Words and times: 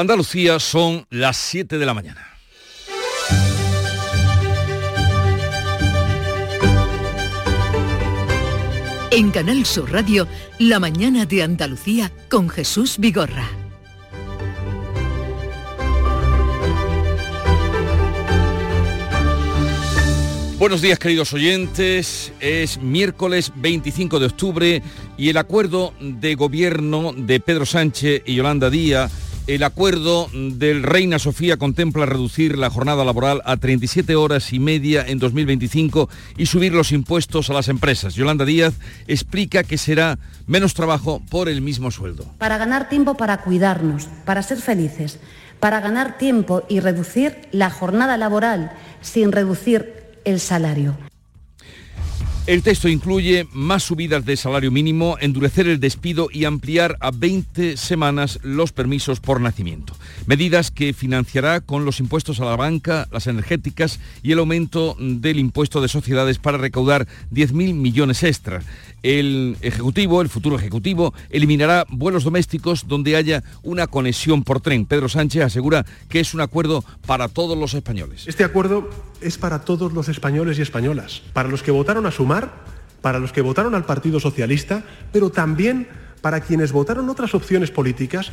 Andalucía 0.00 0.60
son 0.60 1.06
las 1.10 1.36
7 1.36 1.76
de 1.76 1.84
la 1.84 1.92
mañana. 1.92 2.24
En 9.10 9.32
Canal 9.32 9.66
Sur 9.66 9.90
Radio, 9.90 10.28
La 10.60 10.78
mañana 10.78 11.26
de 11.26 11.42
Andalucía 11.42 12.12
con 12.28 12.48
Jesús 12.48 12.98
Vigorra. 12.98 13.48
Buenos 20.60 20.80
días 20.80 21.00
queridos 21.00 21.32
oyentes, 21.32 22.32
es 22.38 22.80
miércoles 22.80 23.52
25 23.56 24.20
de 24.20 24.26
octubre 24.26 24.82
y 25.16 25.28
el 25.28 25.36
acuerdo 25.38 25.92
de 26.00 26.36
gobierno 26.36 27.12
de 27.16 27.40
Pedro 27.40 27.66
Sánchez 27.66 28.22
y 28.26 28.36
Yolanda 28.36 28.70
Díaz 28.70 29.27
el 29.48 29.62
acuerdo 29.62 30.28
del 30.32 30.82
Reina 30.82 31.18
Sofía 31.18 31.56
contempla 31.56 32.04
reducir 32.04 32.58
la 32.58 32.68
jornada 32.68 33.02
laboral 33.02 33.40
a 33.46 33.56
37 33.56 34.14
horas 34.14 34.52
y 34.52 34.60
media 34.60 35.04
en 35.06 35.18
2025 35.18 36.10
y 36.36 36.46
subir 36.46 36.74
los 36.74 36.92
impuestos 36.92 37.48
a 37.48 37.54
las 37.54 37.68
empresas. 37.68 38.14
Yolanda 38.14 38.44
Díaz 38.44 38.74
explica 39.06 39.64
que 39.64 39.78
será 39.78 40.18
menos 40.46 40.74
trabajo 40.74 41.22
por 41.30 41.48
el 41.48 41.62
mismo 41.62 41.90
sueldo. 41.90 42.26
Para 42.36 42.58
ganar 42.58 42.90
tiempo 42.90 43.16
para 43.16 43.38
cuidarnos, 43.38 44.08
para 44.26 44.42
ser 44.42 44.58
felices, 44.58 45.18
para 45.60 45.80
ganar 45.80 46.18
tiempo 46.18 46.64
y 46.68 46.80
reducir 46.80 47.48
la 47.50 47.70
jornada 47.70 48.18
laboral 48.18 48.72
sin 49.00 49.32
reducir 49.32 49.94
el 50.26 50.40
salario. 50.40 51.07
El 52.48 52.62
texto 52.62 52.88
incluye 52.88 53.46
más 53.52 53.82
subidas 53.82 54.24
de 54.24 54.34
salario 54.34 54.70
mínimo, 54.70 55.18
endurecer 55.20 55.68
el 55.68 55.80
despido 55.80 56.30
y 56.32 56.46
ampliar 56.46 56.96
a 57.00 57.10
20 57.10 57.76
semanas 57.76 58.38
los 58.42 58.72
permisos 58.72 59.20
por 59.20 59.42
nacimiento. 59.42 59.92
Medidas 60.24 60.70
que 60.70 60.94
financiará 60.94 61.60
con 61.60 61.84
los 61.84 62.00
impuestos 62.00 62.40
a 62.40 62.46
la 62.46 62.56
banca, 62.56 63.06
las 63.12 63.26
energéticas 63.26 64.00
y 64.22 64.32
el 64.32 64.38
aumento 64.38 64.96
del 64.98 65.38
impuesto 65.38 65.82
de 65.82 65.88
sociedades 65.88 66.38
para 66.38 66.56
recaudar 66.56 67.06
10.000 67.34 67.74
millones 67.74 68.22
extra. 68.22 68.62
El 69.02 69.56
Ejecutivo, 69.60 70.22
el 70.22 70.28
futuro 70.28 70.56
Ejecutivo, 70.56 71.14
eliminará 71.30 71.86
vuelos 71.88 72.24
domésticos 72.24 72.88
donde 72.88 73.16
haya 73.16 73.42
una 73.62 73.86
conexión 73.86 74.42
por 74.42 74.60
tren. 74.60 74.86
Pedro 74.86 75.08
Sánchez 75.08 75.42
asegura 75.44 75.86
que 76.08 76.20
es 76.20 76.34
un 76.34 76.40
acuerdo 76.40 76.84
para 77.06 77.28
todos 77.28 77.56
los 77.56 77.74
españoles. 77.74 78.26
Este 78.26 78.44
acuerdo 78.44 78.88
es 79.20 79.38
para 79.38 79.64
todos 79.64 79.92
los 79.92 80.08
españoles 80.08 80.58
y 80.58 80.62
españolas, 80.62 81.22
para 81.32 81.48
los 81.48 81.62
que 81.62 81.70
votaron 81.70 82.06
a 82.06 82.10
sumar, 82.10 82.64
para 83.00 83.18
los 83.18 83.32
que 83.32 83.40
votaron 83.40 83.74
al 83.74 83.84
Partido 83.84 84.20
Socialista, 84.20 84.84
pero 85.12 85.30
también 85.30 85.88
para 86.20 86.40
quienes 86.40 86.72
votaron 86.72 87.08
otras 87.08 87.34
opciones 87.34 87.70
políticas. 87.70 88.32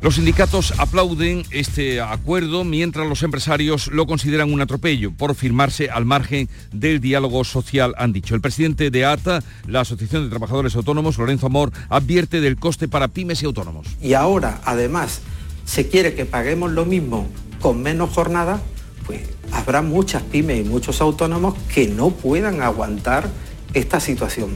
Los 0.00 0.14
sindicatos 0.14 0.74
aplauden 0.78 1.42
este 1.50 2.00
acuerdo 2.00 2.62
mientras 2.62 3.08
los 3.08 3.24
empresarios 3.24 3.88
lo 3.88 4.06
consideran 4.06 4.52
un 4.52 4.60
atropello 4.60 5.10
por 5.10 5.34
firmarse 5.34 5.90
al 5.90 6.04
margen 6.04 6.48
del 6.72 7.00
diálogo 7.00 7.42
social, 7.42 7.96
han 7.98 8.12
dicho. 8.12 8.36
El 8.36 8.40
presidente 8.40 8.92
de 8.92 9.04
ATA, 9.04 9.42
la 9.66 9.80
Asociación 9.80 10.22
de 10.22 10.30
Trabajadores 10.30 10.76
Autónomos, 10.76 11.18
Lorenzo 11.18 11.46
Amor, 11.46 11.72
advierte 11.88 12.40
del 12.40 12.60
coste 12.60 12.86
para 12.86 13.08
pymes 13.08 13.42
y 13.42 13.46
autónomos. 13.46 13.88
Y 14.00 14.14
ahora, 14.14 14.60
además, 14.64 15.20
se 15.64 15.88
quiere 15.88 16.14
que 16.14 16.26
paguemos 16.26 16.70
lo 16.70 16.84
mismo 16.84 17.28
con 17.60 17.82
menos 17.82 18.10
jornada, 18.10 18.62
pues 19.04 19.22
habrá 19.50 19.82
muchas 19.82 20.22
pymes 20.22 20.64
y 20.64 20.68
muchos 20.68 21.00
autónomos 21.00 21.56
que 21.74 21.88
no 21.88 22.10
puedan 22.10 22.62
aguantar 22.62 23.28
esta 23.74 23.98
situación. 23.98 24.50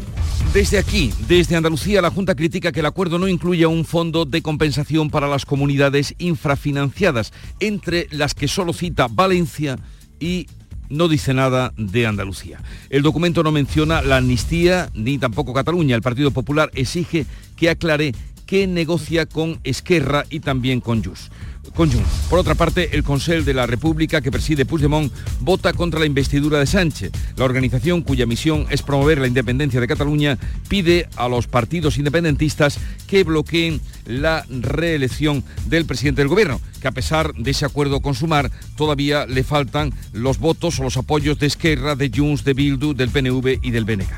Desde 0.52 0.78
aquí, 0.78 1.10
desde 1.28 1.56
Andalucía, 1.56 2.02
la 2.02 2.10
Junta 2.10 2.34
critica 2.34 2.72
que 2.72 2.80
el 2.80 2.86
acuerdo 2.86 3.18
no 3.18 3.26
incluya 3.26 3.68
un 3.68 3.86
fondo 3.86 4.26
de 4.26 4.42
compensación 4.42 5.08
para 5.08 5.26
las 5.26 5.46
comunidades 5.46 6.14
infrafinanciadas, 6.18 7.32
entre 7.58 8.06
las 8.10 8.34
que 8.34 8.48
solo 8.48 8.74
cita 8.74 9.08
Valencia 9.10 9.78
y 10.20 10.46
no 10.90 11.08
dice 11.08 11.32
nada 11.32 11.72
de 11.78 12.06
Andalucía. 12.06 12.60
El 12.90 13.00
documento 13.00 13.42
no 13.42 13.50
menciona 13.50 14.02
la 14.02 14.18
amnistía 14.18 14.90
ni 14.92 15.16
tampoco 15.16 15.54
Cataluña. 15.54 15.96
El 15.96 16.02
Partido 16.02 16.30
Popular 16.32 16.70
exige 16.74 17.24
que 17.56 17.70
aclare 17.70 18.14
qué 18.44 18.66
negocia 18.66 19.24
con 19.24 19.58
Esquerra 19.64 20.26
y 20.28 20.40
también 20.40 20.82
con 20.82 21.02
Jus. 21.02 21.30
Por 21.74 22.38
otra 22.38 22.54
parte, 22.54 22.90
el 22.94 23.02
Consell 23.02 23.44
de 23.44 23.54
la 23.54 23.66
República 23.66 24.20
que 24.20 24.30
preside 24.30 24.66
Puigdemont 24.66 25.10
vota 25.40 25.72
contra 25.72 26.00
la 26.00 26.06
investidura 26.06 26.58
de 26.58 26.66
Sánchez. 26.66 27.12
La 27.36 27.46
organización 27.46 28.02
cuya 28.02 28.26
misión 28.26 28.66
es 28.70 28.82
promover 28.82 29.18
la 29.18 29.26
independencia 29.26 29.80
de 29.80 29.88
Cataluña 29.88 30.38
pide 30.68 31.08
a 31.16 31.28
los 31.28 31.46
partidos 31.46 31.96
independentistas 31.96 32.78
que 33.06 33.24
bloqueen 33.24 33.80
la 34.06 34.44
reelección 34.50 35.44
del 35.66 35.86
presidente 35.86 36.20
del 36.20 36.28
gobierno, 36.28 36.60
que 36.80 36.88
a 36.88 36.92
pesar 36.92 37.32
de 37.34 37.50
ese 37.50 37.64
acuerdo 37.64 38.00
con 38.00 38.14
Sumar, 38.14 38.50
todavía 38.76 39.26
le 39.26 39.42
faltan 39.42 39.94
los 40.12 40.38
votos 40.38 40.78
o 40.78 40.82
los 40.82 40.98
apoyos 40.98 41.38
de 41.38 41.46
Esquerra, 41.46 41.96
de 41.96 42.10
Junts, 42.14 42.44
de 42.44 42.52
Bildu, 42.52 42.92
del 42.92 43.10
PNV 43.10 43.58
y 43.62 43.70
del 43.70 43.86
BNG. 43.86 44.10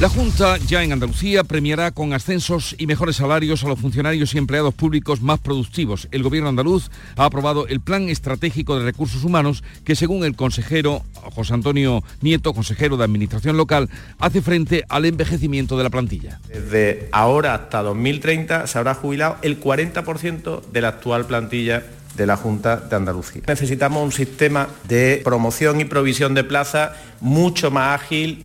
La 0.00 0.08
Junta, 0.08 0.58
ya 0.58 0.82
en 0.82 0.90
Andalucía, 0.90 1.44
premiará 1.44 1.92
con 1.92 2.12
ascensos 2.14 2.74
y 2.78 2.86
mejores 2.88 3.16
salarios 3.16 3.62
a 3.62 3.68
los 3.68 3.78
funcionarios 3.78 4.34
y 4.34 4.38
empleados 4.38 4.74
públicos 4.74 5.22
más 5.22 5.38
productivos. 5.38 6.08
El 6.10 6.24
Gobierno 6.24 6.48
andaluz 6.48 6.90
ha 7.16 7.24
aprobado 7.24 7.68
el 7.68 7.80
Plan 7.80 8.08
Estratégico 8.08 8.76
de 8.76 8.84
Recursos 8.84 9.22
Humanos 9.22 9.62
que, 9.84 9.94
según 9.94 10.24
el 10.24 10.34
consejero 10.34 11.02
José 11.14 11.54
Antonio 11.54 12.02
Nieto, 12.22 12.52
consejero 12.54 12.96
de 12.96 13.04
Administración 13.04 13.56
Local, 13.56 13.88
hace 14.18 14.42
frente 14.42 14.84
al 14.88 15.04
envejecimiento 15.04 15.78
de 15.78 15.84
la 15.84 15.90
plantilla. 15.90 16.40
Desde 16.48 17.08
ahora 17.12 17.54
hasta 17.54 17.82
2030 17.82 18.66
se 18.66 18.78
habrá 18.78 18.94
jubilado 18.94 19.36
el 19.42 19.60
40% 19.60 20.62
de 20.72 20.80
la 20.80 20.88
actual 20.88 21.24
plantilla 21.26 21.84
de 22.16 22.26
la 22.26 22.36
Junta 22.36 22.76
de 22.76 22.96
Andalucía. 22.96 23.42
Necesitamos 23.46 24.02
un 24.02 24.12
sistema 24.12 24.68
de 24.88 25.20
promoción 25.22 25.80
y 25.80 25.84
provisión 25.84 26.34
de 26.34 26.42
plazas 26.44 26.90
mucho 27.20 27.70
más 27.70 28.00
ágil. 28.00 28.44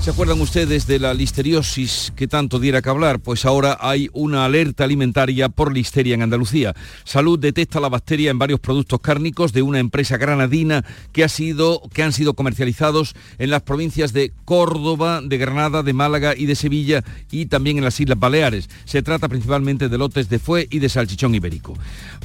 ¿Se 0.00 0.12
acuerdan 0.12 0.40
ustedes 0.40 0.86
de 0.86 1.00
la 1.00 1.14
listeriosis 1.14 2.12
que 2.14 2.28
tanto 2.28 2.60
diera 2.60 2.80
que 2.80 2.88
hablar? 2.88 3.18
Pues 3.18 3.44
ahora 3.44 3.76
hay 3.80 4.08
una 4.12 4.44
alerta 4.44 4.84
alimentaria 4.84 5.48
por 5.48 5.74
listeria 5.74 6.14
en 6.14 6.22
Andalucía. 6.22 6.74
Salud 7.02 7.40
detecta 7.40 7.80
la 7.80 7.88
bacteria 7.88 8.30
en 8.30 8.38
varios 8.38 8.60
productos 8.60 9.00
cárnicos 9.00 9.52
de 9.52 9.62
una 9.62 9.80
empresa 9.80 10.16
granadina 10.16 10.84
que, 11.10 11.24
ha 11.24 11.28
sido, 11.28 11.82
que 11.92 12.04
han 12.04 12.12
sido 12.12 12.34
comercializados 12.34 13.16
en 13.38 13.50
las 13.50 13.62
provincias 13.62 14.12
de 14.12 14.32
Córdoba, 14.44 15.22
de 15.24 15.38
Granada, 15.38 15.82
de 15.82 15.92
Málaga 15.92 16.34
y 16.36 16.46
de 16.46 16.54
Sevilla 16.54 17.02
y 17.32 17.46
también 17.46 17.78
en 17.78 17.84
las 17.84 17.98
Islas 17.98 18.18
Baleares. 18.18 18.70
Se 18.84 19.02
trata 19.02 19.28
principalmente 19.28 19.88
de 19.88 19.98
lotes 19.98 20.28
de 20.28 20.38
fue 20.38 20.68
y 20.70 20.78
de 20.78 20.88
salchichón 20.88 21.34
ibérico. 21.34 21.74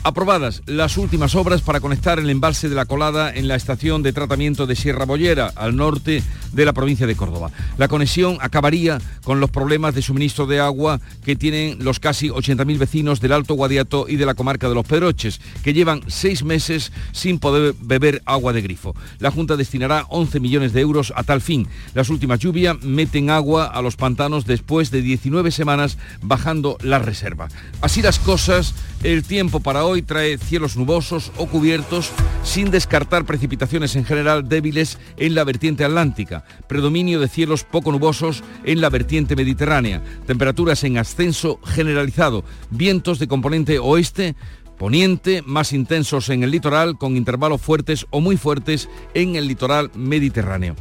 Aprobadas 0.03 0.61
las 0.67 0.97
últimas 0.97 1.33
obras 1.33 1.61
para 1.61 1.79
conectar 1.79 2.19
el 2.19 2.29
embalse 2.29 2.69
de 2.69 2.75
la 2.75 2.85
colada 2.85 3.33
en 3.33 3.47
la 3.47 3.55
estación 3.55 4.03
de 4.03 4.13
tratamiento 4.13 4.67
de 4.67 4.75
Sierra 4.75 5.05
Bollera, 5.05 5.51
al 5.55 5.75
norte 5.75 6.21
de 6.51 6.65
la 6.65 6.73
provincia 6.73 7.07
de 7.07 7.15
Córdoba. 7.15 7.51
La 7.77 7.87
conexión 7.87 8.37
acabaría 8.41 8.99
con 9.23 9.39
los 9.39 9.49
problemas 9.49 9.95
de 9.95 10.01
suministro 10.01 10.47
de 10.47 10.59
agua 10.59 10.99
que 11.23 11.35
tienen 11.35 11.83
los 11.83 11.99
casi 11.99 12.29
80.000 12.29 12.77
vecinos 12.77 13.21
del 13.21 13.33
Alto 13.33 13.55
Guadiato 13.55 14.07
y 14.07 14.15
de 14.15 14.25
la 14.25 14.33
comarca 14.33 14.69
de 14.69 14.75
Los 14.75 14.85
Pedroches, 14.85 15.41
que 15.63 15.73
llevan 15.73 16.01
seis 16.07 16.43
meses 16.43 16.91
sin 17.11 17.39
poder 17.39 17.75
beber 17.81 18.21
agua 18.25 18.53
de 18.53 18.61
grifo. 18.61 18.95
La 19.19 19.31
Junta 19.31 19.55
destinará 19.55 20.05
11 20.09 20.39
millones 20.39 20.73
de 20.73 20.81
euros 20.81 21.13
a 21.15 21.23
tal 21.23 21.41
fin. 21.41 21.67
Las 21.93 22.09
últimas 22.09 22.39
lluvias 22.39 22.81
meten 22.81 23.29
agua 23.29 23.65
a 23.65 23.81
los 23.81 23.95
pantanos 23.95 24.45
después 24.45 24.91
de 24.91 25.01
19 25.01 25.51
semanas 25.51 25.97
bajando 26.21 26.77
la 26.81 26.99
reserva. 26.99 27.47
Así 27.81 28.01
las 28.01 28.19
cosas, 28.19 28.73
el 29.03 29.23
tiempo 29.23 29.59
para 29.59 29.85
hoy 29.85 30.01
trae 30.01 30.37
cielos 30.37 30.77
nubosos 30.77 31.31
o 31.37 31.47
cubiertos 31.47 32.11
sin 32.43 32.71
descartar 32.71 33.25
precipitaciones 33.25 33.95
en 33.95 34.05
general 34.05 34.47
débiles 34.47 34.97
en 35.17 35.35
la 35.35 35.43
vertiente 35.43 35.83
atlántica. 35.83 36.43
Predominio 36.67 37.19
de 37.19 37.27
cielos 37.27 37.50
poco 37.59 37.91
nubosos 37.91 38.43
en 38.63 38.81
la 38.81 38.89
vertiente 38.89 39.35
mediterránea, 39.35 40.01
temperaturas 40.25 40.83
en 40.83 40.97
ascenso 40.97 41.59
generalizado, 41.63 42.43
vientos 42.69 43.19
de 43.19 43.27
componente 43.27 43.79
oeste, 43.79 44.35
poniente, 44.77 45.43
más 45.45 45.73
intensos 45.73 46.29
en 46.29 46.43
el 46.43 46.51
litoral, 46.51 46.97
con 46.97 47.17
intervalos 47.17 47.61
fuertes 47.61 48.07
o 48.09 48.21
muy 48.21 48.37
fuertes 48.37 48.89
en 49.13 49.35
el 49.35 49.47
litoral 49.47 49.91
mediterráneo. 49.93 50.75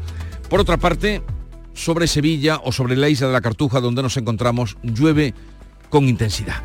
Por 0.48 0.60
otra 0.60 0.78
parte, 0.78 1.22
sobre 1.74 2.06
Sevilla 2.06 2.60
o 2.64 2.72
sobre 2.72 2.96
la 2.96 3.08
isla 3.08 3.26
de 3.26 3.32
la 3.32 3.40
Cartuja, 3.40 3.80
donde 3.80 4.02
nos 4.02 4.16
encontramos, 4.16 4.76
llueve 4.82 5.34
con 5.90 6.08
intensidad. 6.08 6.62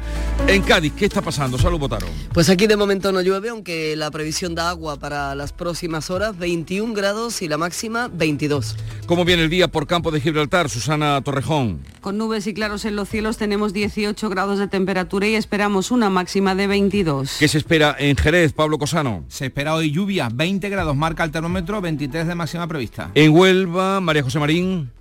En 0.48 0.62
Cádiz, 0.62 0.94
¿qué 0.94 1.06
está 1.06 1.22
pasando? 1.22 1.58
Salud, 1.58 1.80
Botaro. 1.80 2.08
Pues 2.32 2.50
aquí 2.50 2.68
de 2.68 2.78
momento 2.78 3.12
no 3.12 3.22
llueve, 3.22 3.50
aunque 3.50 3.96
la 3.96 4.12
previsión 4.12 4.56
da 4.56 4.70
agua 4.70 4.98
para 4.98 5.34
las 5.36 5.52
próximas 5.52 6.10
horas, 6.10 6.38
21 6.38 6.94
grados 6.94 7.42
y 7.42 7.48
la 7.48 7.58
máxima 7.58 8.10
22. 8.14 8.78
¿Cómo 9.08 9.26
viene 9.26 9.44
el 9.44 9.50
día 9.50 9.68
por 9.68 9.88
campo 9.88 10.12
de 10.12 10.22
Gibraltar, 10.22 10.70
Susana 10.70 11.20
Torrejón? 11.22 11.80
Con 12.00 12.18
nubes 12.18 12.46
y 12.46 12.54
claros 12.54 12.86
en 12.86 12.96
los 12.96 13.10
cielos 13.10 13.38
tenemos 13.38 13.74
18 13.74 14.30
grados 14.30 14.60
de 14.60 14.68
temperatura 14.68 15.28
y 15.28 15.36
esperamos 15.36 15.90
una 15.90 16.10
máxima 16.10 16.54
de 16.54 16.68
22. 16.68 17.38
¿Qué 17.40 17.48
se 17.48 17.58
espera 17.58 17.96
en 17.98 18.16
Jerez, 18.16 18.54
Pablo 18.54 18.78
Cosano? 18.78 19.26
Se 19.28 19.48
espera 19.48 19.74
hoy 19.74 19.92
lluvia, 19.92 20.30
20 20.32 20.70
grados 20.70 20.96
marca 20.96 21.24
el 21.24 21.32
termómetro, 21.32 21.82
23 21.82 22.28
de 22.28 22.36
máxima 22.36 22.68
prevista. 22.68 23.10
En 23.16 23.32
Huelva, 23.32 24.00
María 24.00 24.22
José 24.22 24.40
Marín. 24.40 24.92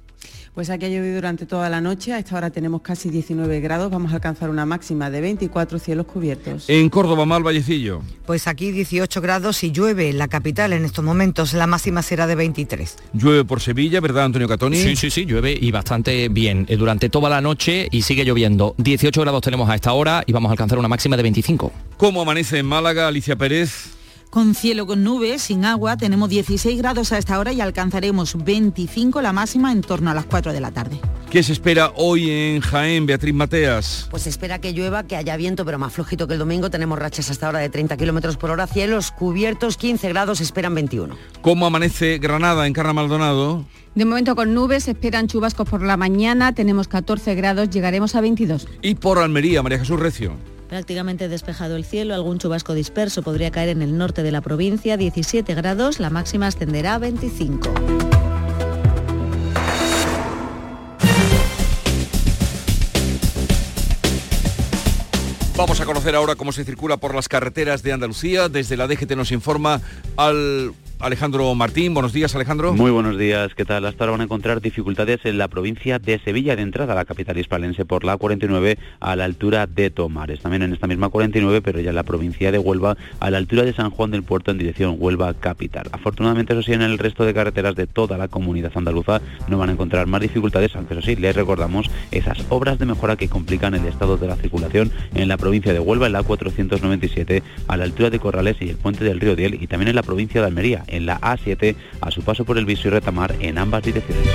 Pues 0.54 0.70
aquí 0.70 0.86
ha 0.86 0.88
llovido 0.88 1.16
durante 1.16 1.46
toda 1.46 1.68
la 1.68 1.80
noche, 1.80 2.12
a 2.12 2.20
esta 2.20 2.36
hora 2.36 2.50
tenemos 2.50 2.80
casi 2.80 3.10
19 3.10 3.58
grados, 3.58 3.90
vamos 3.90 4.12
a 4.12 4.14
alcanzar 4.14 4.50
una 4.50 4.64
máxima 4.64 5.10
de 5.10 5.20
24 5.20 5.80
cielos 5.80 6.06
cubiertos. 6.06 6.66
En 6.68 6.88
Córdoba, 6.90 7.26
mal 7.26 7.42
Vallecillo. 7.42 8.02
Pues 8.24 8.46
aquí 8.46 8.70
18 8.70 9.20
grados 9.20 9.64
y 9.64 9.72
llueve 9.72 10.10
en 10.10 10.18
la 10.18 10.28
capital 10.28 10.72
en 10.72 10.84
estos 10.84 11.04
momentos, 11.04 11.54
la 11.54 11.66
máxima 11.66 12.02
será 12.02 12.28
de 12.28 12.36
23. 12.36 12.96
Llueve 13.14 13.44
por 13.44 13.60
Sevilla, 13.60 14.00
¿verdad 14.00 14.26
Antonio 14.26 14.46
Catoni? 14.46 14.76
Sí, 14.76 14.94
sí, 14.94 15.10
sí, 15.10 15.24
llueve 15.24 15.58
y 15.60 15.72
bastante 15.72 16.28
bien 16.28 16.66
eh, 16.68 16.76
durante 16.76 17.08
toda 17.08 17.28
la 17.28 17.40
noche 17.40 17.88
y 17.90 18.02
sigue 18.02 18.24
lloviendo. 18.24 18.76
18 18.78 19.20
grados 19.22 19.42
tenemos 19.42 19.68
a 19.68 19.74
esta 19.74 19.92
hora 19.92 20.22
y 20.24 20.32
vamos 20.32 20.50
a 20.50 20.52
alcanzar 20.52 20.78
una 20.78 20.86
máxima 20.86 21.16
de 21.16 21.24
25. 21.24 21.72
¿Cómo 21.96 22.22
amanece 22.22 22.58
en 22.58 22.66
Málaga, 22.66 23.08
Alicia 23.08 23.34
Pérez? 23.34 23.93
Con 24.34 24.56
cielo 24.56 24.84
con 24.84 25.04
nubes, 25.04 25.42
sin 25.42 25.64
agua. 25.64 25.96
Tenemos 25.96 26.28
16 26.28 26.76
grados 26.78 27.12
a 27.12 27.18
esta 27.18 27.38
hora 27.38 27.52
y 27.52 27.60
alcanzaremos 27.60 28.34
25 28.44 29.22
la 29.22 29.32
máxima 29.32 29.70
en 29.70 29.80
torno 29.80 30.10
a 30.10 30.14
las 30.14 30.24
4 30.24 30.52
de 30.52 30.60
la 30.60 30.72
tarde. 30.72 31.00
¿Qué 31.30 31.44
se 31.44 31.52
espera 31.52 31.92
hoy 31.94 32.28
en 32.28 32.60
Jaén, 32.60 33.06
Beatriz 33.06 33.32
Mateas? 33.32 34.08
Pues 34.10 34.24
se 34.24 34.30
espera 34.30 34.58
que 34.58 34.72
llueva, 34.72 35.04
que 35.04 35.14
haya 35.14 35.36
viento, 35.36 35.64
pero 35.64 35.78
más 35.78 35.92
flojito 35.92 36.26
que 36.26 36.32
el 36.32 36.40
domingo. 36.40 36.68
Tenemos 36.68 36.98
rachas 36.98 37.30
hasta 37.30 37.46
ahora 37.46 37.60
de 37.60 37.68
30 37.68 37.96
kilómetros 37.96 38.36
por 38.36 38.50
hora. 38.50 38.66
Cielos 38.66 39.12
cubiertos, 39.12 39.76
15 39.76 40.08
grados, 40.08 40.40
esperan 40.40 40.74
21. 40.74 41.16
¿Cómo 41.40 41.66
amanece 41.66 42.18
Granada, 42.18 42.66
en 42.66 42.72
Carra 42.72 42.92
Maldonado? 42.92 43.64
De 43.94 44.04
momento 44.04 44.34
con 44.34 44.52
nubes, 44.52 44.88
esperan 44.88 45.28
chubascos 45.28 45.68
por 45.68 45.80
la 45.82 45.96
mañana. 45.96 46.52
Tenemos 46.56 46.88
14 46.88 47.36
grados, 47.36 47.70
llegaremos 47.70 48.16
a 48.16 48.20
22. 48.20 48.66
Y 48.82 48.96
por 48.96 49.20
Almería, 49.20 49.62
María 49.62 49.78
Jesús 49.78 50.00
Recio. 50.00 50.32
Prácticamente 50.74 51.28
despejado 51.28 51.76
el 51.76 51.84
cielo, 51.84 52.14
algún 52.14 52.40
chubasco 52.40 52.74
disperso 52.74 53.22
podría 53.22 53.52
caer 53.52 53.68
en 53.68 53.80
el 53.80 53.96
norte 53.96 54.24
de 54.24 54.32
la 54.32 54.40
provincia, 54.40 54.96
17 54.96 55.54
grados, 55.54 56.00
la 56.00 56.10
máxima 56.10 56.48
ascenderá 56.48 56.96
a 56.96 56.98
25. 56.98 57.72
Vamos 65.56 65.80
a 65.80 65.84
conocer 65.84 66.16
ahora 66.16 66.34
cómo 66.34 66.50
se 66.50 66.64
circula 66.64 66.96
por 66.96 67.14
las 67.14 67.28
carreteras 67.28 67.84
de 67.84 67.92
Andalucía. 67.92 68.48
Desde 68.48 68.76
la 68.76 68.88
DGT 68.88 69.12
nos 69.12 69.30
informa 69.30 69.80
al 70.16 70.74
Alejandro 71.04 71.54
Martín. 71.54 71.92
Buenos 71.92 72.14
días, 72.14 72.34
Alejandro. 72.34 72.72
Muy 72.72 72.90
buenos 72.90 73.18
días. 73.18 73.54
¿Qué 73.54 73.66
tal? 73.66 73.84
Hasta 73.84 74.04
ahora 74.04 74.12
van 74.12 74.20
a 74.22 74.24
encontrar 74.24 74.62
dificultades 74.62 75.20
en 75.24 75.36
la 75.36 75.48
provincia 75.48 75.98
de 75.98 76.18
Sevilla, 76.18 76.56
de 76.56 76.62
entrada 76.62 76.94
a 76.94 76.96
la 76.96 77.04
capital 77.04 77.36
hispalense 77.36 77.84
por 77.84 78.04
la 78.04 78.16
49 78.16 78.78
a 79.00 79.14
la 79.14 79.26
altura 79.26 79.66
de 79.66 79.90
Tomares. 79.90 80.40
También 80.40 80.62
en 80.62 80.72
esta 80.72 80.86
misma 80.86 81.10
49, 81.10 81.60
pero 81.60 81.80
ya 81.80 81.90
en 81.90 81.96
la 81.96 82.04
provincia 82.04 82.50
de 82.50 82.58
Huelva 82.58 82.96
a 83.20 83.30
la 83.30 83.36
altura 83.36 83.64
de 83.64 83.74
San 83.74 83.90
Juan 83.90 84.12
del 84.12 84.22
Puerto 84.22 84.50
en 84.50 84.56
dirección 84.56 84.96
Huelva 84.98 85.34
capital. 85.34 85.90
Afortunadamente, 85.92 86.54
eso 86.54 86.62
sí, 86.62 86.72
en 86.72 86.80
el 86.80 86.96
resto 86.96 87.26
de 87.26 87.34
carreteras 87.34 87.74
de 87.74 87.86
toda 87.86 88.16
la 88.16 88.28
comunidad 88.28 88.72
andaluza 88.74 89.20
no 89.46 89.58
van 89.58 89.68
a 89.68 89.72
encontrar 89.72 90.06
más 90.06 90.22
dificultades, 90.22 90.74
aunque 90.74 90.94
eso 90.94 91.02
sí, 91.02 91.16
les 91.16 91.36
recordamos 91.36 91.90
esas 92.12 92.38
obras 92.48 92.78
de 92.78 92.86
mejora 92.86 93.16
que 93.16 93.28
complican 93.28 93.74
el 93.74 93.84
estado 93.84 94.16
de 94.16 94.26
la 94.26 94.36
circulación 94.36 94.90
en 95.14 95.28
la 95.28 95.36
provincia 95.36 95.74
de 95.74 95.80
Huelva, 95.80 96.06
en 96.06 96.14
la 96.14 96.22
497 96.22 97.42
a 97.68 97.76
la 97.76 97.84
altura 97.84 98.08
de 98.08 98.18
Corrales 98.18 98.56
y 98.60 98.70
el 98.70 98.76
puente 98.76 99.04
del 99.04 99.20
río 99.20 99.36
Diel 99.36 99.62
y 99.62 99.66
también 99.66 99.88
en 99.88 99.96
la 99.96 100.02
provincia 100.02 100.40
de 100.40 100.46
Almería 100.46 100.82
en 100.94 101.06
la 101.06 101.20
A7 101.20 101.76
a 102.00 102.10
su 102.10 102.22
paso 102.22 102.44
por 102.44 102.58
el 102.58 102.64
Viso 102.64 102.88
y 102.88 102.90
Retamar 102.90 103.36
en 103.40 103.58
ambas 103.58 103.82
direcciones. 103.82 104.26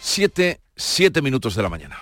Siete, 0.00 0.60
siete 0.76 1.22
minutos 1.22 1.54
de 1.54 1.62
la 1.62 1.68
mañana. 1.68 1.98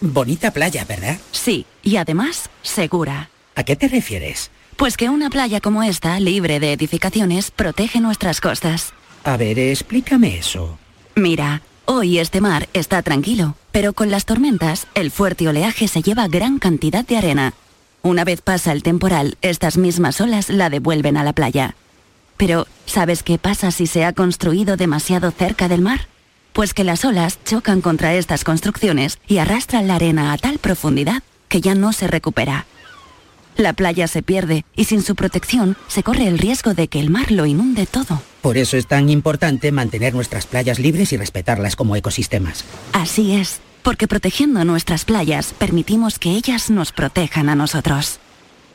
Bonita 0.00 0.50
playa, 0.50 0.84
¿verdad? 0.84 1.18
Sí, 1.32 1.66
y 1.82 1.96
además 1.96 2.50
segura. 2.62 3.30
¿A 3.54 3.64
qué 3.64 3.76
te 3.76 3.88
refieres? 3.88 4.50
Pues 4.76 4.96
que 4.96 5.08
una 5.08 5.30
playa 5.30 5.60
como 5.60 5.82
esta, 5.82 6.18
libre 6.20 6.60
de 6.60 6.72
edificaciones, 6.72 7.50
protege 7.50 8.00
nuestras 8.00 8.40
costas. 8.40 8.92
A 9.22 9.36
ver, 9.36 9.58
explícame 9.58 10.36
eso. 10.36 10.78
Mira, 11.14 11.62
Hoy 11.86 12.18
este 12.18 12.40
mar 12.40 12.66
está 12.72 13.02
tranquilo, 13.02 13.56
pero 13.70 13.92
con 13.92 14.10
las 14.10 14.24
tormentas, 14.24 14.86
el 14.94 15.10
fuerte 15.10 15.48
oleaje 15.48 15.86
se 15.86 16.00
lleva 16.00 16.28
gran 16.28 16.58
cantidad 16.58 17.04
de 17.04 17.18
arena. 17.18 17.52
Una 18.00 18.24
vez 18.24 18.40
pasa 18.40 18.72
el 18.72 18.82
temporal, 18.82 19.36
estas 19.42 19.76
mismas 19.76 20.18
olas 20.22 20.48
la 20.48 20.70
devuelven 20.70 21.18
a 21.18 21.24
la 21.24 21.34
playa. 21.34 21.76
Pero, 22.38 22.66
¿sabes 22.86 23.22
qué 23.22 23.36
pasa 23.36 23.70
si 23.70 23.86
se 23.86 24.06
ha 24.06 24.14
construido 24.14 24.78
demasiado 24.78 25.30
cerca 25.30 25.68
del 25.68 25.82
mar? 25.82 26.08
Pues 26.54 26.72
que 26.72 26.84
las 26.84 27.04
olas 27.04 27.38
chocan 27.44 27.82
contra 27.82 28.14
estas 28.14 28.44
construcciones 28.44 29.18
y 29.28 29.36
arrastran 29.38 29.86
la 29.86 29.96
arena 29.96 30.32
a 30.32 30.38
tal 30.38 30.58
profundidad 30.58 31.22
que 31.48 31.60
ya 31.60 31.74
no 31.74 31.92
se 31.92 32.06
recupera. 32.06 32.64
La 33.56 33.72
playa 33.72 34.08
se 34.08 34.22
pierde 34.22 34.64
y 34.74 34.84
sin 34.84 35.02
su 35.02 35.14
protección 35.14 35.76
se 35.86 36.02
corre 36.02 36.26
el 36.26 36.38
riesgo 36.38 36.74
de 36.74 36.88
que 36.88 36.98
el 36.98 37.10
mar 37.10 37.30
lo 37.30 37.46
inunde 37.46 37.86
todo. 37.86 38.20
Por 38.42 38.58
eso 38.58 38.76
es 38.76 38.86
tan 38.86 39.08
importante 39.08 39.70
mantener 39.70 40.14
nuestras 40.14 40.46
playas 40.46 40.78
libres 40.78 41.12
y 41.12 41.16
respetarlas 41.16 41.76
como 41.76 41.96
ecosistemas. 41.96 42.64
Así 42.92 43.34
es, 43.34 43.60
porque 43.82 44.08
protegiendo 44.08 44.64
nuestras 44.64 45.04
playas 45.04 45.54
permitimos 45.56 46.18
que 46.18 46.30
ellas 46.30 46.68
nos 46.68 46.92
protejan 46.92 47.48
a 47.48 47.54
nosotros. 47.54 48.18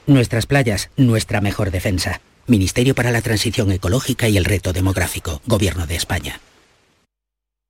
Nuestras 0.07 0.45
playas, 0.45 0.89
nuestra 0.97 1.41
mejor 1.41 1.71
defensa. 1.71 2.21
Ministerio 2.47 2.95
para 2.95 3.11
la 3.11 3.21
Transición 3.21 3.71
Ecológica 3.71 4.27
y 4.27 4.37
el 4.37 4.45
Reto 4.45 4.73
Demográfico, 4.73 5.41
Gobierno 5.45 5.85
de 5.85 5.95
España. 5.95 6.39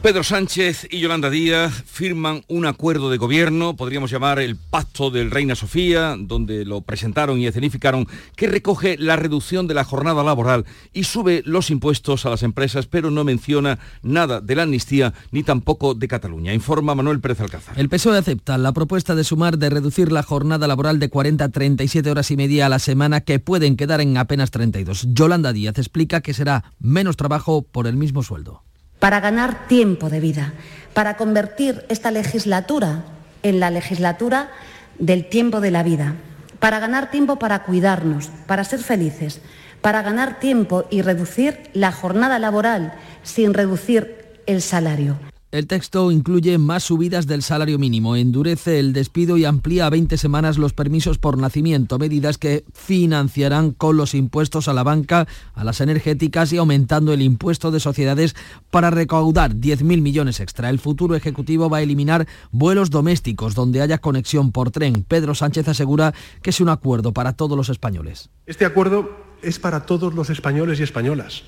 Pedro 0.00 0.22
Sánchez 0.22 0.86
y 0.92 1.00
Yolanda 1.00 1.28
Díaz 1.28 1.82
firman 1.84 2.44
un 2.46 2.66
acuerdo 2.66 3.10
de 3.10 3.16
gobierno, 3.16 3.74
podríamos 3.74 4.12
llamar 4.12 4.38
el 4.38 4.54
Pacto 4.54 5.10
del 5.10 5.32
Reina 5.32 5.56
Sofía, 5.56 6.14
donde 6.16 6.64
lo 6.64 6.82
presentaron 6.82 7.40
y 7.40 7.48
escenificaron, 7.48 8.06
que 8.36 8.46
recoge 8.46 8.96
la 8.96 9.16
reducción 9.16 9.66
de 9.66 9.74
la 9.74 9.82
jornada 9.82 10.22
laboral 10.22 10.66
y 10.92 11.02
sube 11.02 11.42
los 11.44 11.70
impuestos 11.70 12.24
a 12.24 12.30
las 12.30 12.44
empresas, 12.44 12.86
pero 12.86 13.10
no 13.10 13.24
menciona 13.24 13.80
nada 14.02 14.40
de 14.40 14.54
la 14.54 14.62
amnistía 14.62 15.14
ni 15.32 15.42
tampoco 15.42 15.94
de 15.94 16.06
Cataluña. 16.06 16.54
Informa 16.54 16.94
Manuel 16.94 17.20
Pérez 17.20 17.40
Alcázar. 17.40 17.76
El 17.76 17.88
PSOE 17.88 18.18
acepta 18.18 18.56
la 18.56 18.72
propuesta 18.72 19.16
de 19.16 19.24
sumar 19.24 19.58
de 19.58 19.68
reducir 19.68 20.12
la 20.12 20.22
jornada 20.22 20.68
laboral 20.68 21.00
de 21.00 21.10
40 21.10 21.44
a 21.44 21.48
37 21.48 22.08
horas 22.08 22.30
y 22.30 22.36
media 22.36 22.66
a 22.66 22.68
la 22.68 22.78
semana, 22.78 23.22
que 23.22 23.40
pueden 23.40 23.76
quedar 23.76 24.00
en 24.00 24.16
apenas 24.16 24.52
32. 24.52 25.08
Yolanda 25.12 25.52
Díaz 25.52 25.76
explica 25.76 26.20
que 26.20 26.34
será 26.34 26.72
menos 26.78 27.16
trabajo 27.16 27.62
por 27.62 27.88
el 27.88 27.96
mismo 27.96 28.22
sueldo 28.22 28.67
para 28.98 29.20
ganar 29.20 29.66
tiempo 29.68 30.10
de 30.10 30.20
vida, 30.20 30.52
para 30.94 31.16
convertir 31.16 31.84
esta 31.88 32.10
legislatura 32.10 33.04
en 33.42 33.60
la 33.60 33.70
legislatura 33.70 34.50
del 34.98 35.28
tiempo 35.28 35.60
de 35.60 35.70
la 35.70 35.82
vida, 35.82 36.14
para 36.58 36.80
ganar 36.80 37.10
tiempo 37.10 37.36
para 37.36 37.62
cuidarnos, 37.62 38.30
para 38.46 38.64
ser 38.64 38.80
felices, 38.80 39.40
para 39.80 40.02
ganar 40.02 40.40
tiempo 40.40 40.86
y 40.90 41.02
reducir 41.02 41.70
la 41.72 41.92
jornada 41.92 42.38
laboral 42.38 42.94
sin 43.22 43.54
reducir 43.54 44.40
el 44.46 44.60
salario. 44.62 45.16
El 45.50 45.66
texto 45.66 46.12
incluye 46.12 46.58
más 46.58 46.82
subidas 46.84 47.26
del 47.26 47.42
salario 47.42 47.78
mínimo, 47.78 48.16
endurece 48.16 48.78
el 48.80 48.92
despido 48.92 49.38
y 49.38 49.46
amplía 49.46 49.86
a 49.86 49.90
20 49.90 50.18
semanas 50.18 50.58
los 50.58 50.74
permisos 50.74 51.16
por 51.16 51.38
nacimiento, 51.38 51.98
medidas 51.98 52.36
que 52.36 52.66
financiarán 52.74 53.70
con 53.70 53.96
los 53.96 54.14
impuestos 54.14 54.68
a 54.68 54.74
la 54.74 54.82
banca, 54.82 55.26
a 55.54 55.64
las 55.64 55.80
energéticas 55.80 56.52
y 56.52 56.58
aumentando 56.58 57.14
el 57.14 57.22
impuesto 57.22 57.70
de 57.70 57.80
sociedades 57.80 58.36
para 58.70 58.90
recaudar 58.90 59.54
10.000 59.54 60.02
millones 60.02 60.40
extra. 60.40 60.68
El 60.68 60.78
futuro 60.78 61.14
ejecutivo 61.14 61.70
va 61.70 61.78
a 61.78 61.82
eliminar 61.82 62.28
vuelos 62.50 62.90
domésticos 62.90 63.54
donde 63.54 63.80
haya 63.80 63.96
conexión 63.96 64.52
por 64.52 64.70
tren. 64.70 65.02
Pedro 65.08 65.34
Sánchez 65.34 65.66
asegura 65.66 66.12
que 66.42 66.50
es 66.50 66.60
un 66.60 66.68
acuerdo 66.68 67.14
para 67.14 67.32
todos 67.32 67.56
los 67.56 67.70
españoles. 67.70 68.28
Este 68.44 68.66
acuerdo 68.66 69.16
es 69.40 69.58
para 69.58 69.86
todos 69.86 70.12
los 70.12 70.28
españoles 70.28 70.78
y 70.78 70.82
españolas, 70.82 71.44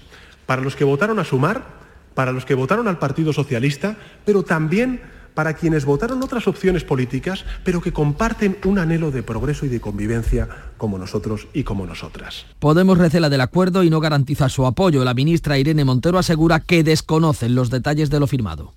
para 0.47 0.63
los 0.63 0.75
que 0.75 0.85
votaron 0.85 1.19
a 1.19 1.25
sumar 1.27 1.90
para 2.15 2.33
los 2.33 2.45
que 2.45 2.55
votaron 2.55 2.89
al 2.89 2.99
Partido 2.99 3.33
Socialista, 3.33 3.97
pero 4.25 4.43
también 4.43 5.01
para 5.35 5.55
quienes 5.55 5.85
votaron 5.85 6.23
otras 6.23 6.47
opciones 6.49 6.85
políticas, 6.85 7.45
pero 7.65 7.81
que 7.81 7.93
comparten 7.93 8.59
un 8.65 8.79
anhelo 8.79 9.11
de 9.11 9.23
progreso 9.23 9.67
y 9.67 9.69
de 9.69 9.81
convivencia 9.81 10.49
como 10.77 10.99
nosotros 10.99 11.49
y 11.53 11.63
como 11.63 11.87
nosotras. 11.87 12.47
Podemos 12.59 12.99
recela 12.99 13.29
del 13.29 13.41
acuerdo 13.41 13.85
y 13.85 13.91
no 13.91 14.01
garantiza 14.01 14.49
su 14.49 14.67
apoyo. 14.67 15.05
La 15.05 15.15
ministra 15.15 15.59
Irene 15.59 15.85
Montero 15.85 16.19
asegura 16.19 16.61
que 16.61 16.83
desconocen 16.85 17.55
los 17.55 17.71
detalles 17.71 18.11
de 18.11 18.21
lo 18.21 18.27
firmado. 18.27 18.75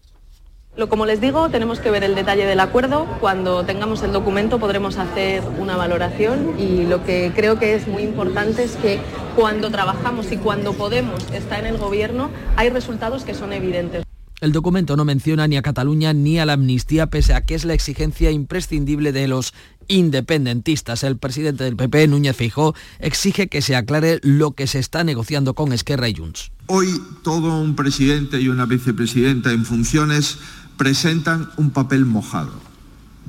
Como 0.89 1.05
les 1.05 1.21
digo, 1.21 1.49
tenemos 1.49 1.79
que 1.79 1.91
ver 1.91 2.03
el 2.03 2.15
detalle 2.15 2.47
del 2.47 2.59
acuerdo. 2.59 3.05
Cuando 3.19 3.63
tengamos 3.63 4.01
el 4.01 4.11
documento 4.11 4.59
podremos 4.59 4.97
hacer 4.97 5.43
una 5.59 5.77
valoración 5.77 6.59
y 6.59 6.85
lo 6.85 7.05
que 7.05 7.31
creo 7.35 7.59
que 7.59 7.75
es 7.75 7.87
muy 7.87 8.01
importante 8.01 8.63
es 8.63 8.75
que 8.77 8.99
cuando 9.35 9.69
trabajamos 9.69 10.31
y 10.31 10.37
cuando 10.37 10.73
podemos 10.73 11.29
estar 11.31 11.59
en 11.59 11.67
el 11.67 11.77
gobierno 11.77 12.31
hay 12.55 12.69
resultados 12.69 13.23
que 13.23 13.35
son 13.35 13.53
evidentes. 13.53 14.03
El 14.41 14.51
documento 14.51 14.97
no 14.97 15.05
menciona 15.05 15.47
ni 15.47 15.57
a 15.57 15.61
Cataluña 15.61 16.11
ni 16.11 16.37
a 16.39 16.45
la 16.45 16.53
amnistía, 16.53 17.07
pese 17.07 17.33
a 17.33 17.41
que 17.41 17.55
es 17.55 17.63
la 17.63 17.75
exigencia 17.75 18.29
imprescindible 18.29 19.13
de 19.13 19.27
los 19.27 19.53
independentistas. 19.87 21.03
El 21.03 21.17
presidente 21.17 21.63
del 21.63 21.77
PP, 21.77 22.07
Núñez 22.07 22.35
Feijó, 22.35 22.75
exige 22.99 23.47
que 23.47 23.61
se 23.61 23.75
aclare 23.75 24.19
lo 24.21 24.51
que 24.51 24.67
se 24.67 24.79
está 24.79 25.03
negociando 25.05 25.53
con 25.53 25.71
Esquerra 25.71 26.09
y 26.09 26.15
Junts. 26.15 26.51
Hoy 26.67 27.01
todo 27.23 27.57
un 27.61 27.75
presidente 27.75 28.41
y 28.41 28.49
una 28.49 28.65
vicepresidenta 28.65 29.51
en 29.51 29.65
funciones 29.65 30.39
presentan 30.77 31.49
un 31.57 31.71
papel 31.71 32.05
mojado. 32.05 32.53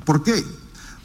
¿Por 0.03 0.23
qué? 0.23 0.43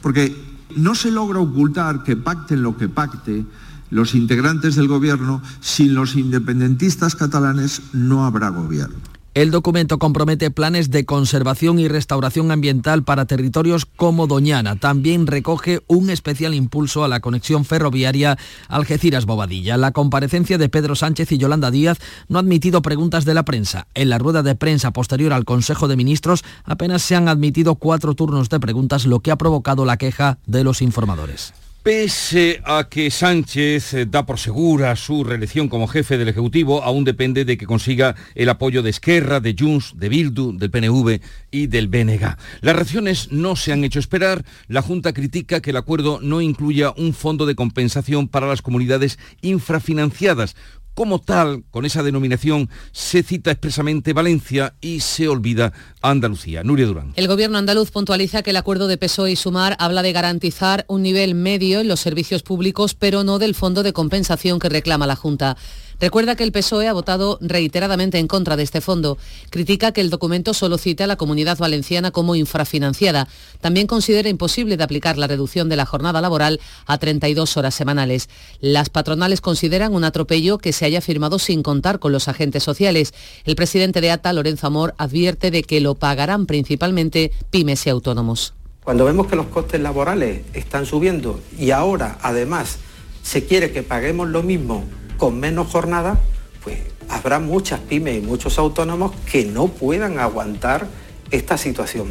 Porque 0.01 0.35
no 0.75 0.95
se 0.95 1.11
logra 1.11 1.39
ocultar 1.39 2.03
que 2.03 2.15
pacten 2.15 2.63
lo 2.63 2.77
que 2.77 2.89
pacte 2.89 3.45
los 3.89 4.15
integrantes 4.15 4.75
del 4.75 4.87
gobierno, 4.87 5.41
sin 5.59 5.93
los 5.93 6.15
independentistas 6.15 7.15
catalanes 7.15 7.81
no 7.91 8.25
habrá 8.25 8.49
gobierno. 8.49 9.10
El 9.33 9.49
documento 9.49 9.97
compromete 9.97 10.51
planes 10.51 10.91
de 10.91 11.05
conservación 11.05 11.79
y 11.79 11.87
restauración 11.87 12.51
ambiental 12.51 13.03
para 13.03 13.23
territorios 13.23 13.85
como 13.85 14.27
Doñana. 14.27 14.75
También 14.75 15.25
recoge 15.25 15.79
un 15.87 16.09
especial 16.09 16.53
impulso 16.53 17.05
a 17.05 17.07
la 17.07 17.21
conexión 17.21 17.63
ferroviaria 17.63 18.37
Algeciras-Bobadilla. 18.67 19.77
La 19.77 19.93
comparecencia 19.93 20.57
de 20.57 20.67
Pedro 20.67 20.95
Sánchez 20.95 21.31
y 21.31 21.37
Yolanda 21.37 21.71
Díaz 21.71 21.99
no 22.27 22.39
ha 22.39 22.41
admitido 22.41 22.81
preguntas 22.81 23.23
de 23.23 23.33
la 23.33 23.45
prensa. 23.45 23.87
En 23.93 24.09
la 24.09 24.17
rueda 24.17 24.43
de 24.43 24.55
prensa 24.55 24.91
posterior 24.91 25.31
al 25.31 25.45
Consejo 25.45 25.87
de 25.87 25.95
Ministros 25.95 26.43
apenas 26.65 27.01
se 27.01 27.15
han 27.15 27.29
admitido 27.29 27.75
cuatro 27.75 28.15
turnos 28.15 28.49
de 28.49 28.59
preguntas, 28.59 29.05
lo 29.05 29.21
que 29.21 29.31
ha 29.31 29.37
provocado 29.37 29.85
la 29.85 29.95
queja 29.95 30.39
de 30.45 30.65
los 30.65 30.81
informadores. 30.81 31.53
Pese 31.83 32.61
a 32.63 32.83
que 32.83 33.09
Sánchez 33.09 33.95
eh, 33.95 34.05
da 34.05 34.23
por 34.23 34.37
segura 34.37 34.95
su 34.95 35.23
reelección 35.23 35.67
como 35.67 35.87
jefe 35.87 36.19
del 36.19 36.29
Ejecutivo, 36.29 36.83
aún 36.83 37.03
depende 37.05 37.43
de 37.43 37.57
que 37.57 37.65
consiga 37.65 38.13
el 38.35 38.49
apoyo 38.49 38.83
de 38.83 38.91
Esquerra, 38.91 39.39
de 39.39 39.55
Junts, 39.57 39.93
de 39.97 40.07
Bildu, 40.07 40.55
del 40.55 40.69
PNV 40.69 41.19
y 41.49 41.65
del 41.65 41.87
BNG. 41.87 42.37
Las 42.61 42.75
reacciones 42.75 43.31
no 43.31 43.55
se 43.55 43.73
han 43.73 43.83
hecho 43.83 43.97
esperar. 43.97 44.45
La 44.67 44.83
Junta 44.83 45.11
critica 45.11 45.59
que 45.59 45.71
el 45.71 45.77
acuerdo 45.77 46.19
no 46.21 46.39
incluya 46.41 46.93
un 46.97 47.15
fondo 47.15 47.47
de 47.47 47.55
compensación 47.55 48.27
para 48.27 48.45
las 48.45 48.61
comunidades 48.61 49.17
infrafinanciadas, 49.41 50.55
como 50.93 51.19
tal, 51.19 51.63
con 51.71 51.85
esa 51.85 52.03
denominación, 52.03 52.69
se 52.91 53.23
cita 53.23 53.51
expresamente 53.51 54.13
Valencia 54.13 54.75
y 54.81 54.99
se 54.99 55.27
olvida 55.27 55.73
Andalucía. 56.01 56.63
Nuria 56.63 56.85
Durán. 56.85 57.13
El 57.15 57.27
gobierno 57.27 57.57
andaluz 57.57 57.91
puntualiza 57.91 58.41
que 58.41 58.49
el 58.49 58.57
acuerdo 58.57 58.87
de 58.87 58.97
PSOE 58.97 59.31
y 59.31 59.35
Sumar 59.35 59.75
habla 59.79 60.01
de 60.01 60.11
garantizar 60.11 60.85
un 60.87 61.01
nivel 61.03 61.35
medio 61.35 61.79
en 61.79 61.87
los 61.87 61.99
servicios 61.99 62.43
públicos, 62.43 62.93
pero 62.93 63.23
no 63.23 63.39
del 63.39 63.55
fondo 63.55 63.83
de 63.83 63.93
compensación 63.93 64.59
que 64.59 64.69
reclama 64.69 65.07
la 65.07 65.15
Junta. 65.15 65.57
Recuerda 66.01 66.35
que 66.35 66.43
el 66.43 66.51
PSOE 66.51 66.87
ha 66.87 66.93
votado 66.93 67.37
reiteradamente 67.41 68.17
en 68.17 68.25
contra 68.25 68.57
de 68.57 68.63
este 68.63 68.81
fondo. 68.81 69.19
Critica 69.51 69.91
que 69.91 70.01
el 70.01 70.09
documento 70.09 70.55
solo 70.55 70.79
cita 70.79 71.03
a 71.03 71.07
la 71.07 71.15
comunidad 71.15 71.59
valenciana 71.59 72.09
como 72.09 72.33
infrafinanciada. 72.33 73.27
También 73.61 73.85
considera 73.85 74.27
imposible 74.27 74.77
de 74.77 74.83
aplicar 74.83 75.19
la 75.19 75.27
reducción 75.27 75.69
de 75.69 75.75
la 75.75 75.85
jornada 75.85 76.19
laboral 76.19 76.59
a 76.87 76.97
32 76.97 77.55
horas 77.55 77.75
semanales. 77.75 78.29
Las 78.61 78.89
patronales 78.89 79.41
consideran 79.41 79.93
un 79.93 80.03
atropello 80.03 80.57
que 80.57 80.73
se 80.73 80.85
haya 80.85 81.01
firmado 81.01 81.37
sin 81.37 81.61
contar 81.61 81.99
con 81.99 82.11
los 82.11 82.27
agentes 82.27 82.63
sociales. 82.63 83.13
El 83.45 83.55
presidente 83.55 84.01
de 84.01 84.09
ATA, 84.09 84.33
Lorenzo 84.33 84.65
Amor, 84.65 84.95
advierte 84.97 85.51
de 85.51 85.61
que 85.61 85.81
lo 85.81 85.93
pagarán 85.93 86.47
principalmente 86.47 87.31
pymes 87.51 87.85
y 87.85 87.91
autónomos. 87.91 88.55
Cuando 88.83 89.05
vemos 89.05 89.27
que 89.27 89.35
los 89.35 89.45
costes 89.45 89.79
laborales 89.79 90.41
están 90.53 90.87
subiendo 90.87 91.39
y 91.59 91.69
ahora 91.69 92.17
además 92.23 92.79
se 93.21 93.45
quiere 93.45 93.71
que 93.71 93.83
paguemos 93.83 94.29
lo 94.29 94.41
mismo 94.41 94.83
con 95.21 95.39
menos 95.39 95.67
jornada, 95.67 96.19
pues 96.63 96.79
habrá 97.07 97.39
muchas 97.39 97.79
pymes 97.79 98.17
y 98.17 98.25
muchos 98.25 98.57
autónomos 98.57 99.11
que 99.31 99.45
no 99.45 99.67
puedan 99.67 100.17
aguantar 100.17 100.87
esta 101.29 101.59
situación. 101.59 102.07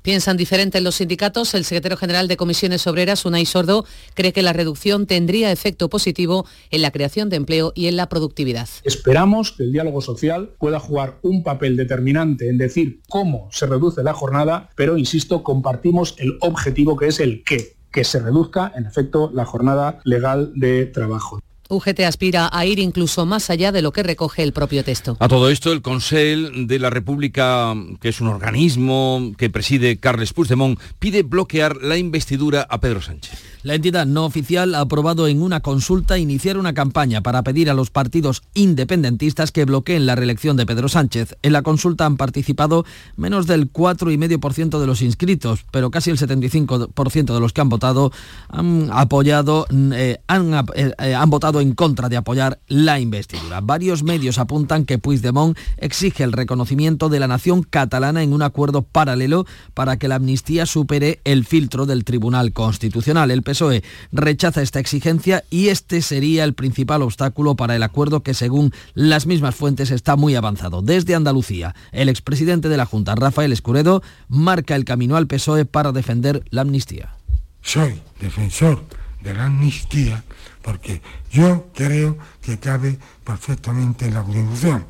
Piensan 0.00 0.38
diferente 0.38 0.78
en 0.78 0.84
los 0.84 0.94
sindicatos. 0.94 1.52
El 1.52 1.66
secretario 1.66 1.98
general 1.98 2.26
de 2.26 2.38
Comisiones 2.38 2.86
Obreras, 2.86 3.26
Unai 3.26 3.44
Sordo, 3.44 3.84
cree 4.14 4.32
que 4.32 4.40
la 4.40 4.54
reducción 4.54 5.06
tendría 5.06 5.52
efecto 5.52 5.90
positivo 5.90 6.46
en 6.70 6.80
la 6.80 6.90
creación 6.90 7.28
de 7.28 7.36
empleo 7.36 7.72
y 7.74 7.88
en 7.88 7.98
la 7.98 8.08
productividad. 8.08 8.70
Esperamos 8.82 9.52
que 9.52 9.64
el 9.64 9.72
diálogo 9.72 10.00
social 10.00 10.52
pueda 10.58 10.80
jugar 10.80 11.18
un 11.20 11.42
papel 11.42 11.76
determinante 11.76 12.48
en 12.48 12.56
decir 12.56 13.02
cómo 13.10 13.50
se 13.52 13.66
reduce 13.66 14.02
la 14.02 14.14
jornada, 14.14 14.70
pero 14.74 14.96
insisto, 14.96 15.42
compartimos 15.42 16.14
el 16.16 16.38
objetivo 16.40 16.96
que 16.96 17.08
es 17.08 17.20
el 17.20 17.44
qué, 17.44 17.76
que 17.92 18.04
se 18.04 18.20
reduzca 18.20 18.72
en 18.74 18.86
efecto 18.86 19.30
la 19.34 19.44
jornada 19.44 20.00
legal 20.04 20.52
de 20.54 20.86
trabajo. 20.86 21.40
UGT 21.68 22.00
aspira 22.00 22.48
a 22.52 22.66
ir 22.66 22.78
incluso 22.78 23.26
más 23.26 23.50
allá 23.50 23.72
de 23.72 23.82
lo 23.82 23.92
que 23.92 24.02
recoge 24.02 24.42
el 24.42 24.52
propio 24.52 24.84
texto. 24.84 25.16
A 25.20 25.28
todo 25.28 25.48
esto, 25.48 25.72
el 25.72 25.82
Consell 25.82 26.66
de 26.66 26.78
la 26.78 26.90
República, 26.90 27.74
que 28.00 28.08
es 28.08 28.20
un 28.20 28.28
organismo 28.28 29.32
que 29.38 29.50
preside 29.50 29.98
Carles 29.98 30.32
Puigdemont, 30.32 30.78
pide 30.98 31.22
bloquear 31.22 31.76
la 31.76 31.96
investidura 31.96 32.66
a 32.68 32.80
Pedro 32.80 33.00
Sánchez. 33.00 33.53
La 33.64 33.76
entidad 33.76 34.04
no 34.04 34.26
oficial 34.26 34.74
ha 34.74 34.80
aprobado 34.80 35.26
en 35.26 35.40
una 35.40 35.60
consulta 35.60 36.18
iniciar 36.18 36.58
una 36.58 36.74
campaña 36.74 37.22
para 37.22 37.42
pedir 37.42 37.70
a 37.70 37.74
los 37.74 37.88
partidos 37.88 38.42
independentistas 38.52 39.52
que 39.52 39.64
bloqueen 39.64 40.04
la 40.04 40.14
reelección 40.14 40.58
de 40.58 40.66
Pedro 40.66 40.90
Sánchez. 40.90 41.38
En 41.40 41.54
la 41.54 41.62
consulta 41.62 42.04
han 42.04 42.18
participado 42.18 42.84
menos 43.16 43.46
del 43.46 43.72
4,5% 43.72 44.78
de 44.78 44.86
los 44.86 45.00
inscritos, 45.00 45.64
pero 45.70 45.90
casi 45.90 46.10
el 46.10 46.18
75% 46.18 47.32
de 47.32 47.40
los 47.40 47.54
que 47.54 47.62
han 47.62 47.70
votado 47.70 48.12
han 48.50 48.90
apoyado, 48.92 49.66
eh, 49.72 50.18
han, 50.26 50.52
eh, 50.74 50.92
eh, 50.98 51.14
han 51.14 51.30
votado 51.30 51.62
en 51.62 51.72
contra 51.72 52.10
de 52.10 52.18
apoyar 52.18 52.60
la 52.68 53.00
investidura. 53.00 53.62
Varios 53.62 54.02
medios 54.02 54.36
apuntan 54.36 54.84
que 54.84 54.98
Puigdemont 54.98 55.56
exige 55.78 56.22
el 56.22 56.32
reconocimiento 56.32 57.08
de 57.08 57.18
la 57.18 57.28
nación 57.28 57.62
catalana 57.62 58.22
en 58.22 58.34
un 58.34 58.42
acuerdo 58.42 58.82
paralelo 58.82 59.46
para 59.72 59.96
que 59.96 60.08
la 60.08 60.16
amnistía 60.16 60.66
supere 60.66 61.20
el 61.24 61.46
filtro 61.46 61.86
del 61.86 62.04
Tribunal 62.04 62.52
Constitucional. 62.52 63.30
PSOE 63.54 63.84
rechaza 64.12 64.62
esta 64.62 64.80
exigencia 64.80 65.44
y 65.48 65.68
este 65.68 66.02
sería 66.02 66.42
el 66.44 66.54
principal 66.54 67.02
obstáculo 67.02 67.54
para 67.54 67.76
el 67.76 67.82
acuerdo 67.84 68.22
que 68.22 68.34
según 68.34 68.72
las 68.94 69.26
mismas 69.26 69.54
fuentes 69.54 69.90
está 69.92 70.16
muy 70.16 70.34
avanzado. 70.34 70.82
Desde 70.82 71.14
Andalucía, 71.14 71.74
el 71.92 72.08
expresidente 72.08 72.68
de 72.68 72.76
la 72.76 72.84
Junta, 72.84 73.14
Rafael 73.14 73.52
Escuredo, 73.52 74.02
marca 74.28 74.74
el 74.74 74.84
camino 74.84 75.16
al 75.16 75.28
PSOE 75.28 75.64
para 75.64 75.92
defender 75.92 76.42
la 76.50 76.62
amnistía. 76.62 77.14
Soy 77.62 78.02
defensor 78.20 78.84
de 79.22 79.34
la 79.34 79.46
amnistía 79.46 80.24
porque 80.62 81.00
yo 81.30 81.68
creo 81.74 82.18
que 82.42 82.58
cabe 82.58 82.98
perfectamente 83.22 84.06
en 84.06 84.14
la 84.14 84.22
Constitución. 84.22 84.84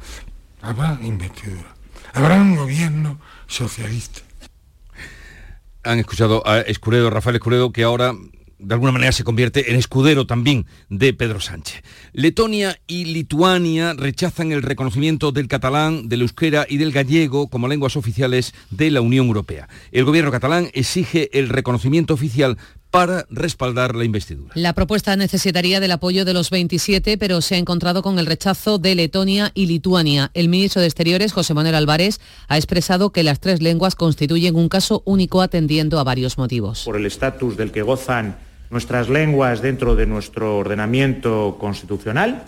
Habrá 0.63 0.99
investidura, 1.03 1.75
habrá 2.15 2.37
un 2.37 2.57
gobierno 2.57 3.19
socialista. 3.47 4.21
Han 5.83 5.99
escuchado 5.99 6.43
a 6.47 6.61
Escuredo, 6.61 7.11
Rafael 7.11 7.37
Escuredo, 7.37 7.71
que 7.71 7.83
ahora 7.83 8.15
de 8.59 8.75
alguna 8.75 8.93
manera 8.93 9.13
se 9.13 9.25
convierte 9.25 9.71
en 9.71 9.77
escudero 9.77 10.27
también 10.27 10.67
de 10.89 11.13
Pedro 11.15 11.41
Sánchez. 11.41 11.83
Letonia 12.13 12.79
y 12.87 13.07
Lituania 13.07 13.95
rechazan 13.95 14.53
el 14.53 14.63
reconocimiento 14.63 15.33
del 15.33 15.49
catalán, 15.49 16.09
del 16.09 16.23
euskera 16.23 16.67
y 16.69 16.79
del 16.79 16.93
gallego 16.93 17.49
como 17.49 17.69
lenguas 17.69 17.97
oficiales 17.97 18.55
de 18.71 18.91
la 18.91 19.01
Unión 19.01 19.27
Europea. 19.27 19.69
El 19.93 20.05
gobierno 20.05 20.31
catalán 20.31 20.71
exige 20.73 21.31
el 21.39 21.49
reconocimiento 21.49 22.15
oficial 22.15 22.59
para 22.95 23.27
respaldar 23.29 23.97
la 23.97 24.05
investidura. 24.05 24.53
La 24.55 24.73
propuesta 24.73 25.17
necesitaría 25.17 25.81
del 25.81 25.91
apoyo 25.91 26.25
de 26.25 26.33
los 26.33 26.51
27, 26.51 27.19
pero 27.19 27.41
se 27.41 27.57
ha 27.57 27.59
encontrado 27.59 28.03
con 28.03 28.21
el 28.21 28.27
rechazo 28.27 28.79
de 28.79 28.95
Letonia 28.95 29.51
y 29.53 29.67
Lituania. 29.67 30.31
El 30.33 30.49
ministro 30.49 30.81
de 30.81 30.87
Exteriores, 30.87 31.33
José 31.33 31.55
Manuel 31.55 31.75
Álvarez, 31.75 32.21
ha 32.47 32.57
expresado 32.57 33.11
que 33.11 33.25
las 33.25 33.41
tres 33.41 33.61
lenguas 33.61 33.97
constituyen 33.97 34.55
un 34.55 34.69
caso 34.69 35.03
único 35.07 35.43
atendiendo 35.43 35.99
a 35.99 36.05
varios 36.05 36.39
motivos. 36.39 36.85
Por 36.85 36.95
el 36.95 37.05
estatus 37.05 37.57
del 37.57 37.73
que 37.73 37.83
gozan 37.83 38.37
nuestras 38.71 39.09
lenguas 39.09 39.61
dentro 39.61 39.97
de 39.97 40.07
nuestro 40.07 40.57
ordenamiento 40.57 41.57
constitucional, 41.59 42.45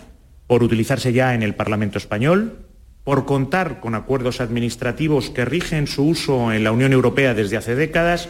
por 0.47 0.63
utilizarse 0.63 1.11
ya 1.11 1.33
en 1.33 1.43
el 1.43 1.55
Parlamento 1.55 1.97
español, 1.97 2.59
por 3.03 3.25
contar 3.25 3.81
con 3.81 3.95
acuerdos 3.95 4.39
administrativos 4.39 5.29
que 5.29 5.43
rigen 5.43 5.87
su 5.87 6.05
uso 6.05 6.53
en 6.53 6.63
la 6.63 6.71
Unión 6.71 6.93
Europea 6.93 7.33
desde 7.33 7.57
hace 7.57 7.75
décadas 7.75 8.29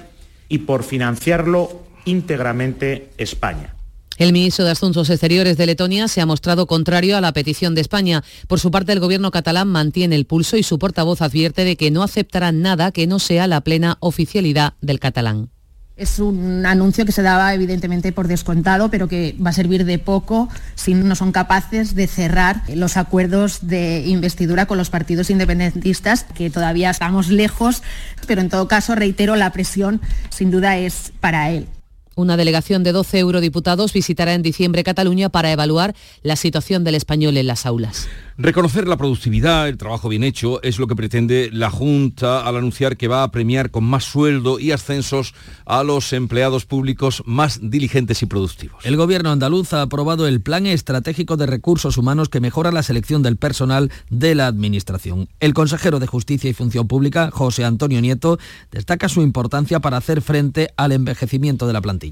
y 0.49 0.59
por 0.59 0.83
financiarlo 0.83 1.86
íntegramente 2.07 3.09
España. 3.17 3.75
El 4.17 4.33
ministro 4.33 4.65
de 4.65 4.71
Asuntos 4.71 5.11
Exteriores 5.11 5.57
de 5.57 5.67
Letonia 5.67 6.07
se 6.07 6.21
ha 6.21 6.25
mostrado 6.25 6.65
contrario 6.65 7.17
a 7.17 7.21
la 7.21 7.33
petición 7.33 7.75
de 7.75 7.81
España. 7.81 8.23
Por 8.47 8.59
su 8.59 8.71
parte, 8.71 8.91
el 8.91 8.99
gobierno 8.99 9.29
catalán 9.29 9.67
mantiene 9.67 10.15
el 10.15 10.25
pulso 10.25 10.57
y 10.57 10.63
su 10.63 10.79
portavoz 10.79 11.21
advierte 11.21 11.63
de 11.63 11.75
que 11.75 11.91
no 11.91 12.01
aceptarán 12.01 12.63
nada 12.63 12.91
que 12.91 13.05
no 13.05 13.19
sea 13.19 13.45
la 13.45 13.61
plena 13.61 13.97
oficialidad 13.99 14.73
del 14.81 14.99
catalán. 14.99 15.49
Es 15.97 16.17
un 16.17 16.65
anuncio 16.65 17.05
que 17.05 17.11
se 17.11 17.21
daba 17.23 17.53
evidentemente 17.53 18.11
por 18.11 18.27
descontado, 18.27 18.89
pero 18.89 19.07
que 19.07 19.35
va 19.43 19.51
a 19.51 19.53
servir 19.53 19.85
de 19.85 19.99
poco 19.99 20.49
si 20.75 20.95
no 20.95 21.15
son 21.15 21.31
capaces 21.31 21.93
de 21.93 22.07
cerrar 22.07 22.63
los 22.73 22.97
acuerdos 22.97 23.67
de 23.67 24.03
investidura 24.05 24.65
con 24.65 24.79
los 24.79 24.89
partidos 24.89 25.29
independentistas, 25.29 26.23
que 26.35 26.49
todavía 26.49 26.89
estamos 26.89 27.29
lejos, 27.29 27.83
pero 28.27 28.41
en 28.41 28.49
todo 28.49 28.67
caso, 28.67 28.95
reitero, 28.95 29.35
la 29.35 29.51
presión 29.51 30.01
sin 30.29 30.49
duda 30.49 30.77
es 30.77 31.13
para 31.19 31.51
él. 31.51 31.67
Una 32.17 32.35
delegación 32.35 32.81
de 32.81 32.93
12 32.93 33.19
eurodiputados 33.19 33.93
visitará 33.93 34.33
en 34.33 34.41
diciembre 34.41 34.83
Cataluña 34.83 35.29
para 35.29 35.51
evaluar 35.51 35.95
la 36.23 36.35
situación 36.35 36.83
del 36.83 36.95
español 36.95 37.37
en 37.37 37.45
las 37.45 37.67
aulas. 37.67 38.07
Reconocer 38.39 38.87
la 38.87 38.97
productividad, 38.97 39.67
el 39.67 39.77
trabajo 39.77 40.09
bien 40.09 40.23
hecho, 40.23 40.61
es 40.63 40.79
lo 40.79 40.87
que 40.87 40.95
pretende 40.95 41.49
la 41.53 41.69
Junta 41.69 42.41
al 42.41 42.57
anunciar 42.57 42.97
que 42.97 43.07
va 43.07 43.21
a 43.21 43.29
premiar 43.29 43.69
con 43.69 43.83
más 43.83 44.03
sueldo 44.03 44.59
y 44.59 44.71
ascensos 44.71 45.35
a 45.65 45.83
los 45.83 46.11
empleados 46.11 46.65
públicos 46.65 47.21
más 47.25 47.59
diligentes 47.61 48.23
y 48.23 48.25
productivos. 48.25 48.83
El 48.83 48.97
gobierno 48.97 49.31
andaluz 49.31 49.73
ha 49.73 49.83
aprobado 49.83 50.27
el 50.27 50.41
Plan 50.41 50.65
Estratégico 50.65 51.37
de 51.37 51.45
Recursos 51.45 51.99
Humanos 51.99 52.29
que 52.29 52.39
mejora 52.39 52.71
la 52.71 52.83
selección 52.83 53.21
del 53.21 53.37
personal 53.37 53.91
de 54.09 54.33
la 54.33 54.47
Administración. 54.47 55.29
El 55.39 55.53
consejero 55.53 55.99
de 55.99 56.07
Justicia 56.07 56.49
y 56.49 56.53
Función 56.53 56.87
Pública, 56.87 57.29
José 57.31 57.63
Antonio 57.63 58.01
Nieto, 58.01 58.39
destaca 58.71 59.07
su 59.07 59.21
importancia 59.21 59.79
para 59.79 59.97
hacer 59.97 60.21
frente 60.23 60.69
al 60.77 60.91
envejecimiento 60.91 61.67
de 61.67 61.73
la 61.73 61.81
plantilla. 61.81 62.06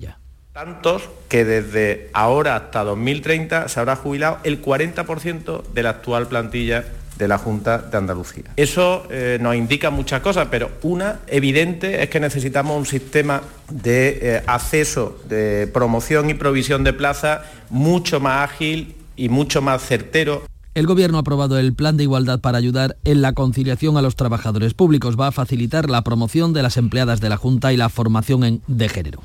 Tantos 0.53 1.09
que 1.27 1.43
desde 1.43 2.09
ahora 2.13 2.55
hasta 2.55 2.83
2030 2.85 3.67
se 3.67 3.79
habrá 3.79 3.97
jubilado 3.97 4.37
el 4.45 4.61
40% 4.61 5.63
de 5.73 5.83
la 5.83 5.89
actual 5.89 6.27
plantilla 6.27 6.85
de 7.17 7.27
la 7.27 7.37
Junta 7.37 7.79
de 7.79 7.97
Andalucía. 7.97 8.45
Eso 8.55 9.05
eh, 9.09 9.37
nos 9.41 9.55
indica 9.55 9.89
muchas 9.89 10.21
cosas, 10.21 10.47
pero 10.49 10.71
una 10.81 11.19
evidente 11.27 12.03
es 12.03 12.09
que 12.09 12.19
necesitamos 12.19 12.77
un 12.77 12.85
sistema 12.85 13.41
de 13.69 14.19
eh, 14.21 14.43
acceso, 14.47 15.19
de 15.27 15.67
promoción 15.73 16.29
y 16.29 16.33
provisión 16.33 16.83
de 16.83 16.93
plazas 16.93 17.41
mucho 17.69 18.19
más 18.19 18.49
ágil 18.49 18.95
y 19.15 19.29
mucho 19.29 19.61
más 19.61 19.81
certero. 19.81 20.43
El 20.73 20.87
Gobierno 20.87 21.17
ha 21.17 21.21
aprobado 21.21 21.57
el 21.57 21.73
Plan 21.73 21.95
de 21.95 22.03
Igualdad 22.03 22.41
para 22.41 22.57
ayudar 22.57 22.97
en 23.05 23.21
la 23.21 23.31
conciliación 23.31 23.95
a 23.95 24.01
los 24.01 24.17
trabajadores 24.17 24.73
públicos. 24.73 25.17
Va 25.17 25.27
a 25.27 25.31
facilitar 25.31 25.89
la 25.89 26.01
promoción 26.03 26.51
de 26.51 26.63
las 26.63 26.75
empleadas 26.75 27.21
de 27.21 27.29
la 27.29 27.37
Junta 27.37 27.71
y 27.71 27.77
la 27.77 27.87
formación 27.87 28.43
en, 28.43 28.61
de 28.67 28.89
género 28.89 29.21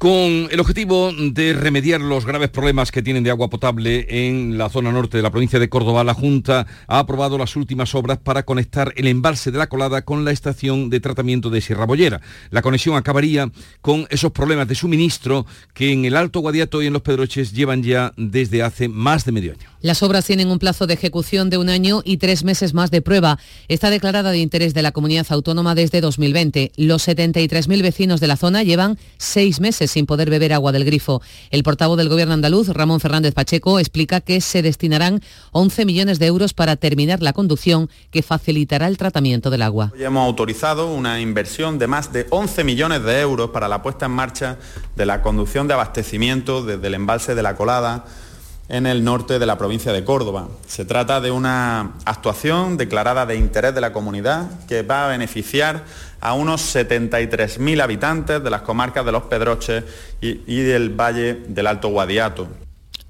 con 0.00 0.48
el 0.50 0.58
objetivo 0.60 1.12
de 1.12 1.52
remediar 1.52 2.00
los 2.00 2.24
graves 2.24 2.48
problemas 2.48 2.90
que 2.90 3.02
tienen 3.02 3.22
de 3.22 3.28
agua 3.28 3.50
potable 3.50 4.06
en 4.08 4.56
la 4.56 4.70
zona 4.70 4.90
norte 4.92 5.18
de 5.18 5.22
la 5.22 5.30
provincia 5.30 5.58
de 5.58 5.68
Córdoba, 5.68 6.02
la 6.04 6.14
Junta 6.14 6.66
ha 6.86 7.00
aprobado 7.00 7.36
las 7.36 7.54
últimas 7.54 7.94
obras 7.94 8.16
para 8.16 8.44
conectar 8.44 8.94
el 8.96 9.08
embalse 9.08 9.50
de 9.50 9.58
la 9.58 9.68
colada 9.68 10.00
con 10.00 10.24
la 10.24 10.30
estación 10.30 10.88
de 10.88 11.00
tratamiento 11.00 11.50
de 11.50 11.60
Sierra 11.60 11.84
Bollera. 11.84 12.22
La 12.48 12.62
conexión 12.62 12.96
acabaría 12.96 13.52
con 13.82 14.06
esos 14.08 14.32
problemas 14.32 14.68
de 14.68 14.74
suministro 14.74 15.44
que 15.74 15.92
en 15.92 16.06
el 16.06 16.16
Alto 16.16 16.40
Guadiato 16.40 16.80
y 16.80 16.86
en 16.86 16.94
los 16.94 17.02
Pedroches 17.02 17.52
llevan 17.52 17.82
ya 17.82 18.14
desde 18.16 18.62
hace 18.62 18.88
más 18.88 19.26
de 19.26 19.32
medio 19.32 19.52
año. 19.52 19.68
Las 19.82 20.02
obras 20.02 20.26
tienen 20.26 20.50
un 20.50 20.58
plazo 20.58 20.86
de 20.86 20.94
ejecución 20.94 21.48
de 21.48 21.56
un 21.56 21.70
año 21.70 22.02
y 22.04 22.18
tres 22.18 22.44
meses 22.44 22.74
más 22.74 22.90
de 22.90 23.00
prueba. 23.00 23.38
Está 23.68 23.88
declarada 23.88 24.30
de 24.30 24.38
interés 24.38 24.74
de 24.74 24.82
la 24.82 24.92
comunidad 24.92 25.26
autónoma 25.30 25.74
desde 25.74 26.02
2020. 26.02 26.72
Los 26.76 27.08
73.000 27.08 27.82
vecinos 27.82 28.20
de 28.20 28.26
la 28.26 28.36
zona 28.36 28.62
llevan 28.62 28.98
seis 29.16 29.60
meses 29.60 29.89
sin 29.90 30.06
poder 30.06 30.30
beber 30.30 30.52
agua 30.52 30.72
del 30.72 30.84
grifo. 30.84 31.20
El 31.50 31.62
portavoz 31.62 31.98
del 31.98 32.08
Gobierno 32.08 32.34
andaluz, 32.34 32.68
Ramón 32.68 33.00
Fernández 33.00 33.34
Pacheco, 33.34 33.78
explica 33.78 34.20
que 34.20 34.40
se 34.40 34.62
destinarán 34.62 35.20
11 35.52 35.84
millones 35.84 36.18
de 36.18 36.26
euros 36.26 36.54
para 36.54 36.76
terminar 36.76 37.22
la 37.22 37.32
conducción 37.32 37.90
que 38.10 38.22
facilitará 38.22 38.86
el 38.86 38.96
tratamiento 38.96 39.50
del 39.50 39.62
agua. 39.62 39.92
Hoy 39.94 40.04
hemos 40.04 40.24
autorizado 40.24 40.92
una 40.92 41.20
inversión 41.20 41.78
de 41.78 41.86
más 41.86 42.12
de 42.12 42.26
11 42.30 42.64
millones 42.64 43.02
de 43.02 43.20
euros 43.20 43.50
para 43.50 43.68
la 43.68 43.82
puesta 43.82 44.06
en 44.06 44.12
marcha 44.12 44.58
de 44.96 45.06
la 45.06 45.22
conducción 45.22 45.68
de 45.68 45.74
abastecimiento 45.74 46.64
desde 46.64 46.86
el 46.86 46.94
embalse 46.94 47.34
de 47.34 47.42
la 47.42 47.56
Colada 47.56 48.04
en 48.70 48.86
el 48.86 49.02
norte 49.02 49.38
de 49.38 49.46
la 49.46 49.58
provincia 49.58 49.92
de 49.92 50.04
Córdoba. 50.04 50.48
Se 50.66 50.84
trata 50.84 51.20
de 51.20 51.32
una 51.32 51.94
actuación 52.04 52.76
declarada 52.76 53.26
de 53.26 53.36
interés 53.36 53.74
de 53.74 53.80
la 53.80 53.92
comunidad 53.92 54.48
que 54.68 54.82
va 54.82 55.06
a 55.06 55.08
beneficiar 55.08 55.84
a 56.20 56.34
unos 56.34 56.74
73.000 56.74 57.82
habitantes 57.82 58.42
de 58.42 58.50
las 58.50 58.62
comarcas 58.62 59.04
de 59.04 59.12
Los 59.12 59.24
Pedroches 59.24 59.84
y, 60.20 60.40
y 60.46 60.60
del 60.62 60.90
Valle 60.90 61.42
del 61.48 61.66
Alto 61.66 61.88
Guadiato. 61.88 62.48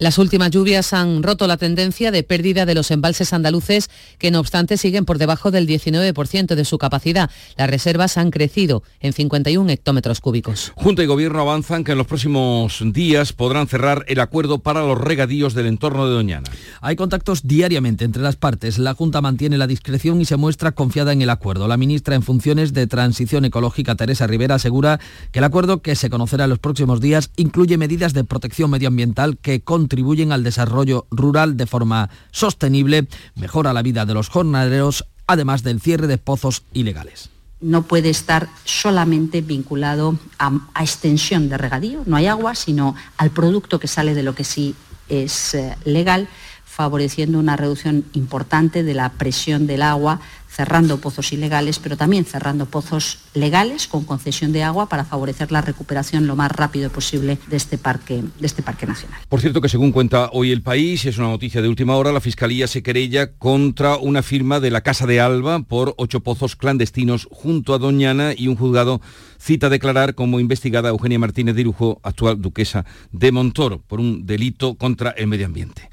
Las 0.00 0.16
últimas 0.16 0.50
lluvias 0.50 0.94
han 0.94 1.22
roto 1.22 1.46
la 1.46 1.58
tendencia 1.58 2.10
de 2.10 2.22
pérdida 2.22 2.64
de 2.64 2.74
los 2.74 2.90
embalses 2.90 3.34
andaluces, 3.34 3.90
que 4.16 4.30
no 4.30 4.40
obstante 4.40 4.78
siguen 4.78 5.04
por 5.04 5.18
debajo 5.18 5.50
del 5.50 5.66
19% 5.66 6.54
de 6.54 6.64
su 6.64 6.78
capacidad. 6.78 7.30
Las 7.58 7.68
reservas 7.68 8.16
han 8.16 8.30
crecido 8.30 8.82
en 9.00 9.12
51 9.12 9.70
hectómetros 9.70 10.22
cúbicos. 10.22 10.72
Junta 10.74 11.02
y 11.02 11.06
Gobierno 11.06 11.42
avanzan 11.42 11.84
que 11.84 11.92
en 11.92 11.98
los 11.98 12.06
próximos 12.06 12.82
días 12.82 13.34
podrán 13.34 13.68
cerrar 13.68 14.06
el 14.08 14.20
acuerdo 14.20 14.60
para 14.60 14.80
los 14.80 14.98
regadíos 14.98 15.52
del 15.52 15.66
entorno 15.66 16.06
de 16.06 16.14
Doñana. 16.14 16.50
Hay 16.80 16.96
contactos 16.96 17.46
diariamente 17.46 18.06
entre 18.06 18.22
las 18.22 18.36
partes. 18.36 18.78
La 18.78 18.94
Junta 18.94 19.20
mantiene 19.20 19.58
la 19.58 19.66
discreción 19.66 20.18
y 20.22 20.24
se 20.24 20.38
muestra 20.38 20.72
confiada 20.72 21.12
en 21.12 21.20
el 21.20 21.28
acuerdo. 21.28 21.68
La 21.68 21.76
ministra 21.76 22.14
en 22.14 22.22
funciones 22.22 22.72
de 22.72 22.86
Transición 22.86 23.44
Ecológica, 23.44 23.96
Teresa 23.96 24.26
Rivera, 24.26 24.54
asegura 24.54 24.98
que 25.30 25.40
el 25.40 25.44
acuerdo, 25.44 25.82
que 25.82 25.94
se 25.94 26.08
conocerá 26.08 26.44
en 26.44 26.50
los 26.50 26.58
próximos 26.58 27.02
días, 27.02 27.32
incluye 27.36 27.76
medidas 27.76 28.14
de 28.14 28.24
protección 28.24 28.70
medioambiental 28.70 29.36
que 29.36 29.60
con 29.60 29.89
contribuyen 29.90 30.30
al 30.30 30.44
desarrollo 30.44 31.08
rural 31.10 31.56
de 31.56 31.66
forma 31.66 32.10
sostenible, 32.30 33.08
mejora 33.34 33.72
la 33.72 33.82
vida 33.82 34.06
de 34.06 34.14
los 34.14 34.28
jornaleros, 34.28 35.04
además 35.26 35.64
del 35.64 35.80
cierre 35.80 36.06
de 36.06 36.16
pozos 36.16 36.62
ilegales. 36.72 37.28
No 37.60 37.82
puede 37.82 38.08
estar 38.08 38.48
solamente 38.64 39.40
vinculado 39.40 40.16
a, 40.38 40.52
extensión 40.80 41.48
de 41.48 41.58
regadío, 41.58 42.04
no 42.06 42.14
hay 42.14 42.28
agua, 42.28 42.54
sino 42.54 42.94
al 43.16 43.30
producto 43.30 43.80
que 43.80 43.88
sale 43.88 44.14
de 44.14 44.22
lo 44.22 44.36
que 44.36 44.44
sí 44.44 44.76
es 45.08 45.54
eh, 45.54 45.76
legal, 45.84 46.28
favoreciendo 46.64 47.40
una 47.40 47.56
reducción 47.56 48.04
importante 48.12 48.84
de 48.84 48.94
la 48.94 49.10
presión 49.10 49.66
del 49.66 49.82
agua 49.82 50.20
cerrando 50.60 50.98
pozos 50.98 51.32
ilegales, 51.32 51.78
pero 51.78 51.96
también 51.96 52.26
cerrando 52.26 52.66
pozos 52.66 53.20
legales 53.32 53.88
con 53.88 54.04
concesión 54.04 54.52
de 54.52 54.62
agua 54.62 54.90
para 54.90 55.06
favorecer 55.06 55.50
la 55.52 55.62
recuperación 55.62 56.26
lo 56.26 56.36
más 56.36 56.52
rápido 56.52 56.90
posible 56.90 57.38
de 57.46 57.56
este 57.56 57.78
parque, 57.78 58.22
de 58.38 58.46
este 58.46 58.62
parque 58.62 58.84
nacional. 58.86 59.18
Por 59.30 59.40
cierto 59.40 59.62
que 59.62 59.70
según 59.70 59.90
cuenta 59.90 60.28
hoy 60.34 60.52
el 60.52 60.60
país, 60.60 61.06
es 61.06 61.16
una 61.16 61.28
noticia 61.28 61.62
de 61.62 61.68
última 61.68 61.96
hora, 61.96 62.12
la 62.12 62.20
Fiscalía 62.20 62.66
se 62.66 62.82
querella 62.82 63.32
contra 63.38 63.96
una 63.96 64.22
firma 64.22 64.60
de 64.60 64.70
la 64.70 64.82
Casa 64.82 65.06
de 65.06 65.18
Alba 65.18 65.60
por 65.62 65.94
ocho 65.96 66.20
pozos 66.20 66.56
clandestinos 66.56 67.26
junto 67.30 67.72
a 67.72 67.78
Doñana 67.78 68.34
y 68.36 68.48
un 68.48 68.56
juzgado 68.56 69.00
cita 69.38 69.68
a 69.68 69.70
declarar 69.70 70.14
como 70.14 70.40
investigada 70.40 70.90
Eugenia 70.90 71.18
Martínez 71.18 71.54
de 71.54 71.62
Irujo, 71.62 72.00
actual 72.02 72.42
duquesa 72.42 72.84
de 73.12 73.32
Montoro, 73.32 73.80
por 73.80 73.98
un 73.98 74.26
delito 74.26 74.74
contra 74.74 75.08
el 75.12 75.26
medio 75.26 75.46
ambiente. 75.46 75.88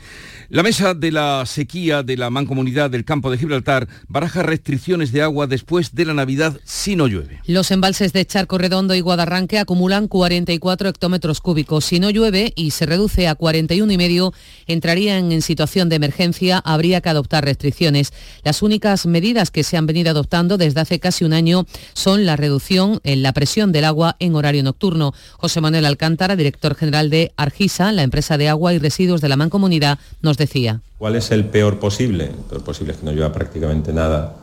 La 0.49 0.63
mesa 0.63 0.93
de 0.93 1.11
la 1.11 1.45
sequía 1.45 2.03
de 2.03 2.15
la 2.15 2.29
mancomunidad 2.29 2.89
del 2.89 3.03
campo 3.03 3.29
de 3.29 3.37
Gibraltar 3.37 3.89
baraja 4.07 4.43
restricciones 4.43 5.11
de 5.11 5.21
agua 5.21 5.45
después 5.45 5.93
de 5.93 6.05
la 6.05 6.13
Navidad 6.13 6.57
si 6.63 6.95
no 6.95 7.07
llueve. 7.07 7.41
Los 7.47 7.69
embalses 7.69 8.13
de 8.13 8.25
Charco 8.25 8.57
Redondo 8.57 8.95
y 8.95 9.01
Guadarranque 9.01 9.59
acumulan 9.59 10.07
44 10.07 10.87
hectómetros 10.87 11.41
cúbicos. 11.41 11.83
Si 11.83 11.99
no 11.99 12.11
llueve 12.11 12.53
y 12.55 12.71
se 12.71 12.85
reduce 12.85 13.27
a 13.27 13.35
41 13.35 13.91
y 13.91 13.97
medio, 13.97 14.33
entrarían 14.67 15.33
en 15.33 15.41
situación 15.41 15.89
de 15.89 15.97
emergencia, 15.97 16.59
habría 16.59 17.01
que 17.01 17.09
adoptar 17.09 17.43
restricciones. 17.43 18.13
Las 18.45 18.61
únicas 18.61 19.05
medidas 19.05 19.51
que 19.51 19.65
se 19.65 19.75
han 19.75 19.85
venido 19.85 20.11
adoptando 20.11 20.57
desde 20.57 20.79
hace 20.79 21.01
casi 21.01 21.25
un 21.25 21.33
año 21.33 21.65
son 21.91 22.25
la 22.25 22.37
reducción 22.37 23.01
en 23.03 23.21
la 23.21 23.33
presión 23.33 23.73
del 23.73 23.83
agua 23.83 24.15
en 24.19 24.33
horario 24.33 24.63
nocturno. 24.63 25.13
José 25.33 25.59
Manuel 25.59 25.85
Alcántara, 25.85 26.37
director 26.37 26.73
general 26.73 27.09
de 27.09 27.33
Argisa, 27.35 27.91
la 27.91 28.03
empresa 28.03 28.37
de 28.37 28.47
agua 28.47 28.73
y 28.73 28.79
residuos 28.79 29.19
de 29.19 29.27
la 29.27 29.35
mancomunidad, 29.35 29.99
nos 30.21 30.36
decía. 30.37 30.81
¿Cuál 30.97 31.15
es 31.15 31.31
el 31.31 31.45
peor 31.45 31.79
posible? 31.79 32.25
El 32.25 32.45
peor 32.49 32.63
posible 32.63 32.93
es 32.93 32.99
que 32.99 33.05
no 33.05 33.11
llueva 33.11 33.33
prácticamente 33.33 33.91
nada 33.93 34.35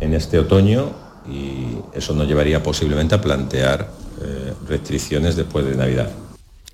en 0.00 0.14
este 0.14 0.38
otoño 0.38 0.92
y 1.30 1.78
eso 1.96 2.14
nos 2.14 2.26
llevaría 2.26 2.62
posiblemente 2.62 3.14
a 3.14 3.20
plantear 3.20 3.90
eh, 4.22 4.52
restricciones 4.68 5.36
después 5.36 5.64
de 5.66 5.76
Navidad. 5.76 6.10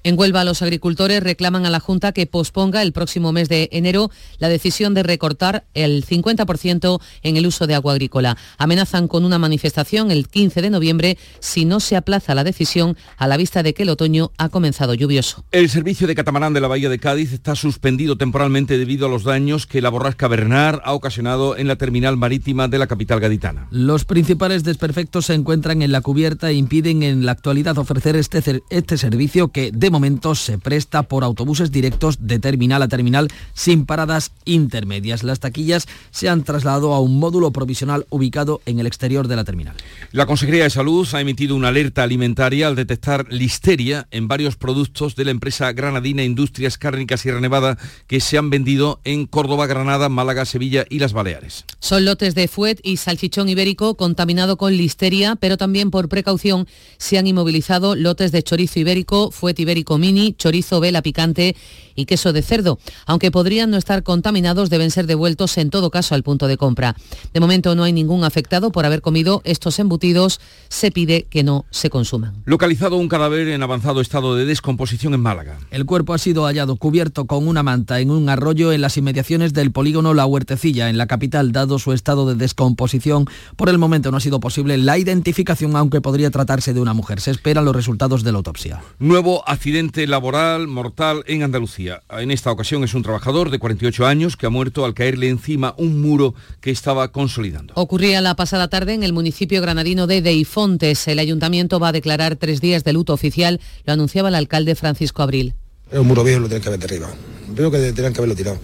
En 0.07 0.19
Huelva, 0.19 0.45
los 0.45 0.61
agricultores 0.61 1.23
reclaman 1.23 1.65
a 1.65 1.71
la 1.71 1.81
Junta 1.81 2.13
que 2.13 2.27
posponga 2.27 2.83
el 2.83 2.93
próximo 2.93 3.33
mes 3.33 3.49
de 3.49 3.71
enero 3.73 4.11
la 4.37 4.51
decisión 4.51 4.93
de 4.93 5.03
recortar 5.03 5.65
el 5.73 6.05
50% 6.05 7.01
en 7.23 7.39
el 7.39 7.47
uso 7.47 7.67
de 7.67 7.75
agua 7.75 7.95
agrícola. 7.95 8.37
Amenazan 8.59 9.09
con 9.09 9.25
una 9.25 9.39
manifestación 9.39 10.11
el 10.11 10.29
15 10.29 10.61
de 10.61 10.69
noviembre 10.69 11.17
si 11.41 11.65
no 11.65 11.81
se 11.81 11.97
aplaza 11.97 12.35
la 12.35 12.45
decisión 12.45 12.99
a 13.17 13.27
la 13.27 13.39
vista 13.39 13.63
de 13.63 13.73
que 13.73 13.85
el 13.85 13.89
otoño 13.89 14.31
ha 14.37 14.51
comenzado 14.51 14.93
lluvioso. 14.93 15.43
El 15.53 15.71
servicio 15.71 16.07
de 16.07 16.15
catamarán 16.15 16.53
de 16.53 16.61
la 16.61 16.69
Bahía 16.69 16.91
de 16.91 16.99
Cádiz 16.99 17.33
está 17.33 17.55
suspendido 17.55 18.19
temporalmente 18.19 18.77
debido 18.77 19.07
a 19.07 19.09
los 19.09 19.25
daños 19.25 19.67
que 19.67 19.81
la 19.81 19.89
borrasca 19.89 20.29
Bernard 20.29 20.83
ha 20.85 20.93
ocasionado 20.93 21.57
en 21.57 21.67
la 21.67 21.77
terminal 21.77 22.19
marítima 22.19 22.69
de 22.69 22.79
la 22.79 22.89
capital 22.89 23.21
gaditana. 23.21 23.69
Los 23.71 24.05
principales 24.05 24.65
desperfectos 24.65 25.25
se 25.25 25.33
encuentran 25.33 25.81
en 25.81 25.93
la 25.93 26.03
cubierta 26.03 26.51
e 26.51 26.55
impiden 26.57 27.03
en 27.03 27.25
la 27.25 27.33
actualidad 27.33 27.79
ofrecer 27.79 28.17
este, 28.17 28.63
este 28.69 28.99
servicio 28.99 29.49
que 29.49 29.73
de 29.73 29.94
momento 29.95 30.35
se 30.35 30.59
presta 30.59 31.05
por 31.05 31.23
autobuses 31.23 31.71
directos 31.71 32.19
de 32.27 32.41
terminal 32.41 32.83
a 32.83 32.89
terminal 32.89 33.29
sin 33.55 33.87
paradas 33.87 34.33
intermedias. 34.45 35.23
Las 35.23 35.39
taquillas 35.39 35.87
se 36.11 36.29
han 36.29 36.43
trasladado 36.43 36.95
a 36.95 37.01
un 37.01 37.21
módulo 37.21 37.53
provisional 37.53 38.07
ubicado 38.11 38.61
en 38.67 38.81
el 38.81 38.89
exterior 38.89 39.29
de 39.29 39.37
la 39.37 39.45
terminal. 39.45 39.77
La 40.11 40.27
Consejería 40.27 40.65
de 40.65 40.71
Salud 40.71 41.07
ha 41.13 41.21
emitido 41.21 41.55
una 41.55 41.69
alerta 41.69 42.03
alimentaria 42.03 42.67
al 42.67 42.75
detectar 42.75 43.27
listeria 43.33 44.09
en 44.11 44.27
varios 44.27 44.57
productos 44.57 45.15
de 45.15 45.27
la 45.27 45.31
empresa 45.31 45.71
granadina 45.73 46.25
Industrias 46.25 46.77
Cárnicas 46.77 47.21
Sierra 47.21 47.41
Nevada 47.41 47.79
que 48.09 48.19
se 48.19 48.37
han 48.37 48.51
vendido 48.51 49.01
en 49.05 49.27
Córdoba, 49.27 49.69
Granada, 49.69 50.09
Málaga, 50.09 50.45
Sevilla 50.45 50.87
y 50.91 50.99
las 50.99 51.13
Baleares. 51.13 51.65
Son 51.79 52.05
lotes 52.05 52.35
de 52.35 52.49
fuet 52.49 52.81
y 52.83 52.97
salchichón 52.97 53.49
ibérico 53.49 53.95
contaminado 53.95 54.57
con 54.57 54.77
listeria, 54.77 55.37
pero 55.37 55.57
también 55.57 55.93
por 55.93 56.09
precaución 56.09 56.67
se 56.99 57.17
han 57.17 57.29
inmovilizado 57.29 57.95
lotes 57.95 58.33
de 58.33 58.43
chorizo 58.43 58.81
ibérico, 58.81 59.31
fuet 59.31 59.59
ibérico 59.61 59.84
mini, 59.99 60.35
chorizo 60.35 60.81
vela 60.81 61.03
picante 61.03 61.55
y 61.95 62.07
queso 62.07 62.33
de 62.33 62.43
cerdo. 62.43 62.79
Aunque 63.07 63.31
podrían 63.31 63.71
no 63.71 63.77
estar 63.77 64.03
contaminados, 64.03 64.71
deben 64.71 64.91
ser 64.91 65.07
devueltos 65.07 65.57
en 65.59 65.71
todo 65.71 65.91
caso 65.91 66.15
al 66.15 66.23
punto 66.23 66.47
de 66.49 66.57
compra. 66.57 66.97
De 67.33 67.41
momento 67.41 67.75
no 67.75 67.85
hay 67.85 67.93
ningún 67.93 68.25
afectado 68.25 68.73
por 68.73 68.85
haber 68.87 69.01
comido 69.01 69.43
estos 69.45 69.79
embutidos. 69.79 70.41
Se 70.69 70.91
pide 70.91 71.27
que 71.31 71.43
no 71.43 71.67
se 71.71 71.91
consuman. 71.91 72.43
Localizado 72.45 72.97
un 72.97 73.09
cadáver 73.09 73.49
en 73.49 73.63
avanzado 73.63 74.01
estado 74.01 74.35
de 74.35 74.45
descomposición 74.45 75.15
en 75.15 75.21
Málaga. 75.21 75.59
El 75.71 75.87
cuerpo 75.87 76.15
ha 76.15 76.19
sido 76.19 76.45
hallado 76.45 76.77
cubierto 76.77 77.27
con 77.27 77.47
una 77.47 77.63
manta 77.63 78.01
en 78.01 78.11
un 78.11 78.29
arroyo 78.29 78.73
en 78.73 78.81
las 78.81 78.97
inmediaciones 78.97 79.53
del 79.53 79.73
polígono 79.73 80.15
La 80.15 80.27
Huertecilla, 80.27 80.89
en 80.89 80.99
la 80.99 81.07
capital, 81.07 81.53
dado 81.53 81.79
su 81.79 81.93
estado 81.93 82.27
de 82.27 82.35
descomposición. 82.35 83.27
Por 83.57 83.69
el 83.69 83.79
momento 83.79 84.11
no 84.11 84.17
ha 84.17 84.21
sido 84.21 84.41
posible 84.41 84.79
la 84.79 84.99
identificación, 84.99 85.77
aunque 85.77 86.01
podría 86.01 86.31
tratarse 86.31 86.75
de 86.75 86.81
una 86.81 86.95
mujer. 86.95 87.21
Se 87.21 87.31
esperan 87.31 87.65
los 87.65 87.77
resultados 87.77 88.23
de 88.23 88.33
la 88.33 88.39
autopsia. 88.39 88.83
Nuevo 88.99 89.47
accidente 89.49 89.74
laboral 90.07 90.69
mortal 90.69 91.25
en 91.27 91.43
Andalucía. 91.43 92.03
En 92.11 92.31
esta 92.31 92.53
ocasión 92.53 92.85
es 92.85 92.95
un 92.95 93.03
trabajador 93.03 93.51
de 93.51 93.59
48 93.59 94.07
años 94.07 94.37
que 94.37 94.47
ha 94.47 94.51
muerto 94.51 94.85
al 94.85 94.95
caerle 94.95 95.29
encima 95.29 95.75
un 95.77 96.01
muro 96.01 96.37
que 96.61 96.71
estaba 96.71 97.11
consolidando. 97.11 97.75
Ocurría 97.77 98.21
la 98.21 98.37
pasada 98.37 98.69
tarde 98.69 98.95
en 98.95 99.03
el 99.03 99.13
municipio 99.13 99.61
granadino 99.61 100.07
de 100.07 100.23
Deifontes. 100.23 101.09
El 101.09 101.19
ayuntamiento 101.19 101.81
va 101.81 101.89
a 101.89 101.93
declarar 101.93 102.37
tres 102.37 102.61
días 102.61 102.85
de 102.85 102.93
luto 102.93 103.13
oficial, 103.13 103.61
lo 103.85 103.93
anunciaba 103.93 104.29
el 104.29 104.37
alcalde 104.37 104.77
Francisco 104.77 105.23
Abril. 105.23 105.55
Es 105.91 105.99
un 105.99 106.07
muro 106.07 106.23
viejo, 106.23 106.39
lo 106.39 106.47
tienen 106.47 106.63
que 106.63 106.69
haber 106.69 106.81
derribado. 106.81 107.15
Veo 107.49 107.71
que 107.73 107.79
tenían 107.93 108.13
que 108.13 108.19
haberlo 108.19 108.37
tirado. 108.37 108.59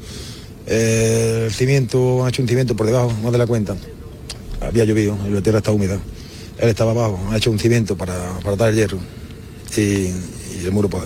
Eh, 0.68 1.46
el 1.46 1.52
cimiento, 1.52 2.22
han 2.22 2.28
hecho 2.28 2.42
un 2.42 2.48
cimiento 2.48 2.76
por 2.76 2.86
debajo, 2.86 3.12
más 3.20 3.32
de 3.32 3.38
la 3.38 3.48
cuenta. 3.48 3.76
Había 4.60 4.84
llovido 4.84 5.18
y 5.26 5.30
la 5.30 5.40
tierra 5.40 5.58
está 5.58 5.72
húmeda. 5.72 5.98
Él 6.58 6.68
estaba 6.68 6.92
abajo, 6.92 7.18
ha 7.32 7.36
hecho 7.36 7.50
un 7.50 7.58
cimiento 7.58 7.96
para, 7.96 8.38
para 8.44 8.54
dar 8.54 8.68
el 8.68 8.76
hierro. 8.76 8.98
Y, 9.76 10.12
y 10.60 10.66
el 10.66 10.72
muro 10.72 10.88
pues, 10.88 11.04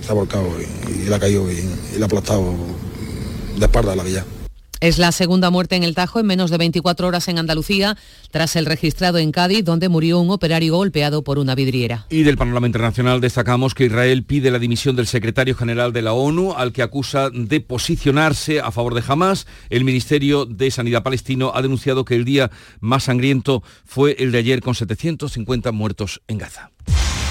se 0.00 0.10
ha 0.10 0.14
volcado 0.14 0.48
y, 0.60 1.02
y 1.02 1.08
la 1.08 1.16
ha 1.16 1.20
caído 1.20 1.50
y, 1.50 1.56
y 1.94 1.98
la 1.98 2.04
ha 2.04 2.06
aplastado 2.06 2.54
de 3.56 3.64
espalda 3.64 3.92
a 3.92 3.96
la 3.96 4.02
villa. 4.02 4.24
Es 4.82 4.98
la 4.98 5.12
segunda 5.12 5.48
muerte 5.50 5.76
en 5.76 5.84
el 5.84 5.94
Tajo 5.94 6.18
en 6.18 6.26
menos 6.26 6.50
de 6.50 6.58
24 6.58 7.06
horas 7.06 7.28
en 7.28 7.38
Andalucía, 7.38 7.96
tras 8.32 8.56
el 8.56 8.66
registrado 8.66 9.18
en 9.18 9.30
Cádiz, 9.30 9.64
donde 9.64 9.88
murió 9.88 10.18
un 10.18 10.30
operario 10.30 10.74
golpeado 10.74 11.22
por 11.22 11.38
una 11.38 11.54
vidriera. 11.54 12.06
Y 12.10 12.24
del 12.24 12.36
panorama 12.36 12.66
internacional 12.66 13.20
destacamos 13.20 13.74
que 13.74 13.84
Israel 13.84 14.24
pide 14.24 14.50
la 14.50 14.58
dimisión 14.58 14.96
del 14.96 15.06
secretario 15.06 15.54
general 15.54 15.92
de 15.92 16.02
la 16.02 16.14
ONU, 16.14 16.54
al 16.54 16.72
que 16.72 16.82
acusa 16.82 17.30
de 17.30 17.60
posicionarse 17.60 18.58
a 18.58 18.72
favor 18.72 18.94
de 18.94 19.04
Hamas. 19.06 19.46
El 19.70 19.84
Ministerio 19.84 20.46
de 20.46 20.68
Sanidad 20.72 21.04
palestino 21.04 21.52
ha 21.54 21.62
denunciado 21.62 22.04
que 22.04 22.16
el 22.16 22.24
día 22.24 22.50
más 22.80 23.04
sangriento 23.04 23.62
fue 23.84 24.16
el 24.18 24.32
de 24.32 24.38
ayer 24.38 24.62
con 24.62 24.74
750 24.74 25.70
muertos 25.70 26.22
en 26.26 26.38
Gaza. 26.38 26.72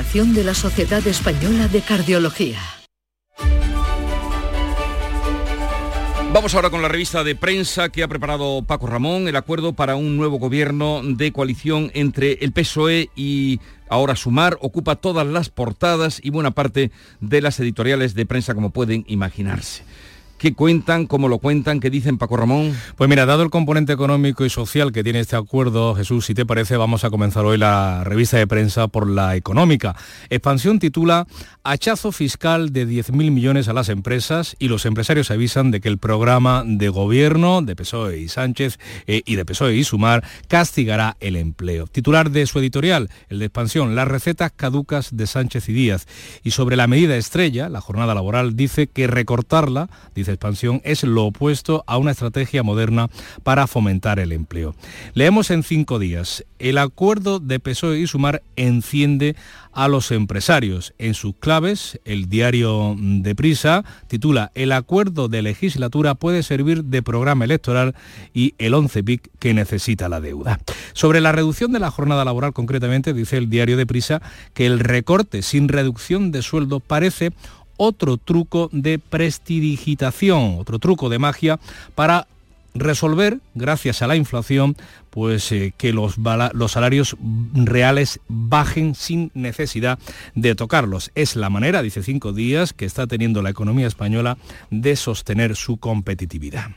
de 0.00 0.44
la 0.44 0.54
Sociedad 0.54 1.06
Española 1.06 1.68
de 1.68 1.82
Cardiología. 1.82 2.58
Vamos 6.32 6.54
ahora 6.54 6.70
con 6.70 6.80
la 6.80 6.88
revista 6.88 7.22
de 7.22 7.36
prensa 7.36 7.90
que 7.90 8.02
ha 8.02 8.08
preparado 8.08 8.62
Paco 8.62 8.86
Ramón, 8.86 9.28
el 9.28 9.36
acuerdo 9.36 9.74
para 9.74 9.96
un 9.96 10.16
nuevo 10.16 10.38
gobierno 10.38 11.02
de 11.04 11.32
coalición 11.32 11.90
entre 11.92 12.38
el 12.40 12.52
PSOE 12.52 13.10
y 13.14 13.60
ahora 13.90 14.16
Sumar 14.16 14.56
ocupa 14.62 14.96
todas 14.96 15.26
las 15.26 15.50
portadas 15.50 16.18
y 16.24 16.30
buena 16.30 16.52
parte 16.52 16.90
de 17.20 17.42
las 17.42 17.60
editoriales 17.60 18.14
de 18.14 18.24
prensa 18.24 18.54
como 18.54 18.70
pueden 18.70 19.04
imaginarse. 19.06 19.84
¿Qué 20.40 20.54
cuentan? 20.54 21.06
¿Cómo 21.06 21.28
lo 21.28 21.36
cuentan? 21.36 21.80
¿Qué 21.80 21.90
dicen 21.90 22.16
Paco 22.16 22.34
Ramón? 22.38 22.74
Pues 22.96 23.10
mira, 23.10 23.26
dado 23.26 23.42
el 23.42 23.50
componente 23.50 23.92
económico 23.92 24.42
y 24.42 24.48
social 24.48 24.90
que 24.90 25.04
tiene 25.04 25.20
este 25.20 25.36
acuerdo, 25.36 25.94
Jesús, 25.94 26.24
si 26.24 26.32
te 26.32 26.46
parece, 26.46 26.78
vamos 26.78 27.04
a 27.04 27.10
comenzar 27.10 27.44
hoy 27.44 27.58
la 27.58 28.04
revista 28.04 28.38
de 28.38 28.46
prensa 28.46 28.88
por 28.88 29.06
la 29.06 29.36
económica. 29.36 29.94
Expansión 30.30 30.78
titula 30.78 31.26
Hachazo 31.62 32.10
fiscal 32.10 32.72
de 32.72 32.88
10.000 32.88 33.30
millones 33.30 33.68
a 33.68 33.74
las 33.74 33.90
empresas 33.90 34.56
y 34.58 34.68
los 34.68 34.86
empresarios 34.86 35.30
avisan 35.30 35.70
de 35.70 35.82
que 35.82 35.90
el 35.90 35.98
programa 35.98 36.64
de 36.64 36.88
gobierno 36.88 37.60
de 37.60 37.76
PSOE 37.76 38.20
y 38.20 38.28
Sánchez 38.28 38.78
eh, 39.06 39.20
y 39.26 39.36
de 39.36 39.44
PSOE 39.44 39.76
y 39.76 39.84
Sumar 39.84 40.24
castigará 40.48 41.18
el 41.20 41.36
empleo. 41.36 41.86
Titular 41.86 42.30
de 42.30 42.46
su 42.46 42.60
editorial, 42.60 43.10
el 43.28 43.40
de 43.40 43.44
Expansión, 43.44 43.94
las 43.94 44.08
recetas 44.08 44.52
caducas 44.56 45.14
de 45.14 45.26
Sánchez 45.26 45.68
y 45.68 45.74
Díaz. 45.74 46.06
Y 46.42 46.52
sobre 46.52 46.76
la 46.76 46.86
medida 46.86 47.14
estrella, 47.18 47.68
la 47.68 47.82
jornada 47.82 48.14
laboral, 48.14 48.56
dice 48.56 48.86
que 48.86 49.06
recortarla, 49.06 49.90
dice 50.14 50.29
expansión 50.32 50.80
es 50.84 51.04
lo 51.04 51.24
opuesto 51.26 51.84
a 51.86 51.98
una 51.98 52.12
estrategia 52.12 52.62
moderna 52.62 53.08
para 53.42 53.66
fomentar 53.66 54.18
el 54.18 54.32
empleo. 54.32 54.74
Leemos 55.14 55.50
en 55.50 55.62
cinco 55.62 55.98
días. 55.98 56.44
El 56.58 56.78
acuerdo 56.78 57.40
de 57.40 57.60
PSOE 57.60 58.00
y 58.00 58.06
Sumar 58.06 58.42
enciende 58.56 59.36
a 59.72 59.88
los 59.88 60.10
empresarios. 60.10 60.94
En 60.98 61.14
sus 61.14 61.34
claves, 61.36 62.00
el 62.04 62.28
diario 62.28 62.96
de 62.98 63.34
Prisa 63.34 63.84
titula 64.08 64.50
El 64.54 64.72
acuerdo 64.72 65.28
de 65.28 65.42
legislatura 65.42 66.14
puede 66.14 66.42
servir 66.42 66.84
de 66.84 67.02
programa 67.02 67.44
electoral 67.44 67.94
y 68.34 68.54
el 68.58 68.74
11 68.74 69.02
PIC 69.04 69.30
que 69.38 69.54
necesita 69.54 70.08
la 70.08 70.20
deuda. 70.20 70.58
Sobre 70.92 71.20
la 71.20 71.32
reducción 71.32 71.72
de 71.72 71.78
la 71.78 71.90
jornada 71.90 72.24
laboral 72.24 72.52
concretamente, 72.52 73.14
dice 73.14 73.36
el 73.36 73.50
diario 73.50 73.76
de 73.76 73.86
Prisa 73.86 74.20
que 74.54 74.66
el 74.66 74.80
recorte 74.80 75.42
sin 75.42 75.68
reducción 75.68 76.32
de 76.32 76.42
sueldo 76.42 76.80
parece 76.80 77.32
otro 77.82 78.18
truco 78.18 78.68
de 78.72 78.98
prestidigitación, 78.98 80.56
otro 80.58 80.78
truco 80.78 81.08
de 81.08 81.18
magia 81.18 81.58
para 81.94 82.26
resolver, 82.74 83.38
gracias 83.54 84.02
a 84.02 84.06
la 84.06 84.16
inflación, 84.16 84.76
pues 85.08 85.50
eh, 85.50 85.72
que 85.78 85.94
los, 85.94 86.16
los, 86.52 86.72
salarios 86.72 87.16
reales 87.54 88.20
bajen 88.28 88.94
sin 88.94 89.30
necesidad 89.32 89.98
de 90.34 90.54
tocarlos. 90.54 91.10
Es 91.14 91.36
la 91.36 91.48
manera, 91.48 91.80
dice 91.80 92.02
cinco 92.02 92.34
días, 92.34 92.74
que 92.74 92.84
está 92.84 93.06
teniendo 93.06 93.40
la 93.40 93.48
economía 93.48 93.86
española 93.86 94.36
de 94.70 94.94
sostener 94.94 95.56
su 95.56 95.78
competitividad. 95.78 96.72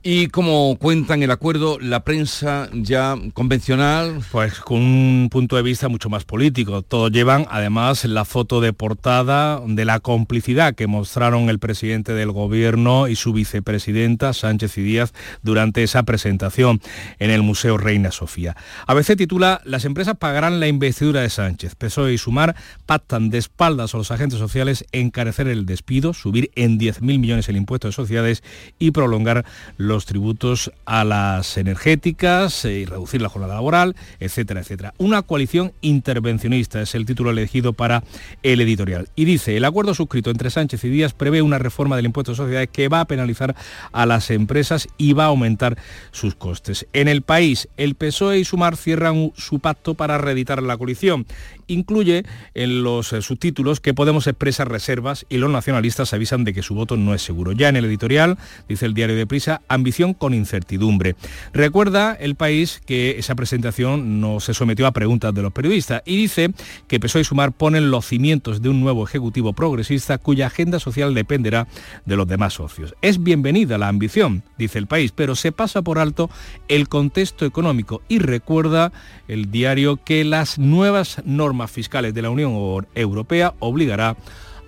Y 0.00 0.28
como 0.28 0.76
cuentan 0.78 1.24
el 1.24 1.32
acuerdo, 1.32 1.80
la 1.80 2.04
prensa 2.04 2.68
ya 2.72 3.16
convencional... 3.34 4.20
Pues 4.30 4.60
con 4.60 4.78
un 4.80 5.28
punto 5.28 5.56
de 5.56 5.62
vista 5.62 5.88
mucho 5.88 6.08
más 6.08 6.24
político. 6.24 6.82
Todos 6.82 7.10
llevan 7.10 7.46
además 7.50 8.04
la 8.04 8.24
foto 8.24 8.60
de 8.60 8.72
portada 8.72 9.60
de 9.66 9.84
la 9.84 9.98
complicidad 9.98 10.76
que 10.76 10.86
mostraron 10.86 11.50
el 11.50 11.58
presidente 11.58 12.12
del 12.14 12.30
gobierno 12.30 13.08
y 13.08 13.16
su 13.16 13.32
vicepresidenta, 13.32 14.32
Sánchez 14.34 14.78
y 14.78 14.82
Díaz, 14.82 15.14
durante 15.42 15.82
esa 15.82 16.04
presentación 16.04 16.80
en 17.18 17.32
el 17.32 17.42
Museo 17.42 17.76
Reina 17.76 18.12
Sofía. 18.12 18.56
ABC 18.86 19.16
titula 19.16 19.60
Las 19.64 19.84
empresas 19.84 20.14
pagarán 20.16 20.60
la 20.60 20.68
investidura 20.68 21.22
de 21.22 21.30
Sánchez. 21.30 21.74
PSOE 21.74 22.12
y 22.12 22.18
Sumar 22.18 22.54
pactan 22.86 23.30
de 23.30 23.38
espaldas 23.38 23.94
a 23.94 23.98
los 23.98 24.12
agentes 24.12 24.38
sociales 24.38 24.84
encarecer 24.92 25.48
el 25.48 25.66
despido, 25.66 26.14
subir 26.14 26.52
en 26.54 26.78
10.000 26.78 27.00
millones 27.18 27.48
el 27.48 27.56
impuesto 27.56 27.88
de 27.88 27.92
sociedades 27.92 28.44
y 28.78 28.92
prolongar 28.92 29.44
los 29.76 29.87
tributos 30.06 30.72
a 30.86 31.04
las 31.04 31.58
energéticas 31.58 32.64
y 32.64 32.86
reducir 32.86 33.20
la 33.20 33.28
jornada 33.28 33.54
laboral, 33.54 33.94
etcétera, 34.18 34.60
etcétera. 34.60 34.94
Una 34.98 35.22
coalición 35.22 35.72
intervencionista 35.82 36.80
es 36.80 36.94
el 36.94 37.06
título 37.06 37.30
elegido 37.30 37.74
para 37.74 38.02
el 38.42 38.60
editorial. 38.60 39.08
Y 39.14 39.26
dice, 39.26 39.56
el 39.56 39.64
acuerdo 39.64 39.94
suscrito 39.94 40.30
entre 40.30 40.50
Sánchez 40.50 40.82
y 40.84 40.88
Díaz 40.88 41.12
prevé 41.12 41.42
una 41.42 41.58
reforma 41.58 41.96
del 41.96 42.06
impuesto 42.06 42.32
de 42.32 42.36
sociedades 42.36 42.70
que 42.72 42.88
va 42.88 43.00
a 43.00 43.04
penalizar 43.04 43.54
a 43.92 44.06
las 44.06 44.30
empresas 44.30 44.88
y 44.96 45.12
va 45.12 45.24
a 45.24 45.28
aumentar 45.28 45.76
sus 46.12 46.34
costes. 46.34 46.86
En 46.92 47.08
el 47.08 47.22
país, 47.22 47.68
el 47.76 47.94
PSOE 47.94 48.38
y 48.38 48.44
Sumar 48.44 48.76
cierran 48.76 49.32
su 49.36 49.58
pacto 49.58 49.94
para 49.94 50.18
reeditar 50.18 50.62
la 50.62 50.76
coalición. 50.76 51.26
Incluye 51.66 52.24
en 52.54 52.82
los 52.82 53.12
eh, 53.12 53.20
subtítulos 53.20 53.80
que 53.80 53.92
Podemos 53.98 54.28
expresar 54.28 54.70
reservas 54.70 55.26
y 55.28 55.38
los 55.38 55.50
nacionalistas 55.50 56.14
avisan 56.14 56.44
de 56.44 56.54
que 56.54 56.62
su 56.62 56.76
voto 56.76 56.96
no 56.96 57.14
es 57.14 57.22
seguro. 57.22 57.50
Ya 57.50 57.68
en 57.68 57.74
el 57.74 57.84
editorial, 57.84 58.38
dice 58.68 58.86
el 58.86 58.94
diario 58.94 59.16
de 59.16 59.26
Prisa, 59.26 59.60
ambición 59.78 60.14
con 60.14 60.34
incertidumbre. 60.34 61.16
Recuerda 61.52 62.14
el 62.14 62.34
país 62.34 62.82
que 62.84 63.18
esa 63.18 63.34
presentación 63.34 64.20
no 64.20 64.40
se 64.40 64.54
sometió 64.54 64.86
a 64.86 64.92
preguntas 64.92 65.32
de 65.32 65.42
los 65.42 65.52
periodistas 65.52 66.02
y 66.04 66.16
dice 66.16 66.50
que 66.86 67.00
PSOE 67.00 67.22
y 67.22 67.24
Sumar 67.24 67.52
ponen 67.52 67.90
los 67.90 68.06
cimientos 68.06 68.60
de 68.60 68.68
un 68.68 68.80
nuevo 68.80 69.04
ejecutivo 69.04 69.52
progresista 69.52 70.18
cuya 70.18 70.48
agenda 70.48 70.78
social 70.78 71.14
dependerá 71.14 71.66
de 72.04 72.16
los 72.16 72.28
demás 72.28 72.54
socios. 72.54 72.94
Es 73.02 73.22
bienvenida 73.22 73.78
la 73.78 73.88
ambición, 73.88 74.42
dice 74.58 74.78
el 74.78 74.86
país, 74.86 75.12
pero 75.12 75.34
se 75.34 75.52
pasa 75.52 75.82
por 75.82 75.98
alto 75.98 76.30
el 76.68 76.88
contexto 76.88 77.46
económico 77.46 78.02
y 78.08 78.18
recuerda 78.18 78.92
el 79.28 79.50
diario 79.50 79.98
que 80.04 80.24
las 80.24 80.58
nuevas 80.58 81.22
normas 81.24 81.70
fiscales 81.70 82.14
de 82.14 82.22
la 82.22 82.30
Unión 82.30 82.84
Europea 82.94 83.54
obligará 83.58 84.16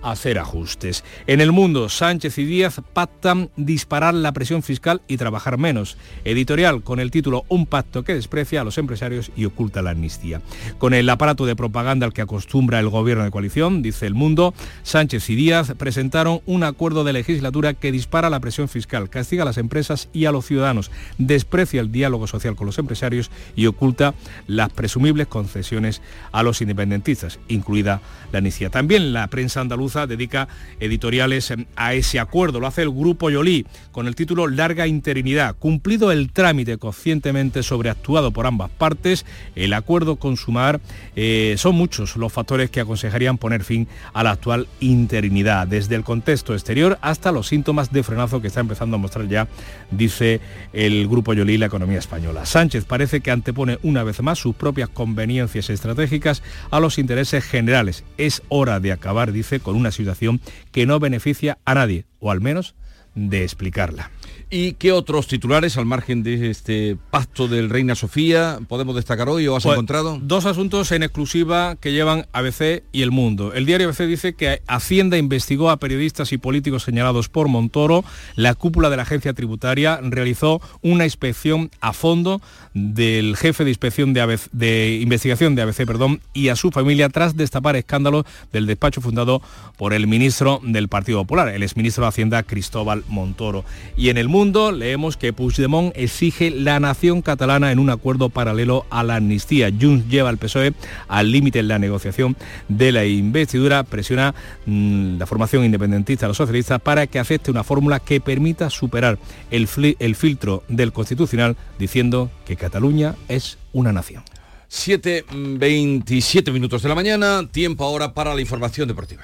hacer 0.01 0.39
ajustes. 0.39 1.03
En 1.27 1.41
el 1.41 1.51
mundo, 1.51 1.89
Sánchez 1.89 2.37
y 2.37 2.45
Díaz 2.45 2.81
pactan 2.93 3.49
disparar 3.55 4.13
la 4.13 4.31
presión 4.31 4.63
fiscal 4.63 5.01
y 5.07 5.17
trabajar 5.17 5.57
menos. 5.57 5.97
Editorial 6.23 6.83
con 6.83 6.99
el 6.99 7.11
título 7.11 7.43
Un 7.47 7.65
pacto 7.65 8.03
que 8.03 8.13
desprecia 8.13 8.61
a 8.61 8.63
los 8.63 8.77
empresarios 8.77 9.31
y 9.35 9.45
oculta 9.45 9.81
la 9.81 9.91
amnistía. 9.91 10.41
Con 10.77 10.93
el 10.93 11.09
aparato 11.09 11.45
de 11.45 11.55
propaganda 11.55 12.05
al 12.05 12.13
que 12.13 12.21
acostumbra 12.21 12.79
el 12.79 12.89
gobierno 12.89 13.23
de 13.23 13.31
coalición, 13.31 13.81
dice 13.81 14.07
el 14.07 14.13
mundo, 14.13 14.53
Sánchez 14.83 15.29
y 15.29 15.35
Díaz 15.35 15.73
presentaron 15.77 16.41
un 16.45 16.63
acuerdo 16.63 17.03
de 17.03 17.13
legislatura 17.13 17.73
que 17.73 17.91
dispara 17.91 18.29
la 18.29 18.39
presión 18.39 18.67
fiscal, 18.67 19.09
castiga 19.09 19.43
a 19.43 19.45
las 19.45 19.57
empresas 19.57 20.09
y 20.13 20.25
a 20.25 20.31
los 20.31 20.45
ciudadanos, 20.45 20.91
desprecia 21.17 21.81
el 21.81 21.91
diálogo 21.91 22.27
social 22.27 22.55
con 22.55 22.67
los 22.67 22.77
empresarios 22.77 23.29
y 23.55 23.67
oculta 23.67 24.13
las 24.47 24.69
presumibles 24.69 25.27
concesiones 25.27 26.01
a 26.31 26.43
los 26.43 26.61
independentistas, 26.61 27.39
incluida 27.47 28.01
la 28.31 28.39
amnistía. 28.39 28.69
También 28.69 29.13
la 29.13 29.27
prensa 29.27 29.61
andaluza 29.61 29.90
dedica 30.07 30.47
editoriales 30.79 31.51
em, 31.51 31.65
a 31.75 31.93
ese 31.93 32.19
acuerdo. 32.19 32.59
Lo 32.59 32.67
hace 32.67 32.81
el 32.81 32.91
Grupo 32.91 33.29
Yolí 33.29 33.65
con 33.91 34.07
el 34.07 34.15
título 34.15 34.47
Larga 34.47 34.87
interinidad. 34.87 35.55
Cumplido 35.57 36.11
el 36.11 36.31
trámite 36.31 36.77
conscientemente 36.77 37.63
sobreactuado 37.63 38.31
por 38.31 38.47
ambas 38.47 38.69
partes, 38.69 39.25
el 39.55 39.73
acuerdo 39.73 40.15
con 40.15 40.37
Sumar 40.37 40.81
eh, 41.15 41.55
son 41.57 41.75
muchos 41.75 42.15
los 42.15 42.31
factores 42.31 42.69
que 42.69 42.79
aconsejarían 42.79 43.37
poner 43.37 43.63
fin 43.63 43.87
a 44.13 44.23
la 44.23 44.31
actual 44.31 44.67
interinidad, 44.79 45.67
desde 45.67 45.95
el 45.95 46.03
contexto 46.03 46.53
exterior 46.53 46.97
hasta 47.01 47.31
los 47.31 47.47
síntomas 47.47 47.91
de 47.91 48.03
frenazo 48.03 48.41
que 48.41 48.47
está 48.47 48.59
empezando 48.59 48.95
a 48.95 48.99
mostrar 48.99 49.27
ya, 49.27 49.47
dice 49.91 50.41
el 50.73 51.07
Grupo 51.07 51.33
Yolí, 51.33 51.57
la 51.57 51.67
economía 51.67 51.99
española. 51.99 52.45
Sánchez 52.45 52.85
parece 52.85 53.21
que 53.21 53.31
antepone 53.31 53.79
una 53.83 54.03
vez 54.03 54.21
más 54.21 54.39
sus 54.39 54.55
propias 54.55 54.89
conveniencias 54.89 55.69
estratégicas 55.69 56.43
a 56.69 56.79
los 56.79 56.97
intereses 56.97 57.43
generales. 57.43 58.03
Es 58.17 58.41
hora 58.49 58.79
de 58.79 58.91
acabar, 58.91 59.31
dice, 59.31 59.59
con 59.59 59.75
una 59.81 59.91
situación 59.91 60.39
que 60.71 60.85
no 60.85 60.99
beneficia 60.99 61.57
a 61.65 61.73
nadie, 61.73 62.05
o 62.19 62.31
al 62.31 62.39
menos 62.41 62.75
de 63.15 63.43
explicarla. 63.43 64.09
¿Y 64.53 64.73
qué 64.73 64.91
otros 64.91 65.27
titulares 65.27 65.77
al 65.77 65.85
margen 65.85 66.23
de 66.23 66.49
este 66.49 66.97
pacto 67.09 67.47
del 67.47 67.69
Reina 67.69 67.95
Sofía 67.95 68.59
podemos 68.67 68.95
destacar 68.97 69.29
hoy 69.29 69.47
o 69.47 69.55
has 69.55 69.63
Pues, 69.63 69.75
encontrado? 69.75 70.19
Dos 70.21 70.45
asuntos 70.45 70.91
en 70.91 71.03
exclusiva 71.03 71.77
que 71.77 71.93
llevan 71.93 72.27
ABC 72.33 72.83
y 72.91 73.01
El 73.01 73.11
Mundo. 73.11 73.53
El 73.53 73.65
diario 73.65 73.87
ABC 73.87 74.01
dice 74.07 74.33
que 74.33 74.61
Hacienda 74.67 75.17
investigó 75.17 75.69
a 75.69 75.77
periodistas 75.77 76.33
y 76.33 76.37
políticos 76.37 76.83
señalados 76.83 77.29
por 77.29 77.47
Montoro. 77.47 78.03
La 78.35 78.53
cúpula 78.53 78.89
de 78.89 78.97
la 78.97 79.03
agencia 79.03 79.33
tributaria 79.33 80.01
realizó 80.03 80.61
una 80.81 81.05
inspección 81.05 81.71
a 81.79 81.93
fondo 81.93 82.41
del 82.73 83.35
jefe 83.35 83.63
de 83.63 83.71
inspección 83.71 84.13
de, 84.13 84.99
investigación 85.01 85.55
de 85.55 85.61
ABC, 85.61 85.85
perdón, 85.85 86.21
y 86.33 86.49
a 86.49 86.55
su 86.55 86.71
familia 86.71 87.09
tras 87.09 87.35
destapar 87.35 87.75
escándalos 87.75 88.25
del 88.53 88.65
despacho 88.65 89.01
fundado 89.01 89.41
por 89.77 89.93
el 89.93 90.07
ministro 90.07 90.61
del 90.63 90.87
Partido 90.87 91.19
Popular, 91.19 91.49
el 91.49 91.63
exministro 91.63 92.03
de 92.03 92.09
Hacienda 92.09 92.43
Cristóbal 92.43 93.03
Montoro. 93.07 93.65
Y 93.97 94.09
en 94.09 94.17
El 94.17 94.29
Mundo 94.29 94.71
leemos 94.71 95.17
que 95.17 95.33
Puigdemont 95.33 95.91
exige 95.95 96.51
la 96.51 96.79
nación 96.79 97.21
catalana 97.21 97.71
en 97.71 97.79
un 97.79 97.89
acuerdo 97.89 98.29
paralelo 98.29 98.85
a 98.89 99.03
la 99.03 99.17
amnistía. 99.17 99.69
Junts 99.69 100.07
lleva 100.07 100.29
al 100.29 100.37
PSOE 100.37 100.73
al 101.07 101.31
límite 101.31 101.59
en 101.59 101.67
la 101.67 101.79
negociación 101.79 102.37
de 102.69 102.91
la 102.91 103.05
investidura, 103.05 103.83
presiona 103.83 104.33
mm, 104.65 105.17
la 105.17 105.25
formación 105.25 105.65
independentista, 105.65 106.27
los 106.27 106.37
socialistas, 106.37 106.81
para 106.81 107.07
que 107.07 107.19
acepte 107.19 107.51
una 107.51 107.63
fórmula 107.63 107.99
que 107.99 108.21
permita 108.21 108.69
superar 108.69 109.17
el 109.49 109.67
filtro 109.67 110.63
del 110.69 110.93
Constitucional 110.93 111.57
diciendo 111.77 112.29
que 112.45 112.55
Cataluña 112.61 113.15
es 113.27 113.57
una 113.73 113.91
nación. 113.91 114.23
7.27 114.69 116.51
minutos 116.51 116.83
de 116.83 116.89
la 116.89 116.95
mañana, 116.95 117.49
tiempo 117.51 117.83
ahora 117.83 118.13
para 118.13 118.35
la 118.35 118.41
información 118.41 118.87
deportiva. 118.87 119.23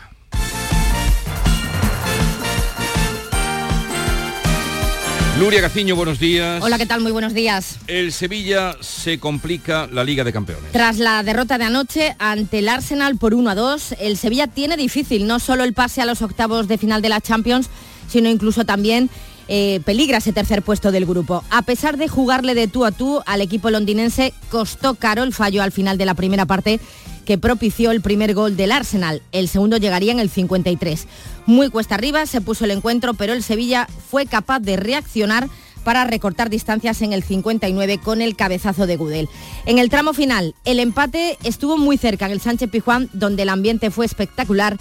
Luria 5.40 5.62
Gaciño, 5.62 5.96
buenos 5.96 6.20
días. 6.20 6.64
Hola, 6.64 6.80
¿qué 6.80 6.88
tal? 6.88 7.02
Muy 7.02 7.12
buenos 7.12 7.36
días. 7.36 7.78
El 7.86 8.12
Sevilla 8.12 8.76
se 8.82 9.20
complica 9.20 9.86
la 9.86 10.04
Liga 10.04 10.24
de 10.24 10.34
Campeones. 10.34 10.72
Tras 10.72 10.98
la 10.98 11.22
derrota 11.22 11.60
de 11.60 11.66
anoche 11.66 12.16
ante 12.18 12.58
el 12.58 12.68
Arsenal 12.68 13.18
por 13.18 13.36
1 13.36 13.52
a 13.52 13.56
2, 13.56 13.98
el 14.00 14.18
Sevilla 14.18 14.48
tiene 14.48 14.78
difícil 14.78 15.28
no 15.28 15.40
solo 15.40 15.64
el 15.64 15.76
pase 15.76 16.02
a 16.02 16.06
los 16.06 16.24
octavos 16.24 16.68
de 16.68 16.80
final 16.80 17.04
de 17.04 17.10
la 17.10 17.22
Champions, 17.22 17.70
sino 18.08 18.30
incluso 18.30 18.66
también 18.66 19.12
eh, 19.48 19.82
peligra 19.86 20.18
ese 20.18 20.34
tercer 20.34 20.62
puesto 20.62 20.92
del 20.92 21.06
grupo. 21.06 21.44
A 21.50 21.62
pesar 21.62 21.98
de 21.98 22.08
jugarle 22.08 22.56
de 22.56 22.68
tú 22.68 22.86
a 22.86 22.92
tú 22.92 23.22
al 23.26 23.42
equipo 23.42 23.70
londinense, 23.70 24.34
costó 24.50 24.96
caro 24.96 25.24
el 25.24 25.34
fallo 25.34 25.64
al 25.64 25.72
final 25.72 25.98
de 25.98 26.06
la 26.06 26.14
primera 26.14 26.46
parte 26.46 26.80
que 27.26 27.38
propició 27.38 27.92
el 27.92 28.02
primer 28.02 28.34
gol 28.34 28.56
del 28.56 28.72
Arsenal. 28.72 29.22
El 29.34 29.50
segundo 29.50 29.78
llegaría 29.78 30.14
en 30.14 30.20
el 30.20 30.30
53. 30.30 31.08
Muy 31.46 31.70
cuesta 31.70 31.96
arriba 31.96 32.26
se 32.26 32.40
puso 32.40 32.64
el 32.64 32.72
encuentro, 32.72 33.14
pero 33.16 33.34
el 33.34 33.44
Sevilla 33.44 33.88
fue 34.10 34.26
capaz 34.26 34.60
de 34.62 34.78
reaccionar 34.78 35.50
para 35.84 36.04
recortar 36.04 36.50
distancias 36.50 37.02
en 37.02 37.14
el 37.14 37.24
59 37.24 38.00
con 38.00 38.22
el 38.22 38.36
cabezazo 38.36 38.88
de 38.88 38.98
Gudel. 38.98 39.30
En 39.66 39.80
el 39.80 39.90
tramo 39.90 40.14
final, 40.14 40.56
el 40.66 40.80
empate 40.82 41.38
estuvo 41.44 41.78
muy 41.78 41.98
cerca 41.98 42.26
en 42.26 42.34
el 42.34 42.42
Sánchez 42.42 42.70
Pijuán, 42.70 43.10
donde 43.14 43.44
el 43.44 43.50
ambiente 43.50 43.92
fue 43.92 44.06
espectacular. 44.06 44.78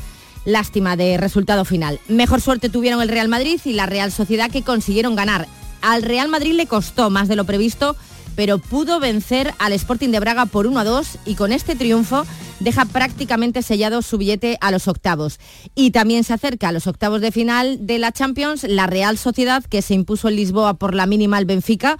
Lástima 0.47 0.95
de 0.95 1.19
resultado 1.19 1.65
final. 1.65 1.99
Mejor 2.07 2.41
suerte 2.41 2.69
tuvieron 2.69 3.03
el 3.03 3.09
Real 3.09 3.29
Madrid 3.29 3.61
y 3.65 3.73
la 3.73 3.87
Real 3.87 4.13
Sociedad 4.13 4.49
que 4.49 4.63
consiguieron 4.63 5.17
ganar. 5.17 5.49
Al 5.83 6.03
Real 6.03 6.29
Madrid 6.29 6.53
le 6.53 6.67
costó 6.67 7.11
más 7.11 7.27
de 7.27 7.35
lo 7.35 7.45
previsto, 7.45 7.97
pero 8.37 8.59
pudo 8.59 9.01
vencer 9.01 9.53
al 9.59 9.73
Sporting 9.73 10.11
de 10.11 10.21
Braga 10.21 10.47
por 10.47 10.69
1 10.69 10.79
a 10.79 10.85
2 10.85 11.19
y 11.27 11.35
con 11.35 11.51
este 11.51 11.75
triunfo 11.75 12.25
deja 12.61 12.85
prácticamente 12.85 13.61
sellado 13.61 14.03
su 14.03 14.19
billete 14.19 14.57
a 14.61 14.71
los 14.71 14.87
octavos. 14.87 15.41
Y 15.75 15.91
también 15.91 16.23
se 16.23 16.35
acerca 16.35 16.69
a 16.69 16.73
los 16.73 16.87
octavos 16.87 17.21
de 17.21 17.33
final 17.33 17.85
de 17.85 17.99
la 17.99 18.13
Champions 18.13 18.63
la 18.63 18.87
Real 18.87 19.19
Sociedad 19.19 19.65
que 19.65 19.83
se 19.83 19.95
impuso 19.95 20.29
en 20.29 20.37
Lisboa 20.37 20.75
por 20.75 20.95
la 20.95 21.07
mínima 21.07 21.39
al 21.39 21.45
Benfica 21.45 21.99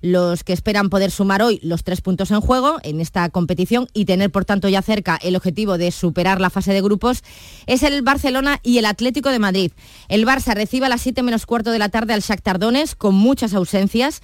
los 0.00 0.44
que 0.44 0.52
esperan 0.52 0.90
poder 0.90 1.10
sumar 1.10 1.42
hoy 1.42 1.60
los 1.62 1.84
tres 1.84 2.00
puntos 2.00 2.30
en 2.30 2.40
juego 2.40 2.76
en 2.82 3.00
esta 3.00 3.28
competición 3.30 3.88
y 3.92 4.04
tener 4.04 4.30
por 4.30 4.44
tanto 4.44 4.68
ya 4.68 4.82
cerca 4.82 5.18
el 5.22 5.36
objetivo 5.36 5.78
de 5.78 5.90
superar 5.90 6.40
la 6.40 6.50
fase 6.50 6.72
de 6.72 6.82
grupos 6.82 7.22
es 7.66 7.82
el 7.82 8.02
Barcelona 8.02 8.60
y 8.62 8.78
el 8.78 8.86
Atlético 8.86 9.30
de 9.30 9.38
Madrid. 9.38 9.72
El 10.08 10.26
Barça 10.26 10.54
recibe 10.54 10.86
a 10.86 10.90
las 10.90 11.02
7 11.02 11.22
menos 11.22 11.46
cuarto 11.46 11.70
de 11.70 11.78
la 11.78 11.88
tarde 11.88 12.14
al 12.14 12.20
Shakhtar 12.20 12.58
Donetsk 12.58 12.96
con 12.96 13.14
muchas 13.14 13.54
ausencias. 13.54 14.22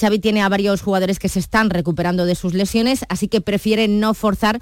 Xavi 0.00 0.18
tiene 0.20 0.42
a 0.42 0.48
varios 0.48 0.80
jugadores 0.80 1.18
que 1.18 1.28
se 1.28 1.40
están 1.40 1.70
recuperando 1.70 2.24
de 2.24 2.34
sus 2.34 2.54
lesiones, 2.54 3.04
así 3.08 3.28
que 3.28 3.40
prefiere 3.40 3.88
no 3.88 4.14
forzar 4.14 4.60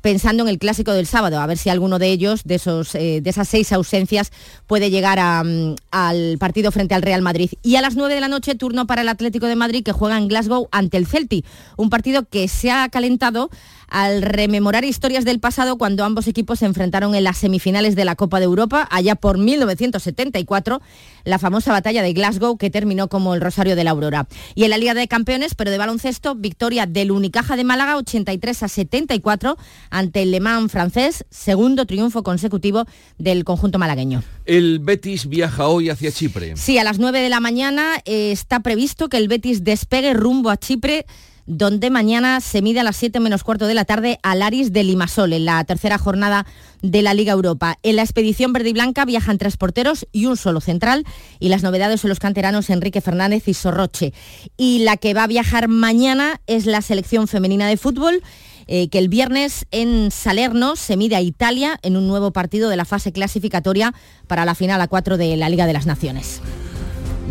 pensando 0.00 0.42
en 0.42 0.48
el 0.48 0.58
clásico 0.58 0.92
del 0.92 1.06
sábado, 1.06 1.40
a 1.40 1.46
ver 1.46 1.58
si 1.58 1.70
alguno 1.70 1.98
de 1.98 2.10
ellos, 2.10 2.42
de, 2.44 2.56
esos, 2.56 2.94
eh, 2.94 3.20
de 3.20 3.30
esas 3.30 3.48
seis 3.48 3.72
ausencias, 3.72 4.32
puede 4.66 4.90
llegar 4.90 5.18
mm, 5.44 5.74
al 5.90 6.36
partido 6.38 6.72
frente 6.72 6.94
al 6.94 7.02
Real 7.02 7.22
Madrid. 7.22 7.50
Y 7.62 7.76
a 7.76 7.80
las 7.80 7.96
9 7.96 8.14
de 8.14 8.20
la 8.20 8.28
noche, 8.28 8.54
turno 8.54 8.86
para 8.86 9.02
el 9.02 9.08
Atlético 9.08 9.46
de 9.46 9.56
Madrid, 9.56 9.82
que 9.84 9.92
juega 9.92 10.18
en 10.18 10.28
Glasgow 10.28 10.68
ante 10.70 10.96
el 10.96 11.06
Celtic, 11.06 11.44
un 11.76 11.90
partido 11.90 12.24
que 12.24 12.48
se 12.48 12.70
ha 12.70 12.88
calentado 12.88 13.50
al 13.88 14.22
rememorar 14.22 14.84
historias 14.84 15.24
del 15.24 15.40
pasado 15.40 15.78
cuando 15.78 16.04
ambos 16.04 16.28
equipos 16.28 16.58
se 16.58 16.66
enfrentaron 16.66 17.14
en 17.14 17.24
las 17.24 17.38
semifinales 17.38 17.96
de 17.96 18.04
la 18.04 18.16
Copa 18.16 18.38
de 18.38 18.44
Europa, 18.44 18.86
allá 18.90 19.14
por 19.14 19.38
1974, 19.38 20.80
la 21.28 21.38
famosa 21.38 21.72
batalla 21.72 22.02
de 22.02 22.12
Glasgow 22.12 22.56
que 22.56 22.70
terminó 22.70 23.08
como 23.08 23.34
el 23.34 23.40
Rosario 23.40 23.76
de 23.76 23.84
la 23.84 23.90
Aurora. 23.90 24.26
Y 24.54 24.64
en 24.64 24.70
la 24.70 24.78
Liga 24.78 24.94
de 24.94 25.06
Campeones, 25.08 25.54
pero 25.54 25.70
de 25.70 25.78
baloncesto, 25.78 26.34
victoria 26.34 26.86
del 26.86 27.10
Unicaja 27.10 27.56
de 27.56 27.64
Málaga 27.64 27.96
83 27.96 28.62
a 28.62 28.68
74 28.68 29.56
ante 29.90 30.22
el 30.22 30.30
Le 30.30 30.40
Mans 30.40 30.72
francés, 30.72 31.26
segundo 31.30 31.86
triunfo 31.86 32.22
consecutivo 32.22 32.86
del 33.18 33.44
conjunto 33.44 33.78
malagueño. 33.78 34.22
El 34.46 34.78
Betis 34.78 35.28
viaja 35.28 35.68
hoy 35.68 35.90
hacia 35.90 36.10
Chipre. 36.10 36.56
Sí, 36.56 36.78
a 36.78 36.84
las 36.84 36.98
9 36.98 37.20
de 37.20 37.28
la 37.28 37.40
mañana 37.40 38.00
eh, 38.06 38.32
está 38.32 38.60
previsto 38.60 39.08
que 39.08 39.18
el 39.18 39.28
Betis 39.28 39.64
despegue 39.64 40.14
rumbo 40.14 40.48
a 40.50 40.56
Chipre 40.56 41.04
donde 41.48 41.88
mañana 41.88 42.42
se 42.42 42.60
mide 42.60 42.80
a 42.80 42.84
las 42.84 42.96
7 42.96 43.20
menos 43.20 43.42
cuarto 43.42 43.66
de 43.66 43.72
la 43.72 43.86
tarde 43.86 44.20
al 44.22 44.42
Aris 44.42 44.70
de 44.70 44.84
Limasol, 44.84 45.32
en 45.32 45.46
la 45.46 45.64
tercera 45.64 45.96
jornada 45.96 46.46
de 46.82 47.00
la 47.00 47.14
Liga 47.14 47.32
Europa. 47.32 47.78
En 47.82 47.96
la 47.96 48.02
expedición 48.02 48.52
verde 48.52 48.68
y 48.68 48.72
blanca 48.74 49.06
viajan 49.06 49.38
tres 49.38 49.56
porteros 49.56 50.06
y 50.12 50.26
un 50.26 50.36
solo 50.36 50.60
central, 50.60 51.06
y 51.40 51.48
las 51.48 51.62
novedades 51.62 52.02
son 52.02 52.10
los 52.10 52.18
canteranos 52.18 52.68
Enrique 52.68 53.00
Fernández 53.00 53.48
y 53.48 53.54
Sorroche. 53.54 54.12
Y 54.58 54.80
la 54.80 54.98
que 54.98 55.14
va 55.14 55.24
a 55.24 55.26
viajar 55.26 55.68
mañana 55.68 56.40
es 56.46 56.66
la 56.66 56.82
selección 56.82 57.28
femenina 57.28 57.66
de 57.66 57.78
fútbol. 57.78 58.22
Eh, 58.70 58.90
que 58.90 58.98
el 58.98 59.08
viernes 59.08 59.64
en 59.70 60.10
Salerno 60.10 60.76
se 60.76 60.98
mide 60.98 61.16
a 61.16 61.22
Italia 61.22 61.78
en 61.80 61.96
un 61.96 62.06
nuevo 62.06 62.32
partido 62.32 62.68
de 62.68 62.76
la 62.76 62.84
fase 62.84 63.12
clasificatoria 63.12 63.94
para 64.26 64.44
la 64.44 64.54
final 64.54 64.82
a 64.82 64.88
4 64.88 65.16
de 65.16 65.38
la 65.38 65.48
Liga 65.48 65.66
de 65.66 65.72
las 65.72 65.86
Naciones. 65.86 66.42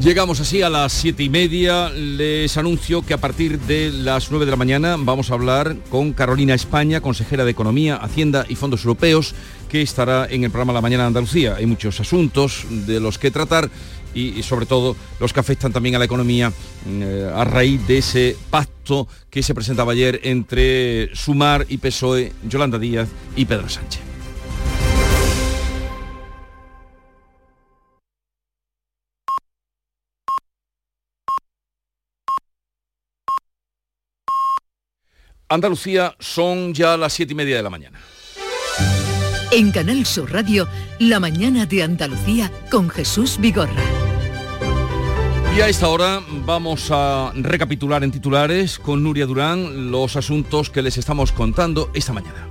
Llegamos 0.01 0.39
así 0.39 0.61
a 0.61 0.69
las 0.69 0.93
siete 0.93 1.23
y 1.23 1.29
media. 1.29 1.89
Les 1.89 2.55
anuncio 2.55 3.01
que 3.01 3.15
a 3.15 3.17
partir 3.17 3.59
de 3.61 3.91
las 3.91 4.29
9 4.29 4.45
de 4.45 4.51
la 4.51 4.57
mañana 4.57 4.95
vamos 4.97 5.31
a 5.31 5.33
hablar 5.33 5.75
con 5.89 6.13
Carolina 6.13 6.53
España, 6.53 7.01
consejera 7.01 7.43
de 7.45 7.51
Economía, 7.51 7.95
Hacienda 7.95 8.45
y 8.47 8.55
Fondos 8.55 8.85
Europeos, 8.85 9.33
que 9.69 9.81
estará 9.81 10.27
en 10.29 10.43
el 10.43 10.51
programa 10.51 10.73
La 10.73 10.81
Mañana 10.81 11.03
de 11.03 11.07
Andalucía. 11.07 11.55
Hay 11.55 11.65
muchos 11.65 11.99
asuntos 11.99 12.67
de 12.69 12.99
los 12.99 13.17
que 13.17 13.31
tratar 13.31 13.71
y, 14.13 14.43
sobre 14.43 14.67
todo 14.67 14.95
los 15.19 15.33
que 15.33 15.39
afectan 15.39 15.73
también 15.73 15.95
a 15.95 15.99
la 15.99 16.05
economía 16.05 16.53
eh, 16.87 17.31
a 17.33 17.43
raíz 17.43 17.85
de 17.87 17.97
ese 17.97 18.37
pacto 18.51 19.07
que 19.31 19.41
se 19.41 19.55
presentaba 19.55 19.93
ayer 19.93 20.21
entre 20.23 21.09
Sumar 21.15 21.65
y 21.69 21.77
PSOE, 21.77 22.33
Yolanda 22.47 22.77
Díaz 22.77 23.09
y 23.35 23.45
Pedro 23.45 23.67
Sánchez. 23.67 24.16
Andalucía 35.49 36.15
son 36.19 36.73
ya 36.73 36.97
las 36.97 37.13
siete 37.13 37.33
y 37.33 37.35
media 37.35 37.55
de 37.57 37.63
la 37.63 37.69
mañana. 37.69 37.99
En 39.51 39.71
Canal 39.71 40.05
Sur 40.05 40.31
Radio, 40.33 40.67
La 40.99 41.21
mañana 41.21 41.65
de 41.65 41.83
Andalucía 41.83 42.51
con 42.69 42.89
Jesús 42.89 43.37
Vigorra. 43.39 43.83
Y 45.55 45.61
a 45.61 45.69
esta 45.69 45.87
hora 45.87 46.21
vamos 46.45 46.89
a 46.91 47.31
recapitular 47.33 48.03
en 48.03 48.11
titulares 48.11 48.77
con 48.77 49.01
Nuria 49.03 49.25
Durán 49.25 49.89
los 49.89 50.17
asuntos 50.17 50.69
que 50.69 50.81
les 50.81 50.97
estamos 50.97 51.31
contando 51.31 51.89
esta 51.93 52.11
mañana. 52.11 52.49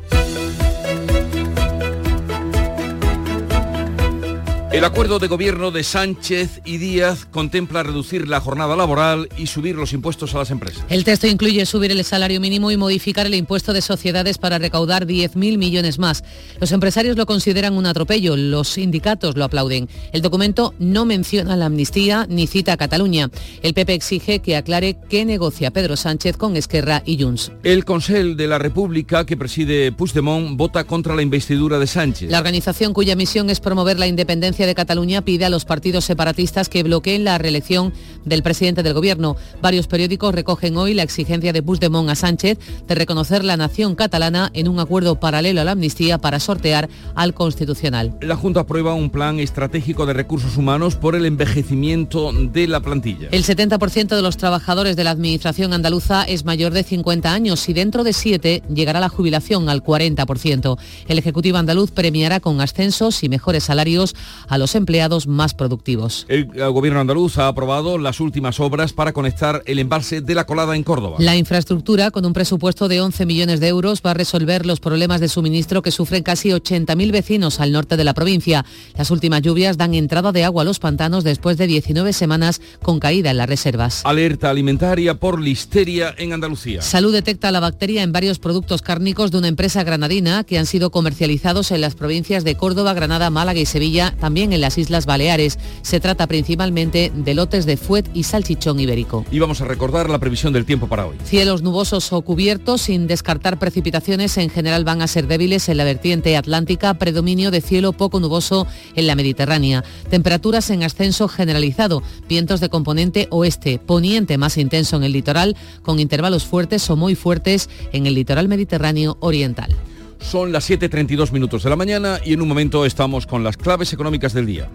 El 4.77 4.85
acuerdo 4.85 5.19
de 5.19 5.27
gobierno 5.27 5.71
de 5.71 5.83
Sánchez 5.83 6.61
y 6.67 6.77
Díaz 6.77 7.25
contempla 7.25 7.83
reducir 7.83 8.29
la 8.29 8.41
jornada 8.41 8.77
laboral 8.77 9.31
y 9.39 9.47
subir 9.47 9.75
los 9.75 9.95
impuestos 9.95 10.35
a 10.35 10.39
las 10.39 10.51
empresas. 10.51 10.85
El 10.91 11.03
texto 11.03 11.27
incluye 11.27 11.65
subir 11.65 11.93
el 11.93 12.05
salario 12.05 12.43
mínimo 12.43 12.71
y 12.71 12.77
modificar 12.77 13.25
el 13.25 13.35
impuesto 13.35 13.73
de 13.73 13.81
sociedades 13.81 14.37
para 14.37 14.59
recaudar 14.59 15.07
10.000 15.07 15.57
millones 15.57 15.99
más. 15.99 16.25
Los 16.61 16.73
empresarios 16.73 17.17
lo 17.17 17.25
consideran 17.25 17.73
un 17.73 17.87
atropello, 17.87 18.37
los 18.37 18.69
sindicatos 18.69 19.35
lo 19.35 19.45
aplauden. 19.45 19.89
El 20.13 20.21
documento 20.21 20.75
no 20.79 21.07
menciona 21.07 21.57
la 21.57 21.65
amnistía 21.65 22.27
ni 22.29 22.47
cita 22.47 22.75
a 22.75 22.77
Cataluña. 22.77 23.31
El 23.63 23.73
PP 23.73 23.95
exige 23.95 24.41
que 24.41 24.57
aclare 24.57 24.99
qué 25.09 25.25
negocia 25.25 25.71
Pedro 25.71 25.97
Sánchez 25.97 26.37
con 26.37 26.55
Esquerra 26.55 27.03
y 27.07 27.23
Junts. 27.23 27.51
El 27.63 27.87
Consejo 27.87 28.35
de 28.35 28.47
la 28.47 28.59
República 28.59 29.25
que 29.25 29.39
preside 29.39 29.91
Puigdemont 29.93 30.59
vota 30.59 30.85
contra 30.85 31.17
la 31.17 31.23
investidura 31.23 31.79
de 31.79 31.87
Sánchez. 31.87 32.31
La 32.31 32.41
organización 32.41 32.93
cuya 32.93 33.17
misión 33.17 33.49
es 33.49 33.61
promover 33.61 33.99
la 33.99 34.07
independencia 34.07 34.66
de 34.67 34.75
Cataluña 34.75 35.23
pide 35.23 35.45
a 35.45 35.51
los 35.51 35.65
partidos 35.65 36.05
separatistas 36.05 36.69
que 36.69 36.83
bloqueen 36.83 37.25
la 37.25 37.39
reelección 37.39 37.93
del 38.25 38.43
presidente 38.43 38.83
del 38.83 38.95
gobierno. 38.95 39.37
Varios 39.63 39.87
periódicos 39.87 40.35
recogen 40.35 40.77
hoy 40.77 40.95
la 40.95 41.03
exigencia 41.03 41.53
de 41.53 41.63
Puigdemont 41.63 42.11
a 42.11 42.15
Sánchez 42.15 42.59
de 42.87 42.95
reconocer 42.95 43.45
la 43.45 43.57
nación 43.57 43.95
catalana 43.95 44.51
en 44.53 44.69
un 44.69 44.81
acuerdo 44.81 45.19
paralelo 45.21 45.61
a 45.61 45.65
la 45.65 45.73
amnistía 45.73 46.19
para 46.19 46.41
sortear 46.41 46.89
al 47.15 47.35
Constitucional. 47.35 48.17
La 48.21 48.37
Junta 48.37 48.61
aprueba 48.61 48.95
un 48.95 49.11
plan 49.11 49.39
estratégico 49.39 50.07
de 50.07 50.13
recursos 50.13 50.57
humanos 50.57 50.97
por 50.97 51.15
el 51.15 51.25
envejecimiento 51.25 52.33
de 52.33 52.69
la 52.69 52.81
plantilla. 52.81 53.29
El 53.31 53.45
70% 53.45 54.17
de 54.17 54.23
los 54.23 54.37
trabajadores 54.37 54.97
de 54.97 55.05
la 55.05 55.11
Administración 55.11 55.73
andaluza 55.73 56.25
es 56.25 56.45
mayor 56.45 56.73
de 56.73 56.83
50 56.83 57.33
años 57.33 57.69
y 57.69 57.73
dentro 57.73 58.05
de 58.05 58.13
siete 58.13 58.63
llegará 58.73 59.01
la 59.01 59.09
jubilación 59.09 59.69
al 59.69 59.83
40%. 59.83 60.79
El 61.09 61.19
Ejecutivo 61.19 61.59
andaluz 61.59 61.91
premiará 61.91 62.41
con 62.41 62.61
ascensos 62.61 63.23
y 63.23 63.29
mejores 63.29 63.65
salarios 63.65 64.15
a 64.49 64.56
los 64.59 64.75
empleados 64.75 65.27
más 65.27 65.55
productivos. 65.55 66.27
El 66.29 66.47
gobierno 66.73 67.01
andaluz 67.01 67.39
ha 67.39 67.49
aprobado 67.49 67.99
las 67.99 68.21
últimas 68.21 68.61
obras 68.61 68.93
para 68.93 69.13
conectar 69.13 69.63
el 69.67 69.79
embalse 69.79 70.21
de 70.21 70.35
la 70.35 70.47
colada 70.47 70.77
en 70.77 70.83
Córdoba. 70.83 71.17
La 71.19 71.37
infraestructura, 71.37 72.11
con 72.11 72.25
un 72.25 72.33
presupuesto 72.33 72.89
de 72.89 73.01
11 73.01 73.27
millones 73.27 73.61
de 73.61 73.69
euros, 73.69 74.03
va 74.05 74.13
a 74.13 74.15
resolver 74.15 74.67
los 74.67 74.81
problemas 74.81 75.21
de 75.21 75.29
suministro 75.29 75.83
que 75.83 75.91
sufren 75.91 76.23
casi 76.23 76.51
80.000 76.51 77.13
vecinos 77.13 77.61
al 77.61 77.73
norte 77.73 77.97
de 77.97 78.05
la 78.05 78.15
provincia. 78.15 78.65
Las 78.97 79.11
últimas 79.11 79.43
lluvias 79.43 79.77
dan 79.77 79.95
entrada 79.95 80.33
de 80.33 80.45
agua 80.45 80.63
a 80.63 80.65
los 80.65 80.79
pantanos 80.79 81.25
después 81.25 81.57
de 81.57 81.67
19 81.67 82.13
semanas 82.13 82.61
con 82.83 83.01
caída 83.01 83.31
en 83.31 83.37
las 83.37 83.49
reservas. 83.49 84.03
Alerta 84.05 84.51
alimentaria 84.51 85.15
por 85.15 85.41
listeria 85.41 86.15
en 86.19 86.33
Andalucía. 86.33 86.83
Salud 86.83 87.13
detecta 87.13 87.51
la 87.51 87.61
bacteria 87.61 88.03
en 88.03 88.13
varios 88.13 88.39
productos 88.39 88.83
cárnicos 88.83 89.31
de 89.31 89.39
una 89.39 89.49
empresa 89.49 89.85
granadina 89.85 90.45
que 90.45 90.59
han 90.59 90.67
sido 90.67 90.91
comercializados 90.91 91.71
en 91.71 91.81
las 91.81 91.95
provincias 91.95 92.45
de 92.45 92.57
Córdoba, 92.57 92.95
Granada, 92.95 93.31
Málaga 93.31 93.61
y 93.61 93.67
Sevilla, 93.67 94.15
también 94.21 94.46
en 94.53 94.61
las 94.61 94.79
Islas 94.79 95.07
Baleares. 95.07 95.59
Se 95.83 96.01
trata 96.01 96.27
principalmente 96.27 97.13
de 97.15 97.35
lotes 97.35 97.67
de 97.67 97.77
fuet 97.77 98.09
y 98.15 98.25
salchichón 98.25 98.81
ibérico. 98.81 99.25
Y 99.31 99.39
vamos 99.39 99.61
a 99.61 99.65
recordar 99.65 100.11
la 100.11 100.19
previsión 100.19 100.53
del 100.53 100.65
tiempo 100.65 100.89
para 100.89 101.07
hoy. 101.07 101.17
Cielos 101.25 101.63
nubosos 101.63 102.13
o 102.13 102.23
cubiertos, 102.23 102.83
sin 102.83 103.07
descartar 103.07 103.59
precipitaciones, 103.59 104.37
en 104.39 104.51
general 104.51 104.85
van 104.85 105.03
a 105.03 105.07
ser 105.07 105.27
débiles 105.27 105.69
en 105.69 105.77
la 105.77 105.85
vertiente 105.85 106.37
atlántica, 106.37 106.95
predominio 106.95 107.51
de 107.51 107.61
cielo 107.61 107.93
poco 107.93 108.21
nuboso 108.21 108.67
en 108.95 109.07
la 109.07 109.15
Mediterránea. 109.15 109.85
Temperaturas 110.11 110.71
en 110.71 110.83
ascenso 110.83 111.29
generalizado, 111.29 112.03
vientos 112.29 112.61
de 112.61 112.69
componente 112.69 113.29
oeste, 113.31 113.79
poniente 113.79 114.39
más 114.39 114.57
intenso 114.57 114.97
en 114.97 115.05
el 115.05 115.13
litoral, 115.13 115.57
con 115.83 116.01
intervalos 116.01 116.45
fuertes 116.45 116.89
o 116.91 116.97
muy 116.97 117.15
fuertes 117.15 117.69
en 117.93 118.07
el 118.07 118.15
litoral 118.15 118.49
mediterráneo 118.49 119.17
oriental. 119.21 119.75
Son 120.19 120.53
las 120.53 120.69
7.32 120.69 121.33
minutos 121.33 121.63
de 121.63 121.71
la 121.71 121.77
mañana 121.77 122.21
y 122.25 122.33
en 122.33 122.43
un 122.43 122.49
momento 122.49 122.85
estamos 122.85 123.27
con 123.27 123.45
las 123.45 123.57
claves 123.57 123.93
económicas 123.93 124.33
del 124.33 124.47
día. 124.47 124.69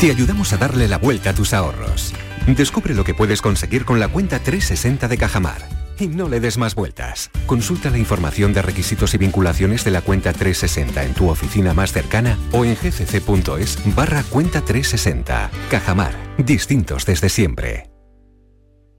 Te 0.00 0.10
ayudamos 0.10 0.52
a 0.52 0.58
darle 0.58 0.88
la 0.88 0.98
vuelta 0.98 1.30
a 1.30 1.34
tus 1.34 1.54
ahorros. 1.54 2.12
Descubre 2.46 2.94
lo 2.94 3.04
que 3.04 3.14
puedes 3.14 3.42
conseguir 3.42 3.84
con 3.84 3.98
la 3.98 4.08
cuenta 4.08 4.38
360 4.38 5.08
de 5.08 5.18
Cajamar. 5.18 5.68
Y 5.98 6.08
no 6.08 6.28
le 6.28 6.40
des 6.40 6.58
más 6.58 6.74
vueltas. 6.74 7.30
Consulta 7.46 7.88
la 7.88 7.98
información 7.98 8.52
de 8.52 8.60
requisitos 8.60 9.14
y 9.14 9.18
vinculaciones 9.18 9.84
de 9.84 9.90
la 9.90 10.02
cuenta 10.02 10.32
360 10.32 11.04
en 11.04 11.14
tu 11.14 11.30
oficina 11.30 11.72
más 11.72 11.92
cercana 11.92 12.38
o 12.52 12.64
en 12.64 12.76
gcc.es 12.76 13.78
barra 13.94 14.22
cuenta 14.24 14.60
360. 14.60 15.50
Cajamar. 15.70 16.14
Distintos 16.36 17.06
desde 17.06 17.30
siempre. 17.30 17.95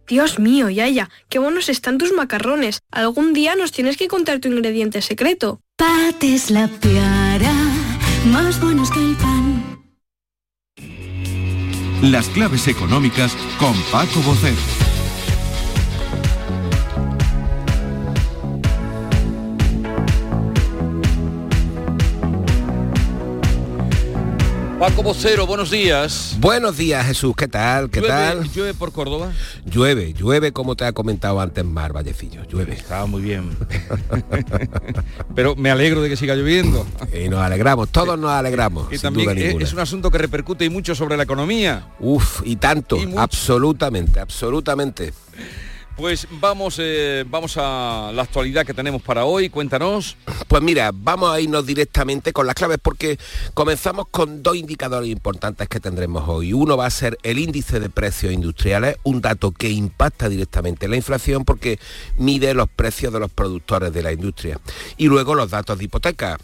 Dios 0.08 0.40
mío, 0.40 0.70
Yaya, 0.70 1.10
qué 1.28 1.38
buenos 1.38 1.68
están 1.68 1.98
tus 1.98 2.14
macarrones. 2.14 2.80
Algún 2.92 3.34
día 3.34 3.56
nos 3.56 3.74
tienes 3.74 3.98
que 3.98 4.08
contar 4.08 4.40
tu 4.40 4.48
ingrediente 4.48 5.02
secreto. 5.02 5.60
Pates 5.76 6.50
la 6.50 6.68
piara, 6.68 7.54
más 8.32 8.62
buenos 8.62 8.90
que 8.90 9.00
el 9.00 9.16
pan. 9.16 9.64
Las 12.02 12.30
claves 12.30 12.68
económicas 12.68 13.36
con 13.60 13.74
Paco 13.92 14.22
Bocero. 14.22 14.77
Paco 24.88 25.04
Vocero, 25.04 25.46
buenos 25.46 25.70
días. 25.70 26.38
Buenos 26.40 26.78
días, 26.78 27.06
Jesús. 27.06 27.36
¿Qué 27.36 27.50
tal? 27.50 27.90
¿Qué 27.90 28.00
¿Llueve, 28.00 28.14
tal? 28.14 28.50
¿Llueve 28.54 28.74
por 28.74 28.94
Córdoba? 28.94 29.34
Llueve, 29.66 30.14
llueve 30.14 30.54
como 30.54 30.78
te 30.78 30.86
ha 30.86 30.94
comentado 30.94 31.42
antes 31.42 31.66
Mar 31.66 31.92
Vallecillo. 31.92 32.46
Llueve. 32.46 32.76
Estaba 32.76 33.06
muy 33.06 33.22
bien. 33.22 33.50
Pero 35.36 35.58
me 35.58 35.72
alegro 35.72 36.02
de 36.02 36.08
que 36.08 36.16
siga 36.16 36.36
lloviendo. 36.36 36.88
Y 37.14 37.28
nos 37.28 37.42
alegramos, 37.42 37.90
todos 37.90 38.18
nos 38.18 38.32
alegramos. 38.32 38.88
Y 38.90 38.98
también 38.98 39.38
es, 39.38 39.74
un 39.74 39.80
asunto 39.80 40.10
que 40.10 40.20
repercute 40.20 40.64
y 40.64 40.70
mucho 40.70 40.96
sobre 40.96 41.18
la 41.18 41.24
economía. 41.24 41.90
Uf, 42.00 42.42
y 42.46 42.56
tanto. 42.56 42.96
Y 42.96 43.14
absolutamente, 43.18 44.22
absolutamente. 44.22 45.12
Pues 45.98 46.28
vamos, 46.30 46.78
eh, 46.80 47.26
vamos 47.28 47.58
a 47.58 48.12
la 48.14 48.22
actualidad 48.22 48.68
que 48.68 48.76
tenemos 48.76 49.02
para 49.02 49.26
hoy. 49.26 49.50
Cuéntanos. 49.50 50.16
Pues 50.48 50.62
mira, 50.62 50.92
vamos 50.94 51.34
a 51.34 51.42
irnos 51.42 51.66
directamente 51.66 52.32
con 52.34 52.46
las 52.46 52.54
claves 52.54 52.78
porque 52.80 53.18
comenzamos 53.56 54.06
con 54.12 54.44
dos 54.44 54.56
indicadores 54.56 55.10
importantes 55.10 55.68
que 55.68 55.80
tendremos 55.80 56.30
hoy. 56.30 56.54
Uno 56.54 56.78
va 56.78 56.86
a 56.86 56.92
ser 56.92 57.18
el 57.24 57.40
índice 57.40 57.80
de 57.80 57.90
precios 57.90 58.32
industriales, 58.32 58.98
un 59.02 59.22
dato 59.22 59.52
que 59.52 59.72
impacta 59.72 60.30
directamente 60.30 60.86
en 60.86 60.92
la 60.92 60.98
inflación 60.98 61.44
porque 61.44 61.80
mide 62.18 62.54
los 62.54 62.70
precios 62.70 63.12
de 63.12 63.20
los 63.20 63.32
productores 63.32 63.92
de 63.92 64.04
la 64.04 64.12
industria. 64.12 64.60
Y 64.98 65.08
luego 65.08 65.34
los 65.34 65.50
datos 65.50 65.80
de 65.80 65.86
hipoteca 65.86 66.38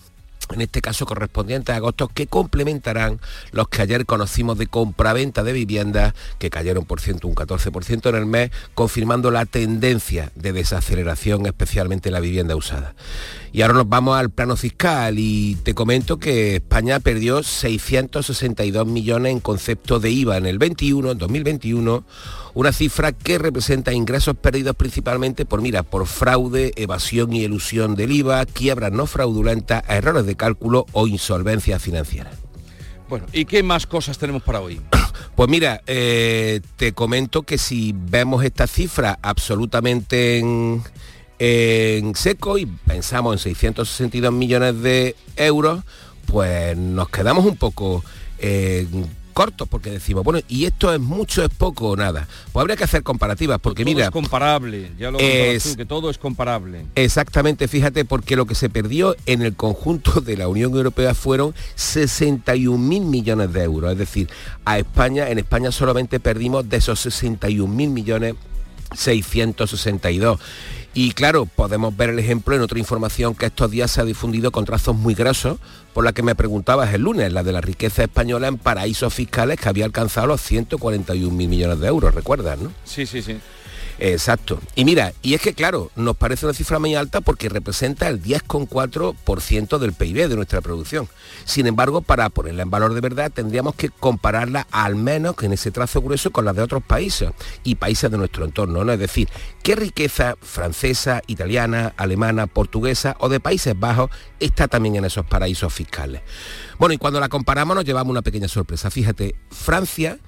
en 0.51 0.61
este 0.61 0.81
caso 0.81 1.05
correspondiente 1.05 1.71
a 1.71 1.77
agosto, 1.77 2.07
que 2.07 2.27
complementarán 2.27 3.19
los 3.51 3.67
que 3.67 3.81
ayer 3.81 4.05
conocimos 4.05 4.57
de 4.57 4.67
compraventa 4.67 5.43
de 5.43 5.53
viviendas, 5.53 6.13
que 6.39 6.49
cayeron 6.49 6.85
por 6.85 6.99
un 7.23 7.35
14% 7.35 8.09
en 8.09 8.15
el 8.15 8.25
mes, 8.25 8.51
confirmando 8.73 9.31
la 9.31 9.45
tendencia 9.45 10.31
de 10.35 10.53
desaceleración, 10.53 11.45
especialmente 11.45 12.09
en 12.09 12.13
la 12.13 12.19
vivienda 12.19 12.55
usada. 12.55 12.93
Y 13.53 13.61
ahora 13.61 13.75
nos 13.75 13.87
vamos 13.87 14.17
al 14.17 14.31
plano 14.31 14.55
fiscal 14.55 15.19
y 15.19 15.53
te 15.61 15.75
comento 15.75 16.17
que 16.17 16.55
España 16.55 16.99
perdió 16.99 17.43
662 17.43 18.87
millones 18.87 19.31
en 19.31 19.39
concepto 19.39 19.99
de 19.99 20.09
IVA 20.09 20.37
en 20.37 20.47
el 20.47 20.57
21, 20.57 21.11
en 21.11 21.17
2021, 21.19 22.03
una 22.55 22.71
cifra 22.71 23.11
que 23.11 23.37
representa 23.37 23.93
ingresos 23.93 24.35
perdidos 24.35 24.75
principalmente 24.75 25.45
por, 25.45 25.61
mira, 25.61 25.83
por 25.83 26.07
fraude, 26.07 26.71
evasión 26.77 27.31
y 27.31 27.43
elusión 27.43 27.93
del 27.93 28.13
IVA, 28.13 28.47
quiebras 28.47 28.91
no 28.91 29.05
fraudulentas, 29.05 29.83
errores 29.87 30.25
de 30.25 30.35
cálculo 30.35 30.87
o 30.91 31.05
insolvencia 31.05 31.77
financiera. 31.77 32.31
Bueno, 33.07 33.27
¿y 33.33 33.45
qué 33.45 33.61
más 33.61 33.85
cosas 33.85 34.17
tenemos 34.17 34.41
para 34.41 34.61
hoy? 34.61 34.81
Pues 35.35 35.49
mira, 35.49 35.81
eh, 35.87 36.61
te 36.75 36.93
comento 36.93 37.41
que 37.41 37.57
si 37.57 37.91
vemos 37.95 38.43
esta 38.43 38.67
cifra 38.67 39.17
absolutamente 39.23 40.37
en, 40.37 40.83
en 41.47 42.15
seco 42.15 42.57
y 42.57 42.65
pensamos 42.65 43.33
en 43.33 43.39
662 43.39 44.31
millones 44.31 44.81
de 44.81 45.15
euros, 45.35 45.83
pues 46.25 46.77
nos 46.77 47.09
quedamos 47.09 47.45
un 47.45 47.57
poco 47.57 48.01
eh, 48.39 48.87
cortos 49.33 49.67
porque 49.67 49.89
decimos, 49.89 50.23
bueno, 50.23 50.39
y 50.47 50.63
esto 50.65 50.93
es 50.93 51.01
mucho, 51.01 51.43
es 51.43 51.49
poco 51.49 51.89
o 51.89 51.95
nada. 51.97 52.27
Pues 52.53 52.61
habría 52.61 52.77
que 52.77 52.85
hacer 52.85 53.03
comparativas 53.03 53.59
porque 53.59 53.83
todo 53.83 53.93
mira... 53.93 54.05
Es 54.05 54.11
comparable, 54.11 54.91
ya 54.97 55.11
lo 55.11 55.19
es- 55.19 55.63
tú, 55.63 55.75
que 55.75 55.85
todo 55.85 56.09
es 56.09 56.17
comparable. 56.17 56.85
Exactamente, 56.95 57.67
fíjate, 57.67 58.05
porque 58.05 58.35
lo 58.37 58.45
que 58.45 58.55
se 58.55 58.69
perdió 58.69 59.15
en 59.25 59.41
el 59.41 59.53
conjunto 59.55 60.21
de 60.21 60.37
la 60.37 60.47
Unión 60.47 60.73
Europea 60.73 61.13
fueron 61.13 61.53
61 61.75 62.77
mil 62.77 63.03
millones 63.05 63.51
de 63.51 63.63
euros. 63.63 63.91
Es 63.91 63.97
decir, 63.97 64.29
a 64.63 64.77
España, 64.79 65.27
en 65.29 65.39
España 65.39 65.71
solamente 65.73 66.21
perdimos 66.21 66.69
de 66.69 66.77
esos 66.77 67.01
61 67.01 67.73
mil 67.73 67.89
millones 67.89 68.35
662. 68.95 70.39
Y 70.95 71.13
claro, 71.13 71.47
podemos 71.47 71.95
ver 71.97 72.11
el 72.11 72.19
ejemplo 72.19 72.55
en 72.55 72.61
otra 72.61 72.77
información 72.77 73.33
que 73.33 73.47
estos 73.47 73.71
días 73.71 73.89
se 73.89 74.01
ha 74.01 74.05
difundido 74.05 74.51
con 74.51 74.63
trazos 74.63 74.95
muy 74.95 75.15
grasos, 75.15 75.57
por 75.91 76.03
la 76.03 76.13
que 76.13 76.21
me 76.21 76.35
preguntabas 76.35 76.93
el 76.93 77.01
lunes, 77.01 77.33
la 77.33 77.41
de 77.41 77.51
la 77.51 77.61
riqueza 77.61 78.03
española 78.03 78.47
en 78.47 78.59
paraísos 78.59 79.11
fiscales 79.11 79.59
que 79.59 79.69
había 79.69 79.85
alcanzado 79.85 80.27
los 80.27 80.41
141 80.41 81.35
mil 81.35 81.47
millones 81.47 81.79
de 81.79 81.87
euros, 81.87 82.13
¿recuerdas, 82.13 82.59
no? 82.59 82.71
Sí, 82.85 83.07
sí, 83.07 83.23
sí. 83.23 83.37
Exacto. 84.05 84.59
Y 84.75 84.83
mira, 84.83 85.13
y 85.21 85.33
es 85.33 85.39
que 85.39 85.53
claro, 85.53 85.89
nos 85.95 86.17
parece 86.17 86.45
una 86.45 86.53
cifra 86.53 86.77
muy 86.77 86.93
alta 86.93 87.21
porque 87.21 87.47
representa 87.47 88.09
el 88.09 88.21
10,4% 88.21 89.77
del 89.77 89.93
PIB 89.93 90.27
de 90.27 90.35
nuestra 90.35 90.59
producción. 90.59 91.07
Sin 91.45 91.67
embargo, 91.67 92.01
para 92.01 92.27
ponerla 92.27 92.63
en 92.63 92.69
valor 92.69 92.95
de 92.95 92.99
verdad, 92.99 93.31
tendríamos 93.33 93.75
que 93.75 93.87
compararla 93.87 94.67
al 94.71 94.97
menos 94.97 95.35
en 95.41 95.53
ese 95.53 95.71
trazo 95.71 96.01
grueso 96.01 96.31
con 96.31 96.43
las 96.43 96.53
de 96.53 96.63
otros 96.63 96.83
países 96.83 97.31
y 97.63 97.75
países 97.75 98.11
de 98.11 98.17
nuestro 98.17 98.43
entorno, 98.43 98.83
¿no? 98.83 98.91
Es 98.91 98.99
decir, 98.99 99.29
¿qué 99.63 99.77
riqueza 99.77 100.35
francesa, 100.41 101.21
italiana, 101.27 101.93
alemana, 101.95 102.47
portuguesa 102.47 103.15
o 103.21 103.29
de 103.29 103.39
Países 103.39 103.79
Bajos 103.79 104.11
está 104.41 104.67
también 104.67 104.97
en 104.97 105.05
esos 105.05 105.25
paraísos 105.25 105.73
fiscales? 105.73 106.23
Bueno, 106.77 106.91
y 106.91 106.97
cuando 106.97 107.21
la 107.21 107.29
comparamos 107.29 107.73
nos 107.73 107.85
llevamos 107.85 108.11
una 108.11 108.21
pequeña 108.21 108.49
sorpresa. 108.49 108.91
Fíjate, 108.91 109.35
Francia 109.49 110.19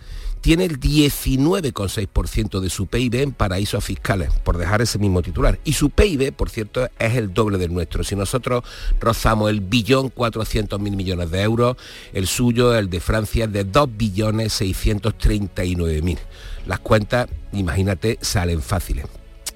tiene 0.45 0.65
el 0.65 0.79
19,6% 0.79 2.59
de 2.59 2.69
su 2.69 2.85
PIB 2.85 3.15
en 3.15 3.31
paraísos 3.31 3.83
fiscales, 3.83 4.29
por 4.43 4.59
dejar 4.59 4.79
ese 4.83 4.99
mismo 4.99 5.23
titular. 5.23 5.57
Y 5.63 5.73
su 5.73 5.89
PIB, 5.89 6.33
por 6.33 6.51
cierto, 6.51 6.87
es 6.99 7.15
el 7.15 7.33
doble 7.33 7.57
del 7.57 7.73
nuestro. 7.73 8.03
Si 8.03 8.15
nosotros 8.15 8.63
rozamos 8.99 9.49
el 9.49 9.61
billón 9.61 10.09
400 10.09 10.79
mil 10.79 10.95
millones 10.95 11.31
de 11.31 11.41
euros, 11.41 11.77
el 12.13 12.27
suyo, 12.27 12.75
el 12.75 12.91
de 12.91 12.99
Francia, 12.99 13.45
es 13.45 13.53
de 13.53 13.63
2 13.63 13.97
billones 13.97 14.53
639 14.53 16.03
mil. 16.03 16.19
Las 16.67 16.77
cuentas, 16.77 17.27
imagínate, 17.51 18.19
salen 18.21 18.61
fáciles. 18.61 19.07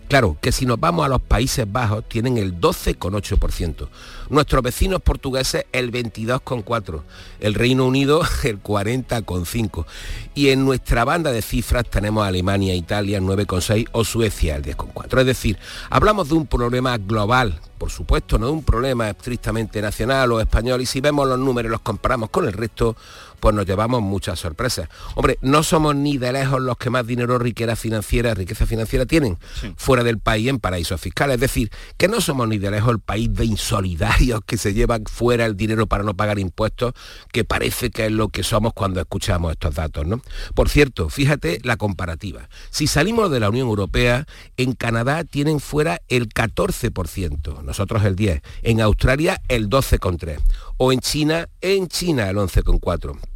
Claro, 0.10 0.38
que 0.41 0.51
si 0.51 0.66
nos 0.66 0.80
vamos 0.80 1.05
a 1.05 1.07
los 1.07 1.22
Países 1.22 1.72
Bajos 1.72 2.03
tienen 2.10 2.39
el 2.39 2.60
12,8%. 2.60 3.88
Nuestros 4.32 4.64
vecinos 4.64 5.03
portugueses 5.03 5.68
el 5.72 5.91
22,4%. 5.91 7.03
El 7.39 7.53
Reino 7.53 7.86
Unido 7.86 8.22
el 8.43 8.62
40,5%. 8.62 9.86
Y 10.34 10.49
en 10.49 10.66
nuestra 10.66 11.05
banda 11.05 11.32
de 11.32 11.43
cifras 11.43 11.86
tenemos 11.88 12.28
Alemania, 12.28 12.74
Italia 12.74 13.20
el 13.20 13.24
9,6% 13.24 13.89
o 13.91 14.03
Suecia 14.03 14.55
el 14.55 14.64
10,4%. 14.64 15.20
Es 15.20 15.26
decir, 15.28 15.60
hablamos 15.91 16.30
de 16.30 16.34
un 16.34 16.47
problema 16.47 16.97
global, 16.97 17.62
por 17.78 17.91
supuesto, 17.91 18.39
no 18.39 18.47
de 18.47 18.53
un 18.53 18.64
problema 18.64 19.12
estrictamente 19.12 19.80
nacional 19.80 20.32
o 20.32 20.41
español. 20.41 20.82
Y 20.82 20.88
si 20.88 21.01
vemos 21.01 21.28
los 21.28 21.38
números 21.38 21.70
y 21.70 21.72
los 21.72 21.82
comparamos 21.82 22.32
con 22.32 22.47
el 22.47 22.53
resto, 22.53 22.97
pues 23.40 23.56
nos 23.56 23.66
llevamos 23.66 24.02
muchas 24.02 24.40
sorpresas. 24.40 24.90
Hombre, 25.16 25.38
no 25.42 25.64
somos 25.64 25.96
ni 25.96 26.18
de 26.18 26.32
lejos 26.32 26.62
los 26.62 26.78
que 26.78 26.90
más 26.90 27.06
dinero, 27.06 27.40
riqueza 27.40 27.76
financiera, 27.76 28.34
riqueza 28.34 28.66
financiera 28.66 29.06
tienen 29.06 29.38
fuera 29.76 30.04
del 30.04 30.20
país 30.20 30.48
en 30.48 30.60
paraísos 30.60 31.00
fiscales. 31.00 31.36
Es 31.36 31.42
decir, 31.42 31.72
que 31.98 32.08
no 32.08 32.22
somos 32.22 32.48
ni 32.48 32.58
de 32.58 32.72
lejos 32.72 32.92
el 32.92 33.00
país 33.00 33.34
de 33.34 33.46
insolidarios 33.46 34.42
que 34.46 34.58
se 34.58 34.74
llevan 34.74 35.06
fuera 35.06 35.46
el 35.46 35.56
dinero 35.56 35.88
para 35.88 36.04
no 36.04 36.16
pagar 36.16 36.40
impuestos, 36.40 36.94
que 37.32 37.44
parece 37.44 37.92
que 37.92 38.06
es 38.06 38.12
lo 38.12 38.30
que 38.30 38.44
somos 38.44 38.74
cuando 38.74 39.00
escuchamos 39.00 39.52
estos 39.52 39.76
datos, 39.76 40.06
¿no? 40.06 40.22
Por 40.56 40.70
cierto, 40.70 41.10
fíjate 41.10 41.60
la 41.64 41.78
comparativa. 41.78 42.50
Si 42.70 42.88
salimos 42.88 43.32
de 43.32 43.40
la 43.40 43.50
Unión 43.50 43.68
Europea, 43.68 44.26
en 44.58 44.74
Canadá 44.74 45.24
tienen 45.24 45.60
fuera 45.60 46.02
el 46.08 46.30
14%, 46.30 47.64
nosotros 47.64 48.04
el 48.04 48.16
10%, 48.16 48.42
en 48.64 48.82
Australia 48.82 49.42
el 49.48 49.70
12,3%, 49.70 50.40
o 50.78 50.92
en 50.92 51.00
China, 51.00 51.50
en 51.62 51.88
China 51.88 52.30
el 52.30 52.38
11,4%. 52.38 53.29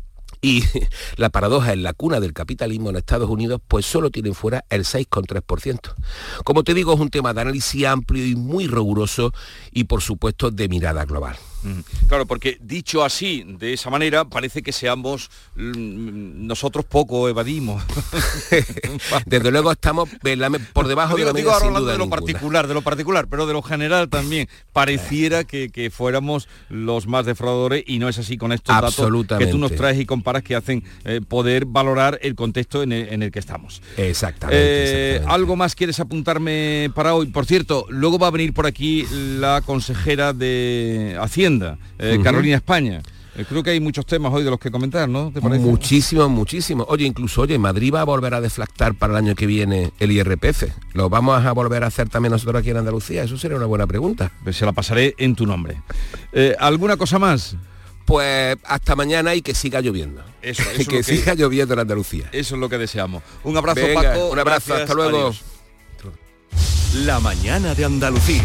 Y 0.44 0.62
la 1.16 1.30
paradoja 1.30 1.72
en 1.72 1.82
la 1.82 1.94
cuna 1.94 2.20
del 2.20 2.34
capitalismo 2.34 2.89
en 2.89 2.98
Estados 2.98 3.30
Unidos, 3.30 3.62
pues 3.68 3.86
solo 3.86 4.12
tienen 4.12 4.36
fuera 4.36 4.66
el 4.70 4.84
6,3%. 4.84 5.96
Como 6.44 6.64
te 6.64 6.74
digo, 6.74 6.94
es 6.94 7.00
un 7.00 7.10
tema 7.10 7.34
de 7.34 7.41
análisis 7.41 7.86
amplio 7.86 8.28
y 8.28 8.36
muy 8.36 8.68
riguroso 8.68 9.34
y 9.72 9.86
por 9.86 10.02
supuesto 10.02 10.52
de 10.52 10.68
mirada 10.68 11.06
global. 11.06 11.38
Claro, 12.07 12.26
porque 12.26 12.57
dicho 12.61 13.03
así, 13.03 13.43
de 13.47 13.74
esa 13.74 13.89
manera, 13.89 14.26
parece 14.26 14.61
que 14.61 14.72
seamos 14.72 15.30
mm, 15.55 16.45
nosotros 16.47 16.86
poco 16.86 17.30
evadimos. 17.30 17.84
Desde 19.26 19.51
luego 19.51 19.72
estamos 19.72 20.09
¿verdad? 20.22 20.51
por 20.74 20.88
debajo 20.88 21.16
de 21.16 21.26
la 21.26 21.34
digo 21.34 21.49
media 21.49 21.53
ahora 21.53 21.59
sin 21.59 21.68
hablando 21.68 21.82
duda 21.82 21.91
de 21.93 21.97
lo 21.97 22.05
ninguna. 22.05 22.20
particular, 22.20 22.68
de 22.68 22.74
lo 22.74 22.82
particular, 22.82 23.28
pero 23.30 23.45
de 23.45 23.53
lo 23.53 23.61
general 23.61 24.09
también. 24.09 24.47
Pareciera 24.72 25.43
que, 25.43 25.70
que 25.70 25.89
fuéramos 25.89 26.47
los 26.70 27.07
más 27.07 27.26
defraudadores 27.26 27.84
y 27.88 27.99
no 27.99 28.09
es 28.09 28.18
así 28.20 28.38
con 28.38 28.51
estos 28.51 28.76
datos 28.76 28.95
que 29.38 29.47
tú 29.47 29.57
nos 29.57 29.74
traes 29.76 29.99
y 29.99 30.05
comparas 30.05 30.43
que 30.43 30.55
hacen 30.55 30.84
eh, 31.05 31.22
poder 31.28 31.66
valorar 31.66 32.20
el 32.22 32.36
contexto 32.36 32.84
en 32.84 32.91
el, 32.91 33.09
en 33.09 33.24
el 33.24 33.32
que 33.32 33.39
estamos. 33.39 33.82
Exactamente. 33.97 34.57
Eh, 34.57 34.84
exactamente. 34.84 35.34
¿Algo 35.34 35.55
más 35.55 35.76
quieres 35.76 35.99
apuntarme 35.99 36.91
para 36.93 37.16
hoy? 37.16 37.28
Por 37.28 37.45
cierto, 37.45 37.86
luego 37.89 38.20
va 38.20 38.28
a 38.28 38.32
venir 38.32 38.53
por 38.53 38.66
aquí 38.66 39.05
la 39.11 39.61
consejera 39.66 40.34
de 40.34 41.18
Hacienda, 41.20 41.53
eh. 41.99 42.20
Carolina 42.24 42.58
España. 42.58 43.01
Eh, 43.36 43.45
creo 43.49 43.64
que 43.64 43.72
hay 43.72 43.80
muchos 43.80 44.06
temas 44.06 44.32
hoy 44.32 44.43
de 44.43 44.51
los 44.51 44.60
que 44.60 44.70
comentar, 44.70 45.10
¿no? 45.10 45.32
¿Te 45.34 45.41
parece? 45.41 45.60
Muchísimo, 45.64 46.30
muchísimo. 46.30 46.86
Oye, 46.88 47.06
incluso, 47.06 47.41
oye, 47.41 47.58
Madrid 47.58 47.91
va 47.91 48.01
a 48.01 48.04
volver 48.04 48.34
a 48.36 48.41
deflactar 48.41 48.93
para 48.93 49.14
el 49.14 49.18
año 49.18 49.34
que 49.36 49.47
viene 49.47 49.91
el 49.99 50.12
IRPF. 50.12 50.66
¿Lo 50.93 51.10
vamos 51.10 51.43
a 51.43 51.51
volver 51.51 51.84
a 51.84 51.88
hacer 51.88 52.10
también 52.10 52.32
nosotros 52.32 52.60
aquí 52.60 52.70
en 52.70 52.78
Andalucía? 52.78 53.24
Eso 53.24 53.36
sería 53.39 53.58
una 53.58 53.66
buena 53.66 53.88
pregunta. 53.88 54.32
Pues 54.43 54.56
se 54.56 54.66
la 54.66 54.72
pasaré 54.72 55.16
en 55.18 55.34
tu 55.36 55.47
nombre. 55.47 55.82
Eh, 56.32 56.56
¿Alguna 56.60 56.95
cosa 56.95 57.18
más? 57.18 57.56
Pues 58.06 58.56
hasta 58.66 58.95
mañana 58.95 59.34
y 59.34 59.41
que 59.41 59.56
siga 59.56 59.82
lloviendo. 59.82 60.22
Eso, 60.43 60.62
eso 60.72 60.72
es 60.82 60.88
que, 60.88 60.97
lo 60.97 61.01
que- 61.01 61.04
siga 61.04 61.34
lloviendo 61.34 61.74
en 61.74 61.80
Andalucía. 61.80 62.30
Eso 62.34 62.54
es 62.54 62.62
lo 62.62 62.70
que 62.70 62.78
deseamos. 62.78 63.24
Un 63.43 63.58
abrazo, 63.58 63.82
Venga, 63.82 64.01
Paco. 64.14 64.30
un 64.30 64.38
abrazo, 64.39 64.66
Gracias, 64.68 64.82
hasta 64.82 64.93
luego. 64.93 65.18
adiós. 65.18 65.41
La 67.06 67.20
mañana 67.20 67.74
de 67.74 67.86
Andalucía. 67.86 68.43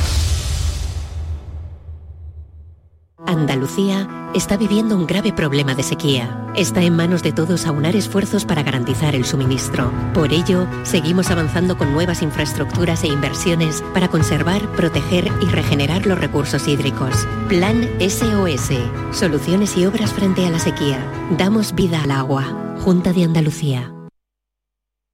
Andalucía 3.26 4.08
está 4.34 4.56
viviendo 4.56 4.96
un 4.96 5.06
grave 5.06 5.32
problema 5.32 5.74
de 5.74 5.82
sequía. 5.82 6.46
Está 6.54 6.82
en 6.82 6.94
manos 6.94 7.22
de 7.22 7.32
todos 7.32 7.66
aunar 7.66 7.96
esfuerzos 7.96 8.44
para 8.44 8.62
garantizar 8.62 9.14
el 9.14 9.24
suministro. 9.24 9.92
Por 10.14 10.32
ello, 10.32 10.66
seguimos 10.84 11.30
avanzando 11.30 11.76
con 11.76 11.92
nuevas 11.92 12.22
infraestructuras 12.22 13.02
e 13.02 13.08
inversiones 13.08 13.82
para 13.92 14.08
conservar, 14.08 14.70
proteger 14.72 15.32
y 15.42 15.46
regenerar 15.46 16.06
los 16.06 16.18
recursos 16.18 16.68
hídricos. 16.68 17.26
Plan 17.48 17.88
SOS. 17.98 18.70
Soluciones 19.10 19.76
y 19.76 19.86
obras 19.86 20.12
frente 20.12 20.46
a 20.46 20.50
la 20.50 20.58
sequía. 20.58 20.98
Damos 21.36 21.74
vida 21.74 22.02
al 22.02 22.12
agua. 22.12 22.44
Junta 22.78 23.12
de 23.12 23.24
Andalucía. 23.24 23.97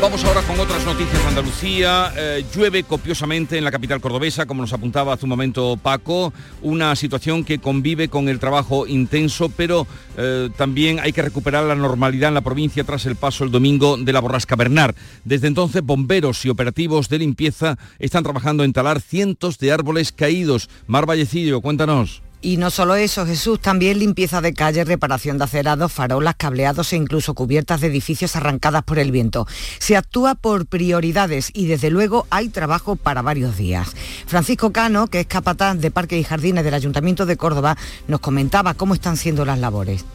Vamos 0.00 0.24
ahora 0.24 0.40
con 0.40 0.58
otras 0.58 0.82
noticias 0.86 1.22
de 1.22 1.28
Andalucía. 1.28 2.12
Eh, 2.16 2.44
llueve 2.54 2.84
copiosamente 2.84 3.58
en 3.58 3.64
la 3.64 3.70
capital 3.70 4.00
cordobesa, 4.00 4.46
como 4.46 4.62
nos 4.62 4.72
apuntaba 4.72 5.12
hace 5.12 5.26
un 5.26 5.28
momento 5.28 5.76
Paco, 5.76 6.32
una 6.62 6.96
situación 6.96 7.44
que 7.44 7.58
convive 7.58 8.08
con 8.08 8.30
el 8.30 8.38
trabajo 8.38 8.86
intenso, 8.86 9.50
pero 9.50 9.86
eh, 10.16 10.48
también 10.56 11.00
hay 11.00 11.12
que 11.12 11.20
recuperar 11.20 11.64
la 11.64 11.74
normalidad 11.74 12.28
en 12.28 12.34
la 12.34 12.40
provincia 12.40 12.82
tras 12.82 13.04
el 13.04 13.16
paso 13.16 13.44
el 13.44 13.50
domingo 13.50 13.98
de 13.98 14.12
la 14.14 14.20
borrasca 14.20 14.56
Bernard. 14.56 14.94
Desde 15.24 15.48
entonces, 15.48 15.82
bomberos 15.82 16.46
y 16.46 16.48
operativos 16.48 17.10
de 17.10 17.18
limpieza 17.18 17.76
están 17.98 18.22
trabajando 18.22 18.64
en 18.64 18.72
talar 18.72 19.02
cientos 19.02 19.58
de 19.58 19.70
árboles 19.70 20.12
caídos. 20.12 20.70
Mar 20.86 21.04
Vallecillo, 21.04 21.60
cuéntanos. 21.60 22.22
Y 22.42 22.56
no 22.56 22.70
solo 22.70 22.94
eso, 22.94 23.26
Jesús, 23.26 23.60
también 23.60 23.98
limpieza 23.98 24.40
de 24.40 24.54
calles, 24.54 24.88
reparación 24.88 25.36
de 25.36 25.44
acerados, 25.44 25.92
farolas, 25.92 26.36
cableados 26.36 26.92
e 26.92 26.96
incluso 26.96 27.34
cubiertas 27.34 27.82
de 27.82 27.88
edificios 27.88 28.34
arrancadas 28.34 28.82
por 28.82 28.98
el 28.98 29.12
viento. 29.12 29.46
Se 29.78 29.96
actúa 29.96 30.34
por 30.34 30.64
prioridades 30.66 31.50
y 31.52 31.66
desde 31.66 31.90
luego 31.90 32.26
hay 32.30 32.48
trabajo 32.48 32.96
para 32.96 33.20
varios 33.20 33.58
días. 33.58 33.90
Francisco 34.26 34.72
Cano, 34.72 35.08
que 35.08 35.20
es 35.20 35.26
capataz 35.26 35.76
de 35.76 35.90
Parques 35.90 36.18
y 36.18 36.24
Jardines 36.24 36.64
del 36.64 36.74
Ayuntamiento 36.74 37.26
de 37.26 37.36
Córdoba, 37.36 37.76
nos 38.08 38.20
comentaba 38.20 38.72
cómo 38.72 38.94
están 38.94 39.18
siendo 39.18 39.44
las 39.44 39.58
labores. 39.58 40.06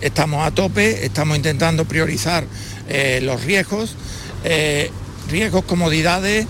Estamos 0.00 0.46
a 0.46 0.52
tope, 0.52 1.04
estamos 1.04 1.36
intentando 1.36 1.86
priorizar 1.86 2.44
eh, 2.88 3.20
los 3.22 3.42
riesgos. 3.44 3.96
Eh, 4.44 4.90
riesgos, 5.28 5.64
comodidades, 5.64 6.46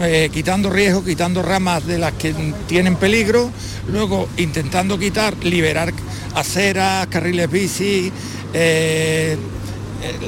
eh, 0.00 0.30
quitando 0.32 0.70
riesgos, 0.70 1.04
quitando 1.04 1.42
ramas 1.42 1.86
de 1.86 1.98
las 1.98 2.12
que 2.12 2.34
tienen 2.66 2.96
peligro, 2.96 3.50
luego 3.88 4.28
intentando 4.36 4.98
quitar, 4.98 5.36
liberar 5.44 5.92
aceras, 6.34 7.06
carriles 7.08 7.50
bici, 7.50 8.12
eh, 8.54 9.36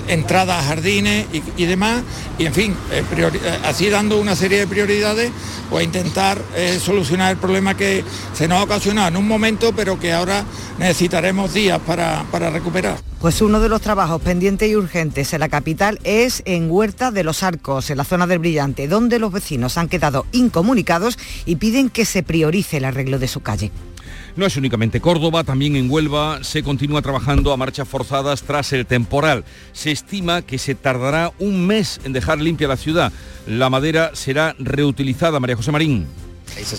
entradas 0.08 0.64
a 0.64 0.68
jardines 0.68 1.26
y, 1.56 1.64
demás, 1.64 2.02
y 2.38 2.46
en 2.46 2.54
fin, 2.54 2.76
eh, 2.90 3.02
así 3.64 3.88
dando 3.88 4.20
una 4.20 4.36
serie 4.36 4.58
de 4.58 4.66
prioridades, 4.66 5.30
pues 5.70 5.84
intentar 5.84 6.40
solucionar 6.80 7.32
el 7.32 7.38
problema 7.38 7.76
que 7.76 8.04
se 8.34 8.48
nos 8.48 8.58
ha 8.58 8.62
ocasionado 8.64 9.08
en 9.08 9.16
un 9.16 9.26
momento, 9.26 9.72
pero 9.74 9.98
que 9.98 10.12
ahora 10.12 10.44
necesitaremos 10.78 11.52
días 11.54 11.80
para, 11.86 12.24
para 12.30 12.50
recuperar. 12.50 12.98
Pues 13.20 13.40
uno 13.40 13.58
de 13.58 13.70
los 13.70 13.80
trabajos 13.80 14.20
pendientes 14.20 14.68
y 14.70 14.76
urgentes 14.76 15.32
en 15.32 15.40
la 15.40 15.48
capital 15.48 15.98
es 16.04 16.42
en 16.44 16.70
Huerta 16.70 17.10
de 17.10 17.24
los 17.24 17.42
Arcos, 17.42 17.88
en 17.88 17.96
la 17.96 18.04
zona 18.04 18.26
del 18.26 18.38
Brillante, 18.38 18.86
donde 18.86 19.18
los 19.18 19.32
vecinos 19.32 19.78
han 19.78 19.88
quedado 19.88 20.26
incomunicados 20.32 21.18
y 21.46 21.56
piden 21.56 21.88
que 21.88 22.04
se 22.04 22.22
priorice 22.22 22.76
el 22.76 22.84
arreglo 22.84 23.18
de 23.18 23.28
su 23.28 23.40
calle. 23.40 23.72
No 24.36 24.46
es 24.46 24.56
únicamente 24.56 25.00
Córdoba, 25.00 25.44
también 25.44 25.76
en 25.76 25.88
Huelva 25.88 26.42
se 26.42 26.64
continúa 26.64 27.02
trabajando 27.02 27.52
a 27.52 27.56
marchas 27.56 27.86
forzadas 27.86 28.42
tras 28.42 28.72
el 28.72 28.84
temporal. 28.84 29.44
Se 29.72 29.92
estima 29.92 30.42
que 30.42 30.58
se 30.58 30.74
tardará 30.74 31.32
un 31.38 31.66
mes 31.66 32.00
en 32.04 32.12
dejar 32.12 32.40
limpia 32.40 32.66
la 32.66 32.76
ciudad. 32.76 33.12
La 33.46 33.70
madera 33.70 34.10
será 34.14 34.56
reutilizada, 34.58 35.38
María 35.38 35.54
José 35.54 35.70
Marín. 35.70 36.06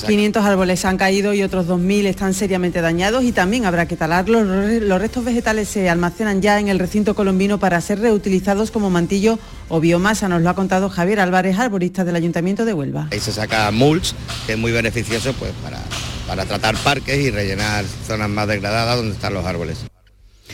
500 0.07 0.45
árboles 0.45 0.85
han 0.85 0.97
caído 0.97 1.33
y 1.33 1.43
otros 1.43 1.67
2.000 1.67 2.05
están 2.05 2.33
seriamente 2.33 2.81
dañados 2.81 3.23
y 3.23 3.31
también 3.31 3.65
habrá 3.65 3.87
que 3.87 3.95
talarlos. 3.95 4.45
Los 4.81 5.01
restos 5.01 5.25
vegetales 5.25 5.67
se 5.67 5.89
almacenan 5.89 6.41
ya 6.41 6.59
en 6.59 6.67
el 6.67 6.79
recinto 6.79 7.15
colombino 7.15 7.59
para 7.59 7.79
ser 7.81 7.99
reutilizados 7.99 8.71
como 8.71 8.89
mantillo 8.89 9.39
o 9.67 9.79
biomasa, 9.79 10.29
nos 10.29 10.41
lo 10.41 10.49
ha 10.49 10.55
contado 10.55 10.89
Javier 10.89 11.19
Álvarez, 11.19 11.57
arborista 11.57 12.05
del 12.05 12.15
Ayuntamiento 12.15 12.63
de 12.65 12.73
Huelva. 12.73 13.07
Ahí 13.11 13.19
se 13.19 13.31
saca 13.31 13.69
mulch, 13.71 14.13
que 14.45 14.53
es 14.53 14.57
muy 14.57 14.71
beneficioso 14.71 15.33
pues, 15.33 15.51
para, 15.63 15.79
para 16.27 16.45
tratar 16.45 16.75
parques 16.77 17.17
y 17.17 17.31
rellenar 17.31 17.85
zonas 18.07 18.29
más 18.29 18.47
degradadas 18.47 18.97
donde 18.97 19.13
están 19.13 19.33
los 19.33 19.45
árboles. 19.45 19.85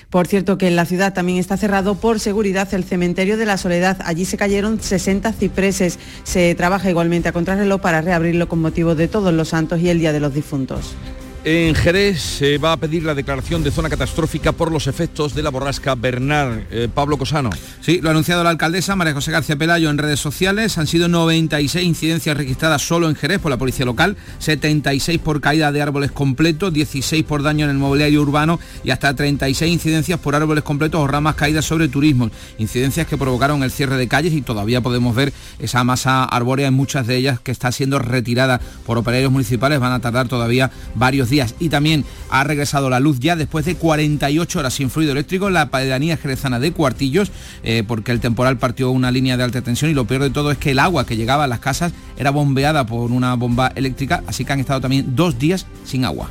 Por 0.09 0.27
cierto 0.27 0.57
que 0.57 0.67
en 0.67 0.75
la 0.75 0.85
ciudad 0.85 1.13
también 1.13 1.37
está 1.37 1.57
cerrado 1.57 1.95
por 1.95 2.19
seguridad 2.19 2.73
el 2.73 2.83
cementerio 2.83 3.37
de 3.37 3.45
la 3.45 3.57
Soledad. 3.57 3.97
Allí 4.03 4.25
se 4.25 4.37
cayeron 4.37 4.81
60 4.81 5.31
cipreses. 5.33 5.99
Se 6.23 6.53
trabaja 6.55 6.89
igualmente 6.89 7.29
a 7.29 7.31
contrarreloj 7.31 7.81
para 7.81 8.01
reabrirlo 8.01 8.47
con 8.47 8.59
motivo 8.59 8.95
de 8.95 9.07
todos 9.07 9.33
los 9.33 9.49
santos 9.49 9.79
y 9.79 9.89
el 9.89 9.99
Día 9.99 10.13
de 10.13 10.19
los 10.19 10.33
Difuntos. 10.33 10.95
En 11.43 11.73
Jerez 11.73 12.21
se 12.21 12.59
va 12.59 12.73
a 12.73 12.77
pedir 12.77 13.01
la 13.01 13.15
declaración 13.15 13.63
de 13.63 13.71
zona 13.71 13.89
catastrófica 13.89 14.51
por 14.51 14.71
los 14.71 14.85
efectos 14.85 15.33
de 15.33 15.41
la 15.41 15.49
borrasca 15.49 15.95
Bernard. 15.95 16.65
Eh, 16.69 16.87
Pablo 16.93 17.17
Cosano. 17.17 17.49
Sí, 17.79 17.99
lo 17.99 18.09
ha 18.09 18.11
anunciado 18.11 18.43
la 18.43 18.51
alcaldesa 18.51 18.95
María 18.95 19.15
José 19.15 19.31
García 19.31 19.55
Pelayo 19.55 19.89
en 19.89 19.97
redes 19.97 20.19
sociales. 20.19 20.77
Han 20.77 20.85
sido 20.85 21.07
96 21.07 21.83
incidencias 21.83 22.37
registradas 22.37 22.83
solo 22.83 23.09
en 23.09 23.15
Jerez 23.15 23.39
por 23.39 23.49
la 23.49 23.57
policía 23.57 23.87
local, 23.87 24.17
76 24.37 25.17
por 25.17 25.41
caída 25.41 25.71
de 25.71 25.81
árboles 25.81 26.11
completos, 26.11 26.71
16 26.73 27.23
por 27.23 27.41
daño 27.41 27.65
en 27.65 27.71
el 27.71 27.77
mobiliario 27.79 28.21
urbano 28.21 28.59
y 28.83 28.91
hasta 28.91 29.15
36 29.15 29.73
incidencias 29.73 30.19
por 30.19 30.35
árboles 30.35 30.63
completos 30.63 31.01
o 31.01 31.07
ramas 31.07 31.33
caídas 31.33 31.65
sobre 31.65 31.87
turismo. 31.87 32.29
Incidencias 32.59 33.07
que 33.07 33.17
provocaron 33.17 33.63
el 33.63 33.71
cierre 33.71 33.97
de 33.97 34.07
calles 34.07 34.33
y 34.33 34.43
todavía 34.43 34.81
podemos 34.81 35.15
ver 35.15 35.33
esa 35.57 35.83
masa 35.83 36.23
arbórea 36.23 36.67
en 36.67 36.75
muchas 36.75 37.07
de 37.07 37.15
ellas 37.17 37.39
que 37.39 37.49
está 37.49 37.71
siendo 37.71 37.97
retirada 37.97 38.61
por 38.85 38.99
operarios 38.99 39.31
municipales. 39.31 39.79
Van 39.79 39.91
a 39.91 40.01
tardar 40.01 40.27
todavía 40.27 40.69
varios 40.93 41.30
días 41.31 41.55
y 41.59 41.69
también 41.69 42.05
ha 42.29 42.43
regresado 42.43 42.91
la 42.91 42.99
luz 42.99 43.19
ya 43.19 43.35
después 43.35 43.65
de 43.65 43.73
48 43.73 44.59
horas 44.59 44.75
sin 44.75 44.91
fluido 44.91 45.13
eléctrico 45.13 45.47
en 45.47 45.55
la 45.55 45.71
pedanía 45.71 46.17
jerezana 46.17 46.59
de 46.59 46.71
Cuartillos 46.71 47.31
eh, 47.63 47.83
porque 47.87 48.11
el 48.11 48.19
temporal 48.19 48.59
partió 48.59 48.91
una 48.91 49.09
línea 49.09 49.37
de 49.37 49.43
alta 49.43 49.63
tensión 49.63 49.89
y 49.89 49.95
lo 49.95 50.05
peor 50.05 50.21
de 50.21 50.29
todo 50.29 50.51
es 50.51 50.59
que 50.59 50.71
el 50.71 50.79
agua 50.79 51.07
que 51.07 51.17
llegaba 51.17 51.45
a 51.45 51.47
las 51.47 51.59
casas 51.59 51.93
era 52.17 52.29
bombeada 52.29 52.85
por 52.85 53.11
una 53.11 53.33
bomba 53.33 53.71
eléctrica, 53.75 54.23
así 54.27 54.45
que 54.45 54.53
han 54.53 54.59
estado 54.59 54.81
también 54.81 55.15
dos 55.15 55.39
días 55.39 55.65
sin 55.85 56.05
agua. 56.05 56.29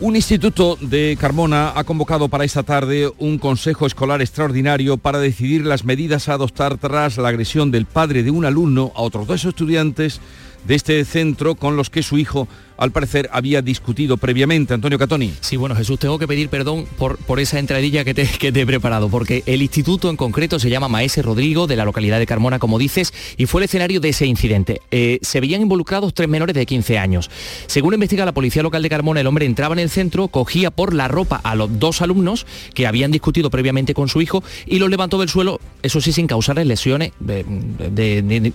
Un 0.00 0.14
instituto 0.14 0.78
de 0.80 1.18
Carmona 1.20 1.72
ha 1.74 1.82
convocado 1.82 2.28
para 2.28 2.44
esta 2.44 2.62
tarde 2.62 3.10
un 3.18 3.38
consejo 3.38 3.84
escolar 3.84 4.22
extraordinario 4.22 4.96
para 4.96 5.18
decidir 5.18 5.66
las 5.66 5.84
medidas 5.84 6.28
a 6.28 6.34
adoptar 6.34 6.78
tras 6.78 7.16
la 7.16 7.28
agresión 7.28 7.72
del 7.72 7.84
padre 7.84 8.22
de 8.22 8.30
un 8.30 8.44
alumno 8.44 8.92
a 8.94 9.02
otros 9.02 9.26
dos 9.26 9.44
estudiantes 9.44 10.20
de 10.68 10.76
este 10.76 11.04
centro 11.04 11.56
con 11.56 11.76
los 11.76 11.90
que 11.90 12.04
su 12.04 12.16
hijo 12.16 12.46
al 12.78 12.92
parecer 12.92 13.28
había 13.32 13.60
discutido 13.60 14.16
previamente. 14.16 14.72
Antonio 14.72 14.98
Catoni. 14.98 15.34
Sí, 15.40 15.56
bueno, 15.56 15.74
Jesús, 15.74 15.98
tengo 15.98 16.18
que 16.18 16.26
pedir 16.26 16.48
perdón 16.48 16.86
por, 16.96 17.18
por 17.18 17.40
esa 17.40 17.58
entradilla 17.58 18.04
que 18.04 18.14
te, 18.14 18.26
que 18.38 18.52
te 18.52 18.62
he 18.62 18.66
preparado, 18.66 19.08
porque 19.08 19.42
el 19.46 19.60
instituto 19.60 20.08
en 20.08 20.16
concreto 20.16 20.58
se 20.58 20.70
llama 20.70 20.88
Maese 20.88 21.20
Rodrigo, 21.20 21.66
de 21.66 21.76
la 21.76 21.84
localidad 21.84 22.18
de 22.18 22.26
Carmona, 22.26 22.58
como 22.58 22.78
dices, 22.78 23.12
y 23.36 23.46
fue 23.46 23.60
el 23.60 23.64
escenario 23.64 24.00
de 24.00 24.10
ese 24.10 24.26
incidente. 24.26 24.80
Eh, 24.90 25.18
se 25.22 25.40
veían 25.40 25.60
involucrados 25.60 26.14
tres 26.14 26.28
menores 26.28 26.54
de 26.54 26.64
15 26.64 26.98
años. 26.98 27.30
Según 27.66 27.94
investiga 27.94 28.24
la 28.24 28.32
policía 28.32 28.62
local 28.62 28.82
de 28.82 28.88
Carmona, 28.88 29.20
el 29.20 29.26
hombre 29.26 29.44
entraba 29.44 29.74
en 29.74 29.80
el 29.80 29.90
centro, 29.90 30.28
cogía 30.28 30.70
por 30.70 30.94
la 30.94 31.08
ropa 31.08 31.40
a 31.42 31.56
los 31.56 31.80
dos 31.80 32.00
alumnos 32.00 32.46
que 32.74 32.86
habían 32.86 33.10
discutido 33.10 33.50
previamente 33.50 33.92
con 33.92 34.08
su 34.08 34.22
hijo 34.22 34.44
y 34.66 34.78
los 34.78 34.88
levantó 34.88 35.18
del 35.18 35.28
suelo, 35.28 35.60
eso 35.82 36.00
sí, 36.00 36.12
sin 36.12 36.28
causarles 36.28 36.66
lesiones, 36.66 37.12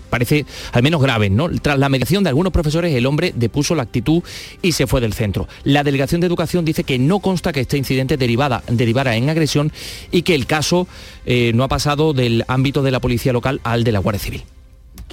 parece 0.09 0.45
al 0.71 0.83
menos 0.83 1.01
graves, 1.01 1.31
¿no? 1.31 1.49
Tras 1.61 1.77
la 1.77 1.89
mediación 1.89 2.23
de 2.23 2.29
algunos 2.29 2.53
profesores, 2.53 2.95
el 2.95 3.05
hombre 3.05 3.33
depuso 3.35 3.75
la 3.75 3.83
actitud 3.83 4.12
y 4.61 4.73
se 4.73 4.85
fue 4.85 5.01
del 5.01 5.13
centro. 5.13 5.47
La 5.63 5.83
Delegación 5.83 6.21
de 6.21 6.27
Educación 6.27 6.65
dice 6.65 6.83
que 6.83 6.99
no 6.99 7.19
consta 7.19 7.53
que 7.53 7.61
este 7.61 7.77
incidente 7.77 8.17
derivara 8.17 9.15
en 9.15 9.29
agresión 9.29 9.71
y 10.11 10.23
que 10.23 10.35
el 10.35 10.45
caso 10.45 10.87
eh, 11.25 11.51
no 11.55 11.63
ha 11.63 11.69
pasado 11.69 12.13
del 12.13 12.43
ámbito 12.47 12.83
de 12.83 12.91
la 12.91 12.99
policía 12.99 13.33
local 13.33 13.61
al 13.63 13.83
de 13.83 13.91
la 13.91 13.99
Guardia 13.99 14.19
Civil 14.19 14.43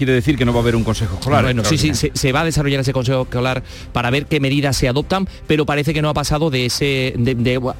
quiere 0.00 0.14
decir 0.14 0.38
que 0.38 0.46
no 0.46 0.54
va 0.54 0.60
a 0.60 0.62
haber 0.62 0.76
un 0.76 0.82
consejo 0.82 1.16
escolar. 1.16 1.44
Bueno, 1.44 1.62
sí, 1.62 1.76
sí, 1.76 1.92
se, 1.92 2.32
va 2.32 2.40
a 2.40 2.44
desarrollar 2.44 2.80
ese 2.80 2.94
consejo 2.94 3.22
escolar 3.22 3.62
para 3.92 4.08
ver 4.08 4.24
qué 4.24 4.40
medidas 4.40 4.74
se 4.74 4.88
adoptan, 4.88 5.28
pero 5.46 5.66
parece 5.66 5.92
que 5.92 6.00
no 6.00 6.08
ha 6.08 6.14
pasado 6.14 6.48
de 6.48 6.64
ese 6.64 7.14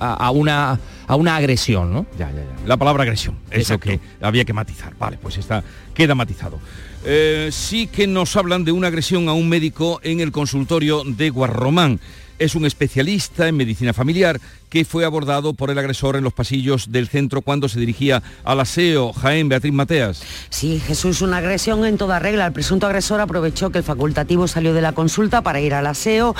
a, 0.00 0.30
una 0.30 0.78
a 1.06 1.16
una 1.16 1.36
agresión, 1.36 1.94
¿no? 1.94 2.06
Ya, 2.18 2.30
ya, 2.30 2.42
ya. 2.42 2.66
La 2.66 2.76
palabra 2.76 3.04
agresión, 3.04 3.36
eso 3.50 3.78
que 3.78 4.00
había 4.20 4.44
que 4.44 4.52
matizar. 4.52 4.92
Vale, 4.98 5.16
pues 5.16 5.38
está 5.38 5.64
queda 5.94 6.14
matizado. 6.14 6.58
Eh, 7.04 7.48
sí 7.50 7.86
que 7.86 8.06
nos 8.06 8.36
hablan 8.36 8.64
de 8.64 8.72
una 8.72 8.88
agresión 8.88 9.28
a 9.28 9.32
un 9.32 9.48
médico 9.48 10.00
en 10.02 10.20
el 10.20 10.32
consultorio 10.32 11.02
de 11.04 11.30
Guarromán. 11.30 12.00
Es 12.40 12.54
un 12.54 12.64
especialista 12.64 13.48
en 13.48 13.56
medicina 13.56 13.92
familiar 13.92 14.40
que 14.70 14.86
fue 14.86 15.04
abordado 15.04 15.52
por 15.52 15.70
el 15.70 15.78
agresor 15.78 16.16
en 16.16 16.24
los 16.24 16.32
pasillos 16.32 16.90
del 16.90 17.06
centro 17.08 17.42
cuando 17.42 17.68
se 17.68 17.78
dirigía 17.78 18.22
al 18.44 18.60
aseo. 18.60 19.12
Jaén, 19.12 19.50
Beatriz 19.50 19.74
Mateas. 19.74 20.22
Sí, 20.48 20.80
Jesús, 20.80 21.20
una 21.20 21.36
agresión 21.36 21.84
en 21.84 21.98
toda 21.98 22.18
regla. 22.18 22.46
El 22.46 22.52
presunto 22.52 22.86
agresor 22.86 23.20
aprovechó 23.20 23.68
que 23.68 23.78
el 23.78 23.84
facultativo 23.84 24.48
salió 24.48 24.72
de 24.72 24.80
la 24.80 24.92
consulta 24.92 25.42
para 25.42 25.60
ir 25.60 25.74
al 25.74 25.86
aseo, 25.86 26.34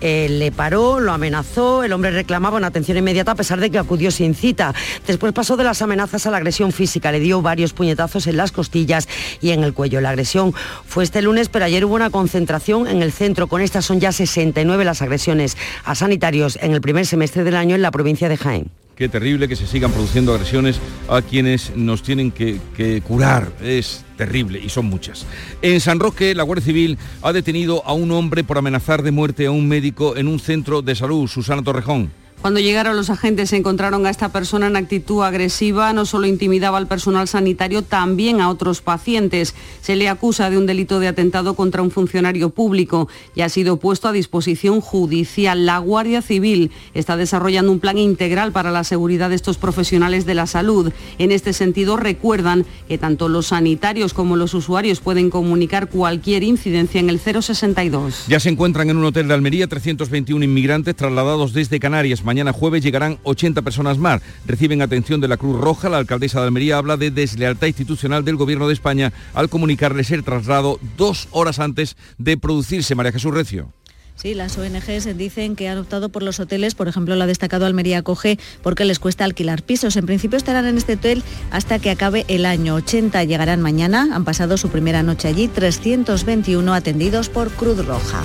eh, 0.00 0.26
le 0.28 0.50
paró, 0.50 0.98
lo 0.98 1.12
amenazó, 1.12 1.84
el 1.84 1.92
hombre 1.92 2.10
reclamaba 2.10 2.56
una 2.56 2.68
atención 2.68 2.96
inmediata 2.96 3.32
a 3.32 3.36
pesar 3.36 3.60
de 3.60 3.70
que 3.70 3.78
acudió 3.78 4.10
sin 4.10 4.34
cita. 4.34 4.74
Después 5.06 5.32
pasó 5.32 5.56
de 5.56 5.62
las 5.62 5.82
amenazas 5.82 6.26
a 6.26 6.32
la 6.32 6.38
agresión 6.38 6.72
física, 6.72 7.12
le 7.12 7.20
dio 7.20 7.42
varios 7.42 7.74
puñetazos 7.74 8.26
en 8.26 8.38
las 8.38 8.50
costillas 8.50 9.08
y 9.40 9.50
en 9.50 9.62
el 9.62 9.72
cuello. 9.72 10.00
La 10.00 10.10
agresión 10.10 10.52
fue 10.84 11.04
este 11.04 11.22
lunes, 11.22 11.48
pero 11.48 11.66
ayer 11.66 11.84
hubo 11.84 11.94
una 11.94 12.10
concentración 12.10 12.88
en 12.88 13.02
el 13.02 13.12
centro. 13.12 13.46
Con 13.46 13.60
estas 13.60 13.84
son 13.84 14.00
ya 14.00 14.10
69 14.10 14.84
las 14.84 15.02
agresiones 15.02 15.43
a 15.84 15.94
sanitarios 15.94 16.58
en 16.60 16.72
el 16.72 16.80
primer 16.80 17.06
semestre 17.06 17.44
del 17.44 17.56
año 17.56 17.74
en 17.74 17.82
la 17.82 17.90
provincia 17.90 18.28
de 18.28 18.36
Jaén. 18.36 18.70
Qué 18.96 19.08
terrible 19.08 19.48
que 19.48 19.56
se 19.56 19.66
sigan 19.66 19.90
produciendo 19.90 20.32
agresiones 20.32 20.78
a 21.08 21.20
quienes 21.20 21.74
nos 21.74 22.02
tienen 22.02 22.30
que, 22.30 22.60
que, 22.76 23.00
curar. 23.00 23.50
Es 23.60 24.04
terrible 24.16 24.60
y 24.60 24.68
son 24.68 24.86
muchas. 24.86 25.26
En 25.62 25.80
San 25.80 25.98
Roque, 25.98 26.34
la 26.34 26.44
Guardia 26.44 26.64
Civil 26.64 26.98
ha 27.22 27.32
detenido 27.32 27.84
a 27.86 27.92
un 27.92 28.12
hombre 28.12 28.44
por 28.44 28.56
amenazar 28.56 29.02
de 29.02 29.10
muerte 29.10 29.46
a 29.46 29.50
un 29.50 29.66
médico 29.66 30.16
en 30.16 30.28
un 30.28 30.38
centro 30.38 30.80
de 30.80 30.94
salud. 30.94 31.26
Susana 31.26 31.62
Torrejón. 31.62 32.23
Cuando 32.44 32.60
llegaron 32.60 32.94
los 32.94 33.08
agentes 33.08 33.48
se 33.48 33.56
encontraron 33.56 34.04
a 34.04 34.10
esta 34.10 34.28
persona 34.28 34.66
en 34.66 34.76
actitud 34.76 35.22
agresiva, 35.22 35.94
no 35.94 36.04
solo 36.04 36.26
intimidaba 36.26 36.76
al 36.76 36.86
personal 36.86 37.26
sanitario, 37.26 37.80
también 37.80 38.42
a 38.42 38.50
otros 38.50 38.82
pacientes. 38.82 39.54
Se 39.80 39.96
le 39.96 40.10
acusa 40.10 40.50
de 40.50 40.58
un 40.58 40.66
delito 40.66 41.00
de 41.00 41.08
atentado 41.08 41.54
contra 41.54 41.80
un 41.80 41.90
funcionario 41.90 42.50
público 42.50 43.08
y 43.34 43.40
ha 43.40 43.48
sido 43.48 43.78
puesto 43.78 44.08
a 44.08 44.12
disposición 44.12 44.82
judicial. 44.82 45.64
La 45.64 45.78
Guardia 45.78 46.20
Civil 46.20 46.70
está 46.92 47.16
desarrollando 47.16 47.72
un 47.72 47.80
plan 47.80 47.96
integral 47.96 48.52
para 48.52 48.70
la 48.70 48.84
seguridad 48.84 49.30
de 49.30 49.36
estos 49.36 49.56
profesionales 49.56 50.26
de 50.26 50.34
la 50.34 50.46
salud. 50.46 50.92
En 51.16 51.32
este 51.32 51.54
sentido, 51.54 51.96
recuerdan 51.96 52.66
que 52.88 52.98
tanto 52.98 53.30
los 53.30 53.46
sanitarios 53.46 54.12
como 54.12 54.36
los 54.36 54.52
usuarios 54.52 55.00
pueden 55.00 55.30
comunicar 55.30 55.88
cualquier 55.88 56.42
incidencia 56.42 57.00
en 57.00 57.08
el 57.08 57.20
062. 57.20 58.26
Ya 58.28 58.38
se 58.38 58.50
encuentran 58.50 58.90
en 58.90 58.98
un 58.98 59.04
hotel 59.06 59.28
de 59.28 59.32
Almería 59.32 59.66
321 59.66 60.44
inmigrantes 60.44 60.94
trasladados 60.94 61.54
desde 61.54 61.80
Canarias. 61.80 62.22
Mañana 62.34 62.52
jueves 62.52 62.82
llegarán 62.82 63.20
80 63.22 63.62
personas 63.62 63.96
más. 63.98 64.20
Reciben 64.44 64.82
atención 64.82 65.20
de 65.20 65.28
la 65.28 65.36
Cruz 65.36 65.56
Roja. 65.60 65.88
La 65.88 65.98
alcaldesa 65.98 66.40
de 66.40 66.46
Almería 66.46 66.78
habla 66.78 66.96
de 66.96 67.12
deslealtad 67.12 67.68
institucional 67.68 68.24
del 68.24 68.34
Gobierno 68.34 68.66
de 68.66 68.74
España 68.74 69.12
al 69.34 69.48
comunicarles 69.48 70.10
el 70.10 70.24
traslado 70.24 70.80
dos 70.96 71.28
horas 71.30 71.60
antes 71.60 71.96
de 72.18 72.36
producirse. 72.36 72.96
María 72.96 73.12
Jesús 73.12 73.32
Recio. 73.32 73.68
Sí, 74.16 74.34
las 74.34 74.58
ONGs 74.58 75.16
dicen 75.16 75.54
que 75.54 75.68
han 75.68 75.78
optado 75.78 76.08
por 76.08 76.24
los 76.24 76.40
hoteles, 76.40 76.74
por 76.74 76.88
ejemplo, 76.88 77.14
la 77.14 77.26
destacado 77.26 77.66
Almería 77.66 78.02
Coge, 78.02 78.40
porque 78.64 78.84
les 78.84 78.98
cuesta 78.98 79.24
alquilar 79.24 79.62
pisos. 79.62 79.94
En 79.94 80.06
principio 80.06 80.36
estarán 80.36 80.66
en 80.66 80.76
este 80.76 80.94
hotel 80.94 81.22
hasta 81.52 81.78
que 81.78 81.90
acabe 81.90 82.24
el 82.26 82.46
año. 82.46 82.74
80 82.74 83.22
llegarán 83.22 83.62
mañana, 83.62 84.08
han 84.12 84.24
pasado 84.24 84.56
su 84.56 84.70
primera 84.70 85.04
noche 85.04 85.28
allí, 85.28 85.46
321 85.46 86.74
atendidos 86.74 87.28
por 87.28 87.52
Cruz 87.52 87.86
Roja. 87.86 88.24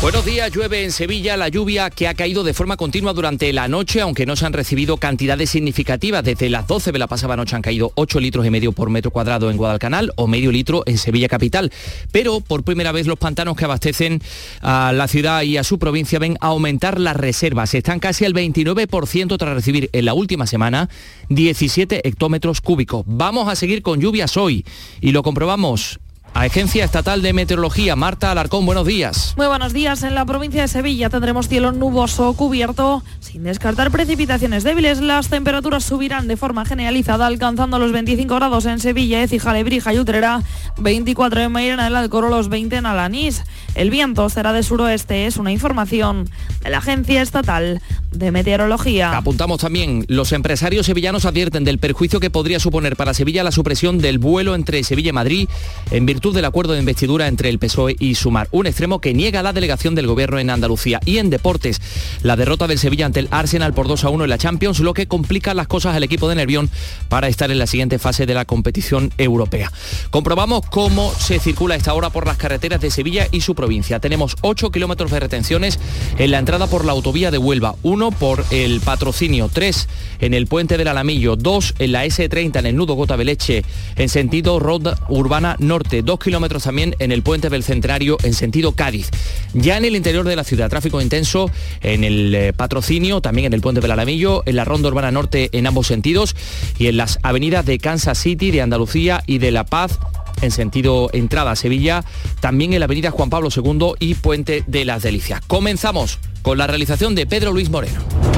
Buenos 0.00 0.24
días, 0.24 0.52
llueve 0.52 0.84
en 0.84 0.92
Sevilla 0.92 1.36
la 1.36 1.48
lluvia 1.48 1.90
que 1.90 2.06
ha 2.06 2.14
caído 2.14 2.44
de 2.44 2.54
forma 2.54 2.76
continua 2.76 3.12
durante 3.12 3.52
la 3.52 3.66
noche, 3.66 4.00
aunque 4.00 4.26
no 4.26 4.36
se 4.36 4.46
han 4.46 4.52
recibido 4.52 4.96
cantidades 4.96 5.50
significativas. 5.50 6.22
Desde 6.22 6.48
las 6.48 6.68
12 6.68 6.92
de 6.92 7.00
la 7.00 7.08
pasada 7.08 7.36
noche 7.36 7.56
han 7.56 7.62
caído 7.62 7.90
8 7.96 8.20
litros 8.20 8.46
y 8.46 8.50
medio 8.50 8.70
por 8.70 8.90
metro 8.90 9.10
cuadrado 9.10 9.50
en 9.50 9.56
Guadalcanal 9.56 10.12
o 10.14 10.28
medio 10.28 10.52
litro 10.52 10.84
en 10.86 10.98
Sevilla 10.98 11.26
capital. 11.26 11.72
Pero 12.12 12.40
por 12.40 12.62
primera 12.62 12.92
vez 12.92 13.08
los 13.08 13.18
pantanos 13.18 13.56
que 13.56 13.64
abastecen 13.64 14.22
a 14.60 14.92
la 14.92 15.08
ciudad 15.08 15.42
y 15.42 15.56
a 15.56 15.64
su 15.64 15.80
provincia 15.80 16.20
ven 16.20 16.36
aumentar 16.40 17.00
las 17.00 17.16
reservas. 17.16 17.74
Están 17.74 17.98
casi 17.98 18.24
al 18.24 18.34
29% 18.34 19.36
tras 19.36 19.52
recibir 19.52 19.90
en 19.92 20.04
la 20.04 20.14
última 20.14 20.46
semana 20.46 20.88
17 21.28 22.06
hectómetros 22.06 22.60
cúbicos. 22.60 23.02
Vamos 23.04 23.48
a 23.48 23.56
seguir 23.56 23.82
con 23.82 24.00
lluvias 24.00 24.36
hoy 24.36 24.64
y 25.00 25.10
lo 25.10 25.24
comprobamos 25.24 25.98
Agencia 26.34 26.84
Estatal 26.84 27.20
de 27.20 27.32
Meteorología, 27.32 27.96
Marta 27.96 28.30
Alarcón, 28.30 28.64
buenos 28.64 28.86
días. 28.86 29.34
Muy 29.36 29.46
buenos 29.48 29.72
días. 29.72 30.02
En 30.04 30.14
la 30.14 30.24
provincia 30.24 30.62
de 30.62 30.68
Sevilla 30.68 31.10
tendremos 31.10 31.48
cielo 31.48 31.72
nuboso 31.72 32.32
cubierto, 32.34 33.02
sin 33.18 33.42
descartar 33.42 33.90
precipitaciones 33.90 34.62
débiles. 34.62 35.00
Las 35.00 35.28
temperaturas 35.28 35.82
subirán 35.84 36.28
de 36.28 36.36
forma 36.36 36.64
generalizada, 36.64 37.26
alcanzando 37.26 37.78
los 37.80 37.90
25 37.90 38.34
grados 38.36 38.66
en 38.66 38.78
Sevilla, 38.78 39.22
Écija, 39.22 39.52
Lebrija 39.52 39.92
y 39.92 39.98
Utrera, 39.98 40.42
24 40.78 41.40
en 41.40 41.52
Mairena 41.52 41.84
del 41.84 41.96
Alcoro, 41.96 42.28
los 42.28 42.48
20 42.48 42.76
en 42.76 42.86
Alanís. 42.86 43.42
El 43.74 43.90
viento 43.90 44.28
será 44.28 44.52
de 44.52 44.62
suroeste, 44.62 45.26
es 45.26 45.38
una 45.38 45.50
información 45.50 46.28
de 46.62 46.70
la 46.70 46.78
Agencia 46.78 47.20
Estatal 47.20 47.80
de 48.12 48.30
Meteorología. 48.30 49.16
Apuntamos 49.16 49.60
también, 49.60 50.04
los 50.08 50.32
empresarios 50.32 50.86
sevillanos 50.86 51.24
advierten 51.24 51.64
del 51.64 51.78
perjuicio 51.78 52.20
que 52.20 52.30
podría 52.30 52.60
suponer 52.60 52.96
para 52.96 53.14
Sevilla 53.14 53.42
la 53.42 53.52
supresión 53.52 53.98
del 53.98 54.18
vuelo 54.18 54.54
entre 54.54 54.82
Sevilla 54.84 55.10
y 55.10 55.12
Madrid 55.12 55.48
en 55.90 56.06
virtud 56.06 56.17
del 56.18 56.44
acuerdo 56.44 56.72
de 56.72 56.80
investidura 56.80 57.28
entre 57.28 57.48
el 57.48 57.58
PSOE 57.58 57.96
y 57.98 58.16
Sumar, 58.16 58.48
un 58.50 58.66
extremo 58.66 59.00
que 59.00 59.14
niega 59.14 59.42
la 59.42 59.52
delegación 59.52 59.94
del 59.94 60.08
gobierno 60.08 60.38
en 60.38 60.50
Andalucía. 60.50 61.00
Y 61.04 61.18
en 61.18 61.30
deportes, 61.30 61.80
la 62.22 62.36
derrota 62.36 62.66
del 62.66 62.78
Sevilla 62.78 63.06
ante 63.06 63.20
el 63.20 63.28
Arsenal 63.30 63.72
por 63.72 63.86
2 63.86 64.04
a 64.04 64.10
1 64.10 64.24
en 64.24 64.30
la 64.30 64.36
Champions, 64.36 64.80
lo 64.80 64.94
que 64.94 65.06
complica 65.06 65.54
las 65.54 65.68
cosas 65.68 65.94
al 65.94 66.02
equipo 66.02 66.28
de 66.28 66.34
Nervión 66.34 66.68
para 67.08 67.28
estar 67.28 67.50
en 67.50 67.58
la 67.58 67.68
siguiente 67.68 67.98
fase 67.98 68.26
de 68.26 68.34
la 68.34 68.44
competición 68.44 69.12
europea. 69.16 69.72
Comprobamos 70.10 70.62
cómo 70.70 71.12
se 71.12 71.38
circula 71.38 71.76
esta 71.76 71.94
hora 71.94 72.10
por 72.10 72.26
las 72.26 72.36
carreteras 72.36 72.80
de 72.80 72.90
Sevilla 72.90 73.28
y 73.30 73.40
su 73.40 73.54
provincia. 73.54 74.00
Tenemos 74.00 74.36
8 74.42 74.70
kilómetros 74.70 75.12
de 75.12 75.20
retenciones 75.20 75.78
en 76.18 76.32
la 76.32 76.38
entrada 76.38 76.66
por 76.66 76.84
la 76.84 76.92
autovía 76.92 77.30
de 77.30 77.38
Huelva, 77.38 77.76
1 77.84 78.10
por 78.10 78.44
el 78.50 78.80
patrocinio, 78.80 79.48
3 79.52 79.88
en 80.20 80.34
el 80.34 80.48
puente 80.48 80.76
del 80.76 80.88
Alamillo, 80.88 81.36
2 81.36 81.74
en 81.78 81.92
la 81.92 82.04
S30 82.04 82.58
en 82.58 82.66
el 82.66 82.76
nudo 82.76 82.94
Gota 82.94 83.16
Beleche 83.16 83.64
en 83.96 84.08
sentido 84.08 84.58
Road 84.58 84.98
Urbana 85.08 85.56
Norte, 85.58 86.02
2 86.08 86.18
kilómetros 86.18 86.62
también 86.62 86.96
en 87.00 87.12
el 87.12 87.22
puente 87.22 87.50
del 87.50 87.62
Centenario 87.62 88.16
en 88.22 88.32
sentido 88.32 88.72
Cádiz. 88.72 89.10
Ya 89.52 89.76
en 89.76 89.84
el 89.84 89.94
interior 89.94 90.26
de 90.26 90.36
la 90.36 90.42
ciudad, 90.42 90.70
tráfico 90.70 91.02
intenso 91.02 91.50
en 91.82 92.02
el 92.02 92.34
eh, 92.34 92.52
patrocinio, 92.54 93.20
también 93.20 93.48
en 93.48 93.52
el 93.52 93.60
puente 93.60 93.82
del 93.82 93.90
Alamillo, 93.90 94.42
en 94.46 94.56
la 94.56 94.64
Ronda 94.64 94.88
Urbana 94.88 95.10
Norte 95.10 95.50
en 95.52 95.66
ambos 95.66 95.86
sentidos 95.86 96.34
y 96.78 96.86
en 96.86 96.96
las 96.96 97.18
avenidas 97.22 97.66
de 97.66 97.78
Kansas 97.78 98.16
City, 98.16 98.50
de 98.50 98.62
Andalucía 98.62 99.22
y 99.26 99.36
de 99.36 99.50
La 99.50 99.66
Paz 99.66 99.98
en 100.40 100.50
sentido 100.50 101.10
entrada 101.12 101.50
a 101.50 101.56
Sevilla, 101.56 102.02
también 102.40 102.72
en 102.72 102.78
la 102.80 102.86
avenida 102.86 103.10
Juan 103.10 103.28
Pablo 103.28 103.50
II 103.54 103.92
y 103.98 104.14
Puente 104.14 104.64
de 104.66 104.86
las 104.86 105.02
Delicias. 105.02 105.42
Comenzamos 105.46 106.20
con 106.40 106.56
la 106.56 106.66
realización 106.66 107.14
de 107.16 107.26
Pedro 107.26 107.52
Luis 107.52 107.68
Moreno. 107.68 108.37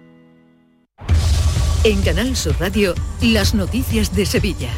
En 1.83 1.99
Canal 2.03 2.35
Sur 2.35 2.55
Radio, 2.59 2.93
las 3.23 3.55
noticias 3.55 4.15
de 4.15 4.27
Sevilla. 4.27 4.69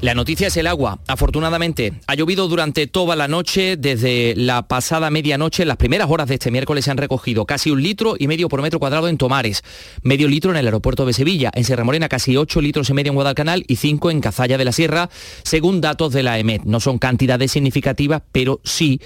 La 0.00 0.14
noticia 0.14 0.48
es 0.48 0.56
el 0.56 0.66
agua. 0.66 0.98
Afortunadamente, 1.06 2.00
ha 2.08 2.14
llovido 2.16 2.48
durante 2.48 2.88
toda 2.88 3.14
la 3.14 3.28
noche. 3.28 3.76
Desde 3.76 4.34
la 4.36 4.66
pasada 4.66 5.08
medianoche, 5.10 5.64
las 5.64 5.76
primeras 5.76 6.10
horas 6.10 6.26
de 6.26 6.34
este 6.34 6.50
miércoles 6.50 6.84
se 6.84 6.90
han 6.90 6.96
recogido 6.96 7.46
casi 7.46 7.70
un 7.70 7.82
litro 7.82 8.16
y 8.18 8.26
medio 8.26 8.48
por 8.48 8.62
metro 8.62 8.80
cuadrado 8.80 9.08
en 9.08 9.16
Tomares, 9.16 9.62
medio 10.02 10.26
litro 10.26 10.50
en 10.50 10.56
el 10.56 10.66
aeropuerto 10.66 11.06
de 11.06 11.12
Sevilla, 11.12 11.50
en 11.54 11.62
Sierra 11.62 11.84
Morena 11.84 12.08
casi 12.08 12.36
8 12.36 12.60
litros 12.60 12.90
y 12.90 12.92
medio 12.92 13.10
en 13.10 13.14
Guadalcanal 13.14 13.64
y 13.68 13.76
5 13.76 14.10
en 14.10 14.20
Cazalla 14.20 14.58
de 14.58 14.64
la 14.64 14.72
Sierra, 14.72 15.08
según 15.44 15.80
datos 15.80 16.12
de 16.12 16.24
la 16.24 16.38
EMET. 16.38 16.64
No 16.64 16.80
son 16.80 16.98
cantidades 16.98 17.52
significativas, 17.52 18.22
pero 18.32 18.60
sí 18.64 19.00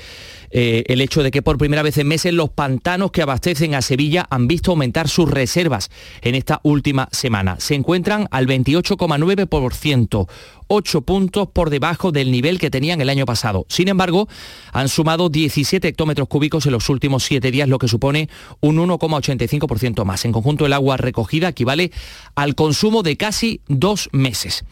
eh, 0.51 0.85
el 0.87 1.01
hecho 1.01 1.23
de 1.23 1.31
que 1.31 1.43
por 1.43 1.59
primera 1.59 1.83
vez 1.83 1.99
en 1.99 2.09
meses 2.09 2.33
los 2.33 2.51
pantanos 2.51 3.11
que 3.11 3.23
abastecen 3.23 3.75
a 3.75 3.83
Sevilla 3.83 4.27
han 4.31 4.49
visto 4.49 4.73
aumentar 4.73 5.09
sus 5.09 5.31
reservas 5.31 5.91
en 6.23 6.35
esta 6.35 6.61
última 6.63 7.09
semana. 7.13 7.57
Se 7.59 7.75
encuentran 7.75 8.27
al 8.31 8.47
28,9%. 8.47 10.29
8 10.73 11.01
puntos 11.01 11.49
por 11.49 11.69
debajo 11.69 12.13
del 12.13 12.31
nivel 12.31 12.61
que 12.61 12.71
tenían 12.71 13.01
el 13.01 13.11
año 13.11 13.27
pasado. 13.27 13.67
Sin 13.69 13.89
embargo, 13.89 14.29
han 14.73 14.89
sumado 14.89 15.29
17 15.29 15.89
hectómetros 15.89 16.29
cúbicos 16.29 16.65
en 16.67 16.73
los 16.73 16.89
últimos 16.89 17.25
7 17.25 17.51
días, 17.51 17.69
lo 17.69 17.79
que 17.79 17.89
supone 17.89 18.29
un 18.61 18.77
1,85% 18.77 20.05
más. 20.05 20.25
En 20.25 20.31
conjunto, 20.31 20.67
el 20.67 20.73
agua 20.73 20.97
recogida 20.97 21.49
equivale 21.49 21.91
al 22.37 22.55
consumo 22.55 23.03
de 23.03 23.17
casi 23.17 23.63
dos 23.67 24.09
meses. 24.13 24.65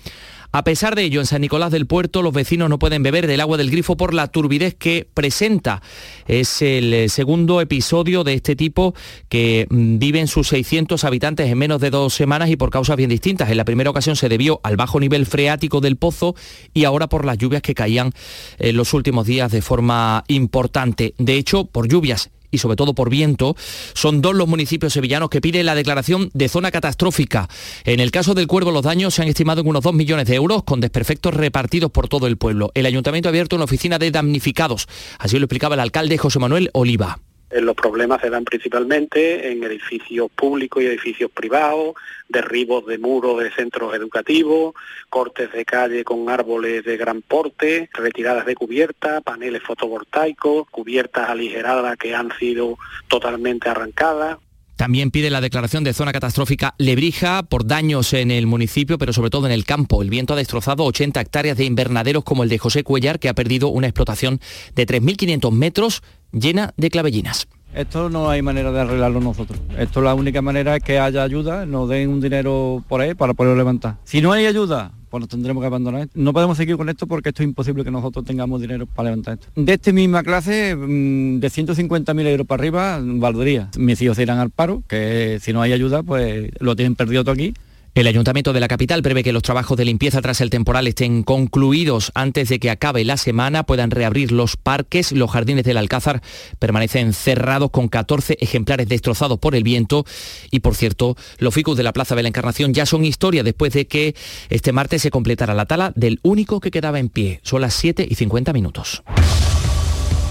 A 0.50 0.64
pesar 0.64 0.94
de 0.94 1.02
ello, 1.02 1.20
en 1.20 1.26
San 1.26 1.42
Nicolás 1.42 1.70
del 1.70 1.86
Puerto 1.86 2.22
los 2.22 2.32
vecinos 2.32 2.70
no 2.70 2.78
pueden 2.78 3.02
beber 3.02 3.26
del 3.26 3.42
agua 3.42 3.58
del 3.58 3.70
grifo 3.70 3.98
por 3.98 4.14
la 4.14 4.28
turbidez 4.28 4.74
que 4.74 5.06
presenta. 5.12 5.82
Es 6.26 6.62
el 6.62 6.94
eh, 6.94 7.08
segundo 7.10 7.60
episodio 7.60 8.24
de 8.24 8.32
este 8.32 8.56
tipo 8.56 8.94
que 9.28 9.66
mm, 9.68 9.98
viven 9.98 10.26
sus 10.26 10.48
600 10.48 11.04
habitantes 11.04 11.50
en 11.50 11.58
menos 11.58 11.82
de 11.82 11.90
dos 11.90 12.14
semanas 12.14 12.48
y 12.48 12.56
por 12.56 12.70
causas 12.70 12.96
bien 12.96 13.10
distintas. 13.10 13.50
En 13.50 13.58
la 13.58 13.66
primera 13.66 13.90
ocasión 13.90 14.16
se 14.16 14.30
debió 14.30 14.58
al 14.62 14.76
bajo 14.76 14.98
nivel 14.98 15.26
freático 15.26 15.82
del 15.82 15.96
pozo 15.96 16.34
y 16.72 16.84
ahora 16.84 17.08
por 17.08 17.26
las 17.26 17.36
lluvias 17.36 17.60
que 17.60 17.74
caían 17.74 18.12
en 18.58 18.74
los 18.74 18.94
últimos 18.94 19.26
días 19.26 19.52
de 19.52 19.60
forma 19.60 20.24
importante. 20.28 21.12
De 21.18 21.34
hecho, 21.34 21.66
por 21.66 21.88
lluvias 21.88 22.30
y 22.50 22.58
sobre 22.58 22.76
todo 22.76 22.94
por 22.94 23.10
viento, 23.10 23.56
son 23.94 24.22
dos 24.22 24.34
los 24.34 24.48
municipios 24.48 24.92
sevillanos 24.92 25.30
que 25.30 25.40
piden 25.40 25.66
la 25.66 25.74
declaración 25.74 26.30
de 26.34 26.48
zona 26.48 26.70
catastrófica. 26.70 27.48
En 27.84 28.00
el 28.00 28.10
caso 28.10 28.34
del 28.34 28.46
Cuervo 28.46 28.70
los 28.70 28.82
daños 28.82 29.14
se 29.14 29.22
han 29.22 29.28
estimado 29.28 29.60
en 29.60 29.68
unos 29.68 29.82
2 29.82 29.94
millones 29.94 30.26
de 30.26 30.34
euros 30.34 30.62
con 30.64 30.80
desperfectos 30.80 31.34
repartidos 31.34 31.90
por 31.90 32.08
todo 32.08 32.26
el 32.26 32.36
pueblo. 32.36 32.70
El 32.74 32.86
ayuntamiento 32.86 33.28
ha 33.28 33.30
abierto 33.30 33.56
una 33.56 33.64
oficina 33.64 33.98
de 33.98 34.10
damnificados. 34.10 34.86
Así 35.18 35.38
lo 35.38 35.44
explicaba 35.44 35.74
el 35.74 35.80
alcalde 35.80 36.18
José 36.18 36.38
Manuel 36.38 36.70
Oliva. 36.72 37.20
Eh, 37.50 37.60
los 37.60 37.74
problemas 37.74 38.20
se 38.20 38.30
dan 38.30 38.44
principalmente 38.44 39.50
en 39.50 39.64
edificios 39.64 40.30
públicos 40.30 40.82
y 40.82 40.86
edificios 40.86 41.30
privados, 41.30 41.94
derribos 42.28 42.86
de 42.86 42.98
muros 42.98 43.42
de 43.42 43.50
centros 43.50 43.94
educativos, 43.94 44.74
cortes 45.08 45.50
de 45.52 45.64
calle 45.64 46.04
con 46.04 46.28
árboles 46.28 46.84
de 46.84 46.96
gran 46.96 47.22
porte, 47.22 47.88
retiradas 47.94 48.44
de 48.44 48.54
cubierta, 48.54 49.20
paneles 49.22 49.62
fotovoltaicos, 49.62 50.68
cubiertas 50.70 51.30
aligeradas 51.30 51.96
que 51.96 52.14
han 52.14 52.30
sido 52.38 52.76
totalmente 53.08 53.68
arrancadas. 53.68 54.38
También 54.78 55.10
pide 55.10 55.28
la 55.28 55.40
declaración 55.40 55.82
de 55.82 55.92
zona 55.92 56.12
catastrófica 56.12 56.76
Lebrija 56.78 57.42
por 57.42 57.66
daños 57.66 58.12
en 58.12 58.30
el 58.30 58.46
municipio, 58.46 58.96
pero 58.96 59.12
sobre 59.12 59.28
todo 59.28 59.46
en 59.46 59.52
el 59.52 59.64
campo. 59.64 60.02
El 60.02 60.08
viento 60.08 60.34
ha 60.34 60.36
destrozado 60.36 60.84
80 60.84 61.20
hectáreas 61.20 61.56
de 61.56 61.64
invernaderos 61.64 62.22
como 62.22 62.44
el 62.44 62.48
de 62.48 62.58
José 62.58 62.84
Cuellar, 62.84 63.18
que 63.18 63.28
ha 63.28 63.34
perdido 63.34 63.70
una 63.70 63.88
explotación 63.88 64.40
de 64.76 64.86
3.500 64.86 65.50
metros 65.50 66.04
llena 66.32 66.72
de 66.76 66.90
clavellinas. 66.90 67.48
Esto 67.74 68.08
no 68.08 68.30
hay 68.30 68.42
manera 68.42 68.72
de 68.72 68.80
arreglarlo 68.80 69.20
nosotros. 69.20 69.60
Esto 69.78 70.00
la 70.00 70.14
única 70.14 70.42
manera 70.42 70.76
es 70.76 70.82
que 70.82 70.98
haya 70.98 71.22
ayuda, 71.22 71.66
nos 71.66 71.88
den 71.88 72.08
un 72.08 72.20
dinero 72.20 72.82
por 72.88 73.00
ahí 73.00 73.14
para 73.14 73.34
poderlo 73.34 73.56
levantar. 73.56 73.96
Si 74.04 74.20
no 74.20 74.32
hay 74.32 74.46
ayuda, 74.46 74.92
pues 75.10 75.20
nos 75.20 75.28
tendremos 75.28 75.62
que 75.62 75.66
abandonar. 75.66 76.08
No 76.14 76.32
podemos 76.32 76.56
seguir 76.56 76.76
con 76.76 76.88
esto 76.88 77.06
porque 77.06 77.28
esto 77.28 77.42
es 77.42 77.48
imposible 77.48 77.84
que 77.84 77.90
nosotros 77.90 78.24
tengamos 78.24 78.60
dinero 78.60 78.86
para 78.86 79.10
levantar 79.10 79.34
esto. 79.34 79.48
De 79.54 79.74
esta 79.74 79.92
misma 79.92 80.22
clase, 80.22 80.74
mm, 80.74 81.40
de 81.40 81.50
150.000 81.50 82.26
euros 82.26 82.46
para 82.46 82.60
arriba, 82.60 83.00
valdría. 83.02 83.70
Mis 83.76 84.00
hijos 84.02 84.16
se 84.16 84.22
irán 84.22 84.38
al 84.38 84.50
paro, 84.50 84.82
que 84.88 85.38
si 85.40 85.52
no 85.52 85.60
hay 85.60 85.72
ayuda, 85.72 86.02
pues 86.02 86.50
lo 86.60 86.74
tienen 86.74 86.94
perdido 86.94 87.22
todo 87.22 87.34
aquí 87.34 87.54
el 88.00 88.06
Ayuntamiento 88.06 88.52
de 88.52 88.60
la 88.60 88.68
capital 88.68 89.02
prevé 89.02 89.24
que 89.24 89.32
los 89.32 89.42
trabajos 89.42 89.76
de 89.76 89.84
limpieza 89.84 90.22
tras 90.22 90.40
el 90.40 90.50
temporal 90.50 90.86
estén 90.86 91.24
concluidos 91.24 92.12
antes 92.14 92.48
de 92.48 92.60
que 92.60 92.70
acabe 92.70 93.04
la 93.04 93.16
semana, 93.16 93.64
puedan 93.64 93.90
reabrir 93.90 94.30
los 94.30 94.56
parques. 94.56 95.10
Los 95.10 95.32
jardines 95.32 95.64
del 95.64 95.76
Alcázar 95.76 96.22
permanecen 96.60 97.12
cerrados 97.12 97.70
con 97.70 97.88
14 97.88 98.38
ejemplares 98.40 98.88
destrozados 98.88 99.40
por 99.40 99.56
el 99.56 99.64
viento. 99.64 100.04
Y 100.52 100.60
por 100.60 100.76
cierto, 100.76 101.16
los 101.38 101.52
ficus 101.52 101.76
de 101.76 101.82
la 101.82 101.92
Plaza 101.92 102.14
de 102.14 102.22
la 102.22 102.28
Encarnación 102.28 102.72
ya 102.72 102.86
son 102.86 103.04
historia 103.04 103.42
después 103.42 103.72
de 103.72 103.88
que 103.88 104.14
este 104.48 104.70
martes 104.70 105.02
se 105.02 105.10
completara 105.10 105.54
la 105.54 105.66
tala 105.66 105.92
del 105.96 106.20
único 106.22 106.60
que 106.60 106.70
quedaba 106.70 107.00
en 107.00 107.08
pie. 107.08 107.40
Son 107.42 107.60
las 107.60 107.74
7 107.74 108.06
y 108.08 108.14
50 108.14 108.52
minutos. 108.52 109.02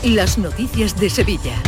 Las 0.03 0.38
noticias 0.38 0.97
de 0.97 1.09
Sevilla. 1.09 1.61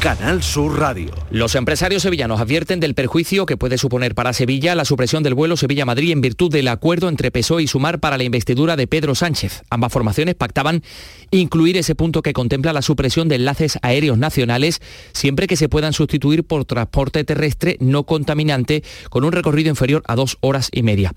Canal 0.00 0.42
Sur 0.42 0.78
Radio. 0.78 1.10
Los 1.30 1.54
empresarios 1.54 2.02
sevillanos 2.02 2.40
advierten 2.40 2.80
del 2.80 2.94
perjuicio 2.94 3.44
que 3.44 3.58
puede 3.58 3.76
suponer 3.76 4.14
para 4.14 4.32
Sevilla 4.32 4.74
la 4.74 4.86
supresión 4.86 5.22
del 5.22 5.34
vuelo 5.34 5.58
Sevilla-Madrid 5.58 6.12
en 6.12 6.22
virtud 6.22 6.50
del 6.50 6.68
acuerdo 6.68 7.10
entre 7.10 7.30
PSOE 7.30 7.64
y 7.64 7.66
Sumar 7.66 8.00
para 8.00 8.16
la 8.16 8.24
investidura 8.24 8.76
de 8.76 8.86
Pedro 8.86 9.14
Sánchez. 9.14 9.62
Ambas 9.68 9.92
formaciones 9.92 10.36
pactaban 10.36 10.82
incluir 11.30 11.76
ese 11.76 11.94
punto 11.94 12.22
que 12.22 12.32
contempla 12.32 12.72
la 12.72 12.80
supresión 12.80 13.28
de 13.28 13.34
enlaces 13.34 13.78
aéreos 13.82 14.16
nacionales 14.16 14.80
siempre 15.12 15.46
que 15.46 15.56
se 15.56 15.68
puedan 15.68 15.92
sustituir 15.92 16.44
por 16.44 16.64
transporte 16.64 17.22
terrestre 17.24 17.76
no 17.78 18.04
contaminante 18.04 18.82
con 19.10 19.24
un 19.24 19.32
recorrido 19.32 19.68
inferior 19.68 20.02
a 20.06 20.16
dos 20.16 20.38
horas 20.40 20.70
y 20.72 20.82
media. 20.82 21.12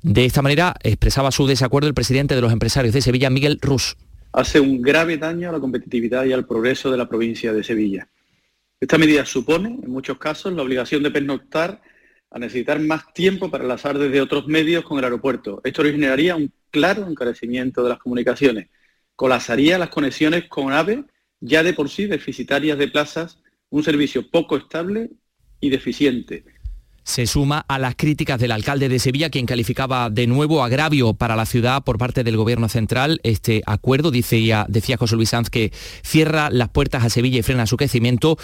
De 0.00 0.24
esta 0.24 0.40
manera 0.40 0.74
expresaba 0.82 1.32
su 1.32 1.46
desacuerdo 1.46 1.86
el 1.86 1.94
presidente 1.94 2.34
de 2.34 2.40
los 2.40 2.52
empresarios 2.52 2.94
de 2.94 3.02
Sevilla, 3.02 3.28
Miguel 3.28 3.58
Rus. 3.60 3.98
Hace 4.32 4.58
un 4.58 4.80
grave 4.80 5.18
daño 5.18 5.50
a 5.50 5.52
la 5.52 5.60
competitividad 5.60 6.24
y 6.24 6.32
al 6.32 6.46
progreso 6.46 6.90
de 6.90 6.96
la 6.96 7.06
provincia 7.06 7.52
de 7.52 7.62
Sevilla 7.62 8.08
esta 8.82 8.98
medida 8.98 9.24
supone, 9.24 9.78
en 9.80 9.90
muchos 9.92 10.18
casos, 10.18 10.52
la 10.52 10.62
obligación 10.62 11.04
de 11.04 11.12
pernoctar 11.12 11.80
a 12.32 12.38
necesitar 12.40 12.80
más 12.80 13.12
tiempo 13.12 13.48
para 13.48 13.62
enlazar 13.62 13.96
desde 13.96 14.20
otros 14.20 14.48
medios 14.48 14.82
con 14.82 14.98
el 14.98 15.04
aeropuerto. 15.04 15.60
Esto 15.62 15.82
originaría 15.82 16.34
un 16.34 16.52
claro 16.68 17.06
encarecimiento 17.08 17.84
de 17.84 17.90
las 17.90 18.00
comunicaciones, 18.00 18.70
colapsaría 19.14 19.78
las 19.78 19.88
conexiones 19.90 20.48
con 20.48 20.72
AVE, 20.72 21.04
ya 21.38 21.62
de 21.62 21.74
por 21.74 21.90
sí 21.90 22.06
deficitarias 22.06 22.76
de 22.76 22.88
plazas, 22.88 23.40
un 23.70 23.84
servicio 23.84 24.28
poco 24.28 24.56
estable 24.56 25.10
y 25.60 25.70
deficiente 25.70 26.44
se 27.04 27.26
suma 27.26 27.64
a 27.68 27.78
las 27.78 27.96
críticas 27.96 28.38
del 28.38 28.52
alcalde 28.52 28.88
de 28.88 28.98
Sevilla, 28.98 29.30
quien 29.30 29.46
calificaba 29.46 30.10
de 30.10 30.26
nuevo 30.26 30.62
agravio 30.62 31.14
para 31.14 31.36
la 31.36 31.46
ciudad 31.46 31.82
por 31.82 31.98
parte 31.98 32.24
del 32.24 32.36
gobierno 32.36 32.68
central 32.68 33.20
este 33.22 33.62
acuerdo. 33.66 34.10
Decía, 34.10 34.66
decía 34.68 34.96
José 34.96 35.16
Luis 35.16 35.30
Sanz 35.30 35.50
que 35.50 35.72
cierra 36.02 36.50
las 36.50 36.68
puertas 36.68 37.04
a 37.04 37.10
Sevilla 37.10 37.40
y 37.40 37.42
frena 37.42 37.66
su 37.66 37.76
crecimiento. 37.76 38.38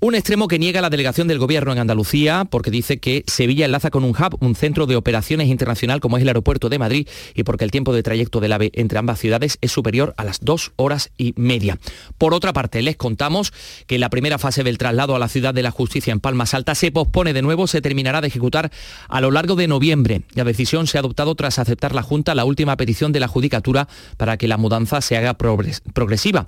Un 0.00 0.14
extremo 0.14 0.48
que 0.48 0.58
niega 0.58 0.80
la 0.80 0.90
delegación 0.90 1.28
del 1.28 1.38
gobierno 1.38 1.72
en 1.72 1.78
Andalucía, 1.78 2.46
porque 2.50 2.70
dice 2.70 2.98
que 2.98 3.24
Sevilla 3.26 3.66
enlaza 3.66 3.90
con 3.90 4.04
un 4.04 4.10
hub, 4.10 4.38
un 4.40 4.54
centro 4.54 4.86
de 4.86 4.96
operaciones 4.96 5.48
internacional 5.48 6.00
como 6.00 6.16
es 6.16 6.22
el 6.22 6.28
aeropuerto 6.28 6.68
de 6.68 6.78
Madrid, 6.78 7.08
y 7.34 7.42
porque 7.42 7.64
el 7.64 7.70
tiempo 7.70 7.92
de 7.92 8.02
trayecto 8.02 8.40
del 8.40 8.52
AVE 8.52 8.70
entre 8.74 8.98
ambas 8.98 9.18
ciudades 9.18 9.58
es 9.60 9.72
superior 9.72 10.14
a 10.16 10.24
las 10.24 10.40
dos 10.40 10.72
horas 10.76 11.10
y 11.18 11.34
media. 11.36 11.78
Por 12.16 12.34
otra 12.34 12.52
parte, 12.52 12.82
les 12.82 12.96
contamos 12.96 13.52
que 13.86 13.98
la 13.98 14.10
primera 14.10 14.38
fase 14.38 14.64
del 14.64 14.78
traslado 14.78 15.14
a 15.14 15.18
la 15.18 15.28
ciudad 15.28 15.54
de 15.54 15.62
la 15.62 15.70
justicia 15.70 16.12
en 16.12 16.20
Palmas 16.20 16.54
Alta 16.54 16.74
se 16.74 16.90
pospone 16.90 17.32
de 17.32 17.42
nuevo, 17.42 17.66
se 17.66 17.80
termina 17.80 17.97
terminará 17.98 18.20
de 18.20 18.28
ejecutar 18.28 18.70
a 19.08 19.20
lo 19.20 19.32
largo 19.32 19.56
de 19.56 19.66
noviembre. 19.66 20.22
La 20.34 20.44
decisión 20.44 20.86
se 20.86 20.98
ha 20.98 21.00
adoptado 21.00 21.34
tras 21.34 21.58
aceptar 21.58 21.96
la 21.96 22.02
Junta 22.02 22.36
la 22.36 22.44
última 22.44 22.76
petición 22.76 23.10
de 23.10 23.18
la 23.18 23.26
Judicatura 23.26 23.88
para 24.16 24.36
que 24.36 24.46
la 24.46 24.56
mudanza 24.56 25.00
se 25.00 25.16
haga 25.16 25.34
progresiva. 25.34 26.46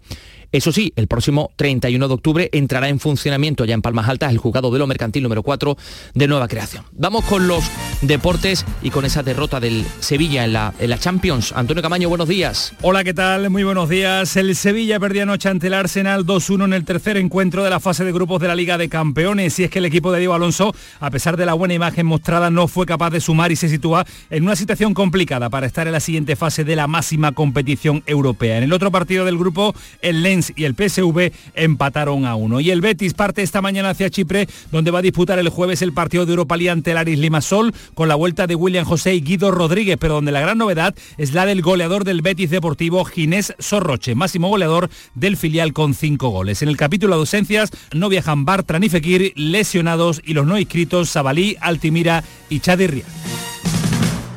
Eso 0.52 0.72
sí, 0.72 0.92
el 0.96 1.06
próximo 1.06 1.52
31 1.54 2.08
de 2.08 2.14
octubre 2.14 2.50
entrará 2.52 2.88
en 2.88 2.98
funcionamiento 2.98 3.64
ya 3.64 3.74
en 3.74 3.82
Palmas 3.82 4.08
Altas 4.08 4.32
el 4.32 4.38
juzgado 4.38 4.72
de 4.72 4.80
lo 4.80 4.88
mercantil 4.88 5.22
número 5.22 5.44
4 5.44 5.76
de 6.14 6.26
nueva 6.26 6.48
creación. 6.48 6.84
Vamos 6.90 7.24
con 7.26 7.46
los 7.46 7.62
deportes 8.02 8.66
y 8.82 8.90
con 8.90 9.04
esa 9.04 9.22
derrota 9.22 9.60
del 9.60 9.84
Sevilla 10.00 10.44
en 10.44 10.52
la, 10.52 10.98
Champions. 10.98 11.52
Antonio 11.54 11.84
Camaño, 11.84 12.08
buenos 12.08 12.26
días. 12.26 12.74
Hola, 12.82 13.04
¿qué 13.04 13.14
tal? 13.14 13.48
Muy 13.48 13.62
buenos 13.62 13.88
días. 13.88 14.36
El 14.36 14.56
Sevilla 14.56 14.98
perdía 14.98 15.22
anoche 15.22 15.48
ante 15.48 15.68
el 15.68 15.74
Arsenal 15.74 16.26
2-1 16.26 16.64
en 16.64 16.72
el 16.72 16.84
tercer 16.84 17.16
encuentro 17.16 17.62
de 17.62 17.70
la 17.70 17.78
fase 17.78 18.04
de 18.04 18.10
grupos 18.10 18.40
de 18.40 18.48
la 18.48 18.56
Liga 18.56 18.76
de 18.76 18.88
Campeones. 18.88 19.56
Y 19.60 19.64
es 19.64 19.70
que 19.70 19.78
el 19.78 19.84
equipo 19.84 20.10
de 20.10 20.18
Diego 20.18 20.34
Alonso, 20.34 20.74
a 20.98 21.10
pesar 21.12 21.36
de 21.36 21.46
la 21.46 21.54
buena 21.54 21.74
imagen 21.74 22.06
mostrada, 22.06 22.50
no 22.50 22.66
fue 22.66 22.86
capaz 22.86 23.10
de 23.10 23.20
sumar 23.20 23.52
y 23.52 23.56
se 23.56 23.68
sitúa 23.68 24.04
en 24.30 24.42
una 24.42 24.56
situación 24.56 24.94
complicada 24.94 25.48
para 25.48 25.68
estar 25.68 25.86
en 25.86 25.92
la 25.92 26.00
siguiente 26.00 26.34
fase 26.34 26.64
de 26.64 26.74
la 26.74 26.88
máxima 26.88 27.30
competición 27.30 28.02
europea. 28.06 28.58
En 28.58 28.64
el 28.64 28.72
otro 28.72 28.90
partido 28.90 29.24
del 29.24 29.38
grupo, 29.38 29.76
el 30.02 30.24
Lens 30.24 30.39
y 30.56 30.64
el 30.64 30.74
PSV 30.74 31.32
empataron 31.54 32.24
a 32.24 32.34
uno. 32.34 32.60
Y 32.60 32.70
el 32.70 32.80
Betis 32.80 33.14
parte 33.14 33.42
esta 33.42 33.62
mañana 33.62 33.90
hacia 33.90 34.10
Chipre, 34.10 34.48
donde 34.72 34.90
va 34.90 35.00
a 35.00 35.02
disputar 35.02 35.38
el 35.38 35.48
jueves 35.48 35.82
el 35.82 35.92
partido 35.92 36.26
de 36.26 36.32
Europa 36.32 36.56
League 36.56 36.70
ante 36.70 36.92
el 36.92 36.96
Aris 36.96 37.18
Limassol, 37.18 37.74
con 37.94 38.08
la 38.08 38.14
vuelta 38.14 38.46
de 38.46 38.54
William 38.54 38.84
José 38.84 39.14
y 39.14 39.20
Guido 39.20 39.50
Rodríguez, 39.50 39.96
pero 40.00 40.14
donde 40.14 40.32
la 40.32 40.40
gran 40.40 40.58
novedad 40.58 40.94
es 41.18 41.34
la 41.34 41.46
del 41.46 41.62
goleador 41.62 42.04
del 42.04 42.22
Betis 42.22 42.50
Deportivo, 42.50 43.04
Ginés 43.04 43.54
Sorroche, 43.58 44.14
máximo 44.14 44.48
goleador 44.48 44.90
del 45.14 45.36
filial 45.36 45.72
con 45.72 45.94
cinco 45.94 46.30
goles. 46.30 46.62
En 46.62 46.68
el 46.68 46.76
capítulo 46.76 47.14
de 47.14 47.20
ausencias 47.20 47.70
no 47.92 48.08
viajan 48.08 48.44
Bartra 48.44 48.78
ni 48.78 48.88
Fekir, 48.88 49.32
lesionados 49.36 50.22
y 50.24 50.34
los 50.34 50.46
no 50.46 50.58
inscritos 50.58 51.10
Sabalí, 51.10 51.56
Altimira 51.60 52.24
y 52.48 52.60
Chadirria. 52.60 53.04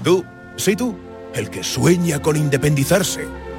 Tú, 0.03 0.23
sí 0.57 0.75
tú, 0.75 0.95
el 1.33 1.49
que 1.49 1.63
sueña 1.63 2.21
con 2.21 2.35
independizarse 2.35 3.42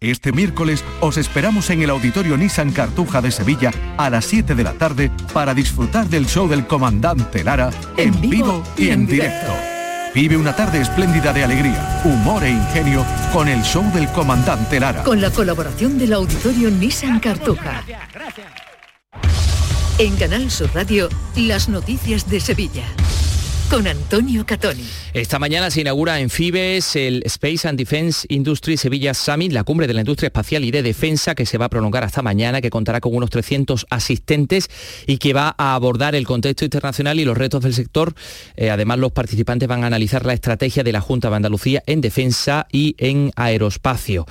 Este 0.00 0.30
miércoles 0.30 0.84
os 1.00 1.16
esperamos 1.16 1.70
en 1.70 1.80
el 1.80 1.88
Auditorio 1.88 2.36
Nissan 2.36 2.70
Cartuja 2.70 3.22
de 3.22 3.30
Sevilla 3.30 3.72
a 3.96 4.10
las 4.10 4.26
7 4.26 4.54
de 4.54 4.62
la 4.62 4.74
tarde 4.74 5.10
para 5.32 5.54
disfrutar 5.54 6.06
del 6.06 6.26
show 6.26 6.46
del 6.46 6.66
comandante 6.66 7.42
Lara 7.42 7.70
en 7.96 8.20
vivo 8.20 8.62
y 8.76 8.90
en 8.90 9.06
directo. 9.06 9.54
Vive 10.14 10.36
una 10.36 10.54
tarde 10.54 10.82
espléndida 10.82 11.32
de 11.32 11.44
alegría, 11.44 12.02
humor 12.04 12.44
e 12.44 12.50
ingenio 12.50 13.06
con 13.32 13.48
el 13.48 13.62
show 13.62 13.90
del 13.94 14.06
comandante 14.12 14.78
Lara. 14.78 15.02
Con 15.02 15.22
la 15.22 15.30
colaboración 15.30 15.96
del 15.96 16.12
Auditorio 16.12 16.70
Nissan 16.70 17.18
Cartuja. 17.18 17.82
En 19.98 20.14
Canal 20.16 20.50
Sur 20.50 20.68
Radio, 20.74 21.08
las 21.36 21.70
noticias 21.70 22.28
de 22.28 22.40
Sevilla. 22.40 22.84
Con 23.70 23.86
Antonio 23.88 24.46
Catoni. 24.46 24.84
Esta 25.12 25.40
mañana 25.40 25.70
se 25.70 25.80
inaugura 25.80 26.20
en 26.20 26.30
Fibes 26.30 26.94
el 26.94 27.22
Space 27.24 27.66
and 27.66 27.76
Defense 27.76 28.24
Industry 28.28 28.76
Sevilla 28.76 29.12
Summit, 29.12 29.50
la 29.50 29.64
cumbre 29.64 29.88
de 29.88 29.94
la 29.94 30.02
industria 30.02 30.28
espacial 30.28 30.64
y 30.64 30.70
de 30.70 30.82
defensa 30.82 31.34
que 31.34 31.46
se 31.46 31.58
va 31.58 31.64
a 31.64 31.68
prolongar 31.68 32.04
hasta 32.04 32.22
mañana, 32.22 32.60
que 32.60 32.70
contará 32.70 33.00
con 33.00 33.14
unos 33.14 33.28
300 33.30 33.86
asistentes 33.90 34.68
y 35.06 35.18
que 35.18 35.32
va 35.32 35.54
a 35.58 35.74
abordar 35.74 36.14
el 36.14 36.26
contexto 36.26 36.64
internacional 36.64 37.18
y 37.18 37.24
los 37.24 37.36
retos 37.36 37.62
del 37.64 37.74
sector. 37.74 38.14
Eh, 38.56 38.70
además, 38.70 38.98
los 38.98 39.10
participantes 39.10 39.66
van 39.68 39.82
a 39.82 39.88
analizar 39.88 40.24
la 40.24 40.34
estrategia 40.34 40.84
de 40.84 40.92
la 40.92 41.00
Junta 41.00 41.28
de 41.28 41.36
Andalucía 41.36 41.82
en 41.86 42.00
defensa 42.00 42.68
y 42.70 42.94
en 42.98 43.32
aeroespacio. 43.34 44.26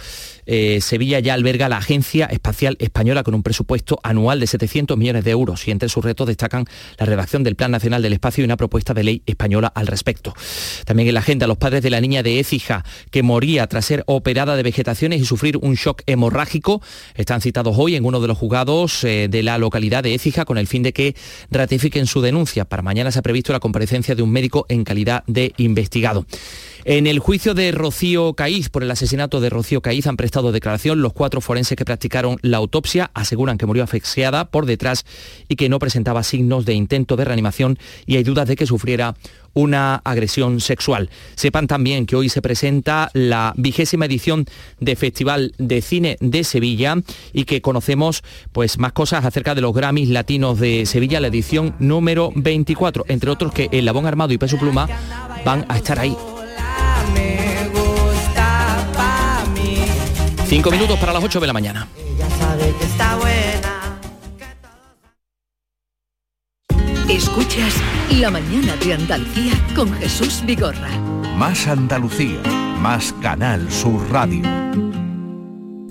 Eh, 0.46 0.80
Sevilla 0.80 1.20
ya 1.20 1.34
alberga 1.34 1.68
la 1.68 1.78
Agencia 1.78 2.28
Espacial 2.28 2.78
Española 2.80 3.24
con 3.24 3.34
un 3.34 3.44
presupuesto 3.44 4.00
anual 4.04 4.40
de 4.40 4.48
700 4.48 4.98
millones 4.98 5.24
de 5.26 5.32
euros 5.32 5.68
y 5.68 5.72
entre 5.72 5.90
sus 5.90 6.06
retos 6.06 6.28
destacan 6.28 6.66
la 6.98 7.06
redacción 7.06 7.44
del 7.44 7.56
Plan 7.56 7.72
Nacional 7.72 8.02
del 8.02 8.14
Espacio 8.14 8.44
y 8.44 8.46
una 8.46 8.58
propuesta 8.58 8.94
de 8.94 9.04
ley 9.04 9.22
española 9.26 9.72
al 9.74 9.88
respecto. 9.88 10.34
También 10.86 11.08
en 11.08 11.14
la 11.14 11.20
agenda 11.20 11.48
los 11.48 11.58
padres 11.58 11.84
de 11.84 11.90
la 11.90 12.02
niña 12.02 12.24
de 12.24 12.40
Écija 12.40 12.84
que 13.12 13.24
moría 13.24 13.68
tras 13.68 13.86
ser 13.86 14.04
operada 14.08 14.56
de 14.56 14.64
vegetaciones 14.64 15.22
y 15.22 15.26
sufrir 15.26 15.58
un 15.58 15.76
shock 15.76 16.02
hemorrágico 16.06 16.82
están 17.16 17.42
citados 17.42 17.76
hoy 17.78 17.96
en 17.96 18.06
uno 18.06 18.20
de 18.20 18.28
los 18.28 18.38
juzgados 18.38 19.04
eh, 19.04 19.28
de 19.30 19.44
la 19.44 19.58
localidad 19.58 20.04
de 20.04 20.14
Écija 20.14 20.46
con 20.46 20.58
el 20.58 20.68
fin 20.68 20.84
de 20.84 20.94
que 20.94 21.16
ratifiquen 21.52 22.08
su 22.08 22.22
denuncia. 22.22 22.66
Para 22.66 22.82
mañana 22.82 23.12
se 23.12 23.20
ha 23.20 23.22
previsto 23.22 23.54
la 23.54 23.60
comparecencia 23.60 24.16
de 24.16 24.22
un 24.22 24.32
médico 24.32 24.66
en 24.70 24.84
calidad 24.84 25.24
de 25.28 25.54
investigado. 25.58 26.26
En 26.88 27.08
el 27.08 27.18
juicio 27.18 27.56
de 27.56 27.72
Rocío 27.72 28.36
Caíz 28.36 28.70
por 28.70 28.84
el 28.84 28.92
asesinato 28.92 29.42
de 29.42 29.50
Rocío 29.50 29.82
Caíz 29.82 30.06
han 30.06 30.18
prestado 30.18 30.52
declaración 30.52 31.02
los 31.02 31.14
cuatro 31.14 31.42
forenses 31.42 31.76
que 31.76 31.84
practicaron 31.84 32.38
la 32.44 32.58
autopsia, 32.58 33.10
aseguran 33.16 33.58
que 33.58 33.66
murió 33.66 33.84
asfixiada 33.84 34.46
por 34.46 34.68
detrás 34.68 35.04
y 35.50 35.56
que 35.56 35.68
no 35.68 35.80
presentaba 35.80 36.22
signos 36.22 36.64
de 36.64 36.76
intento 36.76 37.16
de 37.16 37.26
reanimación 37.26 37.80
y 38.06 38.18
hay 38.18 38.24
dudas 38.24 38.48
de 38.48 38.56
que 38.56 38.68
sufriera 38.68 39.16
una 39.54 39.96
agresión 40.04 40.62
sexual. 40.62 41.10
Sepan 41.34 41.66
también 41.66 42.06
que 42.06 42.18
hoy 42.18 42.30
se 42.30 42.44
presenta 42.44 43.10
la 43.14 43.56
vigésima 43.58 44.06
edición 44.06 44.46
de 44.80 44.96
Festival 44.96 45.56
de 45.58 45.82
Cine 45.82 46.18
de 46.20 46.44
Sevilla 46.44 46.98
y 47.34 47.46
que 47.46 47.62
conocemos 47.62 48.22
pues 48.52 48.78
más 48.78 48.92
cosas 48.92 49.26
acerca 49.26 49.56
de 49.56 49.62
los 49.62 49.74
Grammys 49.74 50.10
Latinos 50.10 50.60
de 50.60 50.86
Sevilla, 50.86 51.20
la 51.20 51.30
edición 51.30 51.76
número 51.80 52.32
24, 52.36 53.06
entre 53.08 53.32
otros 53.32 53.52
que 53.54 53.70
el 53.72 53.86
Labón 53.86 54.06
Armado 54.06 54.34
y 54.34 54.38
Peso 54.38 54.60
Pluma 54.60 54.88
van 55.44 55.66
a 55.68 55.78
estar 55.78 55.98
ahí. 55.98 56.16
Cinco 60.56 60.72
minutos 60.72 60.98
para 61.00 61.12
las 61.12 61.22
8 61.22 61.42
de 61.42 61.48
la 61.48 61.52
mañana. 61.52 61.86
Escuchas 67.10 67.74
La 68.12 68.32
mañana 68.32 68.78
de 68.78 68.94
Andalucía 68.94 69.52
con 69.76 69.94
Jesús 69.96 70.42
Vigorra. 70.46 70.88
Más 71.36 71.68
Andalucía, 71.68 72.40
más 72.80 73.14
Canal 73.22 73.70
Sur 73.70 74.10
Radio. 74.10 74.44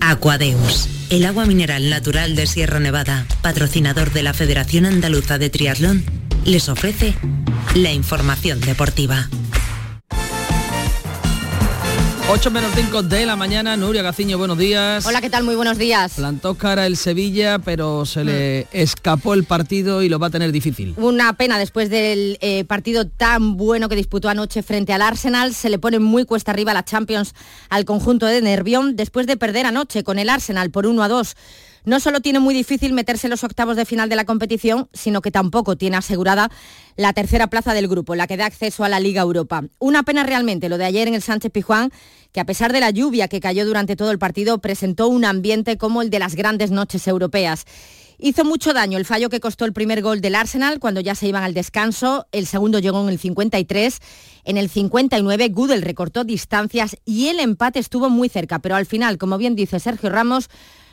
Aquadeus, 0.01 0.89
el 1.11 1.27
agua 1.27 1.45
mineral 1.45 1.91
natural 1.91 2.35
de 2.35 2.47
Sierra 2.47 2.79
Nevada, 2.79 3.27
patrocinador 3.43 4.13
de 4.13 4.23
la 4.23 4.33
Federación 4.33 4.87
Andaluza 4.87 5.37
de 5.37 5.51
Triatlón, 5.51 6.03
les 6.43 6.69
ofrece 6.69 7.13
la 7.75 7.91
información 7.91 8.61
deportiva. 8.61 9.29
8 12.27 12.49
menos 12.49 12.71
5 12.73 13.03
de 13.03 13.23
la 13.27 13.35
mañana, 13.35 13.77
Nuria 13.77 14.01
Gaciño, 14.01 14.39
buenos 14.39 14.57
días. 14.57 15.05
Hola, 15.05 15.21
¿qué 15.21 15.29
tal? 15.29 15.43
Muy 15.43 15.53
buenos 15.53 15.77
días. 15.77 16.13
Plantó 16.15 16.55
cara 16.55 16.87
el 16.87 16.97
Sevilla, 16.97 17.59
pero 17.59 18.03
se 18.07 18.23
le 18.23 18.67
escapó 18.71 19.35
el 19.35 19.43
partido 19.43 20.01
y 20.01 20.09
lo 20.09 20.17
va 20.17 20.27
a 20.27 20.29
tener 20.31 20.51
difícil. 20.51 20.95
Una 20.97 21.33
pena 21.33 21.59
después 21.59 21.91
del 21.91 22.39
eh, 22.41 22.65
partido 22.65 23.05
tan 23.05 23.57
bueno 23.57 23.89
que 23.89 23.95
disputó 23.95 24.27
anoche 24.27 24.63
frente 24.63 24.91
al 24.91 25.03
Arsenal. 25.03 25.53
Se 25.53 25.69
le 25.69 25.77
pone 25.77 25.99
muy 25.99 26.25
cuesta 26.25 26.49
arriba 26.49 26.73
la 26.73 26.83
Champions 26.83 27.35
al 27.69 27.85
conjunto 27.85 28.25
de 28.25 28.41
Nervión 28.41 28.95
después 28.95 29.27
de 29.27 29.37
perder 29.37 29.67
anoche 29.67 30.03
con 30.03 30.17
el 30.17 30.29
Arsenal 30.29 30.71
por 30.71 30.87
1 30.87 31.03
a 31.03 31.07
2 31.07 31.35
no 31.85 31.99
solo 31.99 32.21
tiene 32.21 32.39
muy 32.39 32.53
difícil 32.53 32.93
meterse 32.93 33.27
en 33.27 33.31
los 33.31 33.43
octavos 33.43 33.75
de 33.75 33.85
final 33.85 34.09
de 34.09 34.15
la 34.15 34.25
competición, 34.25 34.89
sino 34.93 35.21
que 35.21 35.31
tampoco 35.31 35.75
tiene 35.75 35.97
asegurada 35.97 36.49
la 36.95 37.13
tercera 37.13 37.47
plaza 37.47 37.73
del 37.73 37.87
grupo, 37.87 38.15
la 38.15 38.27
que 38.27 38.37
da 38.37 38.45
acceso 38.45 38.83
a 38.83 38.89
la 38.89 38.99
Liga 38.99 39.21
Europa. 39.21 39.63
Una 39.79 40.03
pena 40.03 40.23
realmente 40.23 40.69
lo 40.69 40.77
de 40.77 40.85
ayer 40.85 41.07
en 41.07 41.13
el 41.13 41.21
Sánchez 41.21 41.51
Pijuán, 41.51 41.91
que 42.31 42.39
a 42.39 42.45
pesar 42.45 42.73
de 42.73 42.79
la 42.79 42.89
lluvia 42.89 43.27
que 43.27 43.39
cayó 43.39 43.65
durante 43.65 43.95
todo 43.95 44.11
el 44.11 44.19
partido, 44.19 44.59
presentó 44.59 45.07
un 45.07 45.25
ambiente 45.25 45.77
como 45.77 46.01
el 46.01 46.09
de 46.09 46.19
las 46.19 46.35
grandes 46.35 46.71
noches 46.71 47.07
europeas. 47.07 47.65
Hizo 48.17 48.45
mucho 48.45 48.73
daño 48.73 48.97
el 48.97 49.05
fallo 49.05 49.29
que 49.29 49.41
costó 49.41 49.65
el 49.65 49.73
primer 49.73 50.01
gol 50.01 50.21
del 50.21 50.35
Arsenal 50.35 50.79
cuando 50.79 51.01
ya 51.01 51.15
se 51.15 51.27
iban 51.27 51.43
al 51.43 51.53
descanso. 51.53 52.27
El 52.31 52.47
segundo 52.47 52.79
llegó 52.79 53.01
en 53.03 53.09
el 53.09 53.19
53. 53.19 53.99
En 54.45 54.57
el 54.57 54.69
59 54.69 55.49
Gudel 55.49 55.81
recortó 55.81 56.23
distancias 56.23 56.95
y 57.03 57.27
el 57.27 57.39
empate 57.39 57.79
estuvo 57.79 58.09
muy 58.09 58.29
cerca, 58.29 58.59
pero 58.59 58.75
al 58.75 58.85
final, 58.85 59.17
como 59.17 59.37
bien 59.37 59.55
dice 59.55 59.79
Sergio 59.81 60.09
Ramos, 60.09 60.49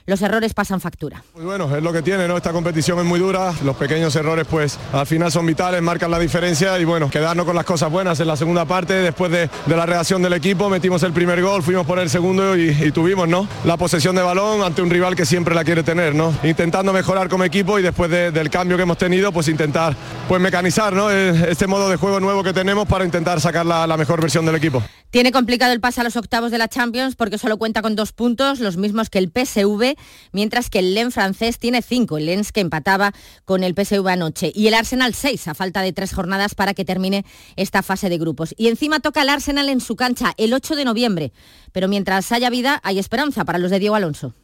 los 0.06 0.22
errores 0.22 0.54
pasan 0.54 0.80
factura. 0.80 1.22
Muy 1.34 1.44
bueno, 1.44 1.74
es 1.76 1.82
lo 1.82 1.92
que 1.92 2.02
tiene, 2.02 2.28
¿no? 2.28 2.36
Esta 2.36 2.52
competición 2.52 2.98
es 2.98 3.04
muy 3.04 3.20
dura, 3.20 3.52
los 3.64 3.76
pequeños 3.76 4.14
errores 4.16 4.46
pues 4.48 4.78
al 4.92 5.06
final 5.06 5.30
son 5.30 5.46
vitales, 5.46 5.82
marcan 5.82 6.10
la 6.10 6.18
diferencia 6.18 6.78
y 6.78 6.84
bueno, 6.84 7.10
quedarnos 7.10 7.46
con 7.46 7.54
las 7.54 7.64
cosas 7.64 7.90
buenas 7.90 8.18
en 8.20 8.26
la 8.26 8.36
segunda 8.36 8.64
parte, 8.64 8.94
después 8.94 9.30
de, 9.30 9.48
la 9.66 9.86
reacción 9.86 10.22
del 10.22 10.34
equipo, 10.34 10.68
metimos 10.68 11.02
el 11.02 11.12
primer 11.12 11.42
gol, 11.42 11.62
fuimos 11.62 11.86
por 11.86 11.98
el 11.98 12.10
segundo 12.10 12.56
y, 12.56 12.92
tuvimos, 12.92 13.28
¿no? 13.28 13.48
La 13.64 13.76
posesión 13.76 14.14
de 14.16 14.22
balón 14.22 14.62
ante 14.62 14.82
un 14.82 14.90
rival 14.90 15.16
que 15.16 15.24
siempre 15.24 15.54
la 15.54 15.64
quiere 15.64 15.82
tener, 15.82 16.14
¿no? 16.14 16.34
Intentando 16.42 16.92
mejorar 16.92 17.28
como 17.28 17.44
equipo 17.44 17.78
y 17.78 17.82
después 17.82 18.10
del 18.10 18.50
cambio 18.50 18.76
que 18.76 18.82
hemos 18.82 18.98
tenido, 18.98 19.32
pues 19.32 19.48
intentar 19.48 19.96
pues 20.28 20.40
mecanizar, 20.40 20.92
¿no? 20.92 21.10
Este 21.10 21.66
modo 21.66 21.88
de 21.88 21.96
juego 21.96 22.20
nuevo 22.20 22.42
que 22.42 22.52
tenemos 22.52 22.86
para 22.86 23.04
intentar 23.04 23.40
sacar 23.40 23.64
la, 23.64 23.86
la 23.86 23.96
mejor 23.96 24.20
versión 24.20 24.44
del 24.44 24.56
equipo. 24.56 24.82
Tiene 25.12 25.30
complicado 25.30 25.74
el 25.74 25.80
pase 25.80 26.00
a 26.00 26.04
los 26.04 26.16
octavos 26.16 26.50
de 26.50 26.56
la 26.56 26.68
Champions 26.68 27.16
porque 27.16 27.36
solo 27.36 27.58
cuenta 27.58 27.82
con 27.82 27.94
dos 27.94 28.12
puntos, 28.12 28.60
los 28.60 28.78
mismos 28.78 29.10
que 29.10 29.18
el 29.18 29.30
PSV, 29.30 29.91
mientras 30.32 30.70
que 30.70 30.78
el 30.78 30.94
Lens 30.94 31.14
francés 31.14 31.58
tiene 31.58 31.82
cinco, 31.82 32.18
el 32.18 32.26
Lens 32.26 32.52
que 32.52 32.60
empataba 32.60 33.12
con 33.44 33.64
el 33.64 33.74
PSV 33.74 34.06
anoche, 34.08 34.52
y 34.54 34.66
el 34.66 34.74
Arsenal 34.74 35.14
seis, 35.14 35.48
a 35.48 35.54
falta 35.54 35.82
de 35.82 35.92
tres 35.92 36.12
jornadas 36.12 36.54
para 36.54 36.74
que 36.74 36.84
termine 36.84 37.24
esta 37.56 37.82
fase 37.82 38.08
de 38.08 38.18
grupos. 38.18 38.54
Y 38.56 38.68
encima 38.68 39.00
toca 39.00 39.22
el 39.22 39.28
Arsenal 39.28 39.68
en 39.68 39.80
su 39.80 39.96
cancha 39.96 40.32
el 40.36 40.52
8 40.52 40.76
de 40.76 40.84
noviembre, 40.84 41.32
pero 41.72 41.88
mientras 41.88 42.30
haya 42.32 42.50
vida 42.50 42.80
hay 42.82 42.98
esperanza 42.98 43.44
para 43.44 43.58
los 43.58 43.70
de 43.70 43.78
Diego 43.78 43.94
Alonso. 43.94 44.34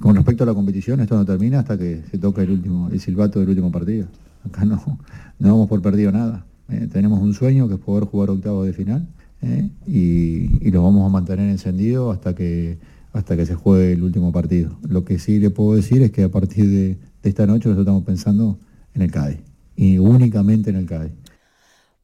Con 0.00 0.14
respecto 0.14 0.44
a 0.44 0.46
la 0.46 0.54
competición, 0.54 1.00
esto 1.00 1.16
no 1.16 1.24
termina 1.24 1.60
hasta 1.60 1.76
que 1.76 2.02
se 2.10 2.18
toca 2.18 2.42
el 2.42 2.50
último, 2.50 2.88
el 2.92 3.00
silbato 3.00 3.40
del 3.40 3.48
último 3.48 3.72
partido. 3.72 4.06
Acá 4.44 4.64
no, 4.64 4.80
no 5.38 5.48
vamos 5.48 5.68
por 5.68 5.82
perdido 5.82 6.12
nada. 6.12 6.46
Eh, 6.68 6.88
tenemos 6.92 7.20
un 7.20 7.34
sueño 7.34 7.66
que 7.66 7.74
es 7.74 7.80
poder 7.80 8.04
jugar 8.04 8.30
octavos 8.30 8.66
de 8.66 8.72
final 8.72 9.08
¿eh? 9.42 9.68
y, 9.86 10.70
lo 10.70 10.82
vamos 10.82 11.06
a 11.06 11.08
mantener 11.08 11.48
encendido 11.48 12.10
hasta 12.12 12.34
que, 12.34 12.78
hasta 13.18 13.36
que 13.36 13.44
se 13.46 13.56
juegue 13.56 13.92
el 13.92 14.04
último 14.04 14.30
partido. 14.30 14.78
Lo 14.88 15.04
que 15.04 15.18
sí 15.18 15.40
le 15.40 15.50
puedo 15.50 15.74
decir 15.74 16.02
es 16.02 16.12
que 16.12 16.22
a 16.22 16.28
partir 16.28 16.70
de, 16.70 16.96
esta 17.24 17.46
noche 17.46 17.68
nosotros 17.68 17.80
estamos 17.80 18.04
pensando 18.04 18.58
en 18.94 19.02
el 19.02 19.10
CADE 19.10 19.40
y 19.76 19.98
únicamente 19.98 20.70
en 20.70 20.76
el 20.76 20.86
CADE. 20.86 21.10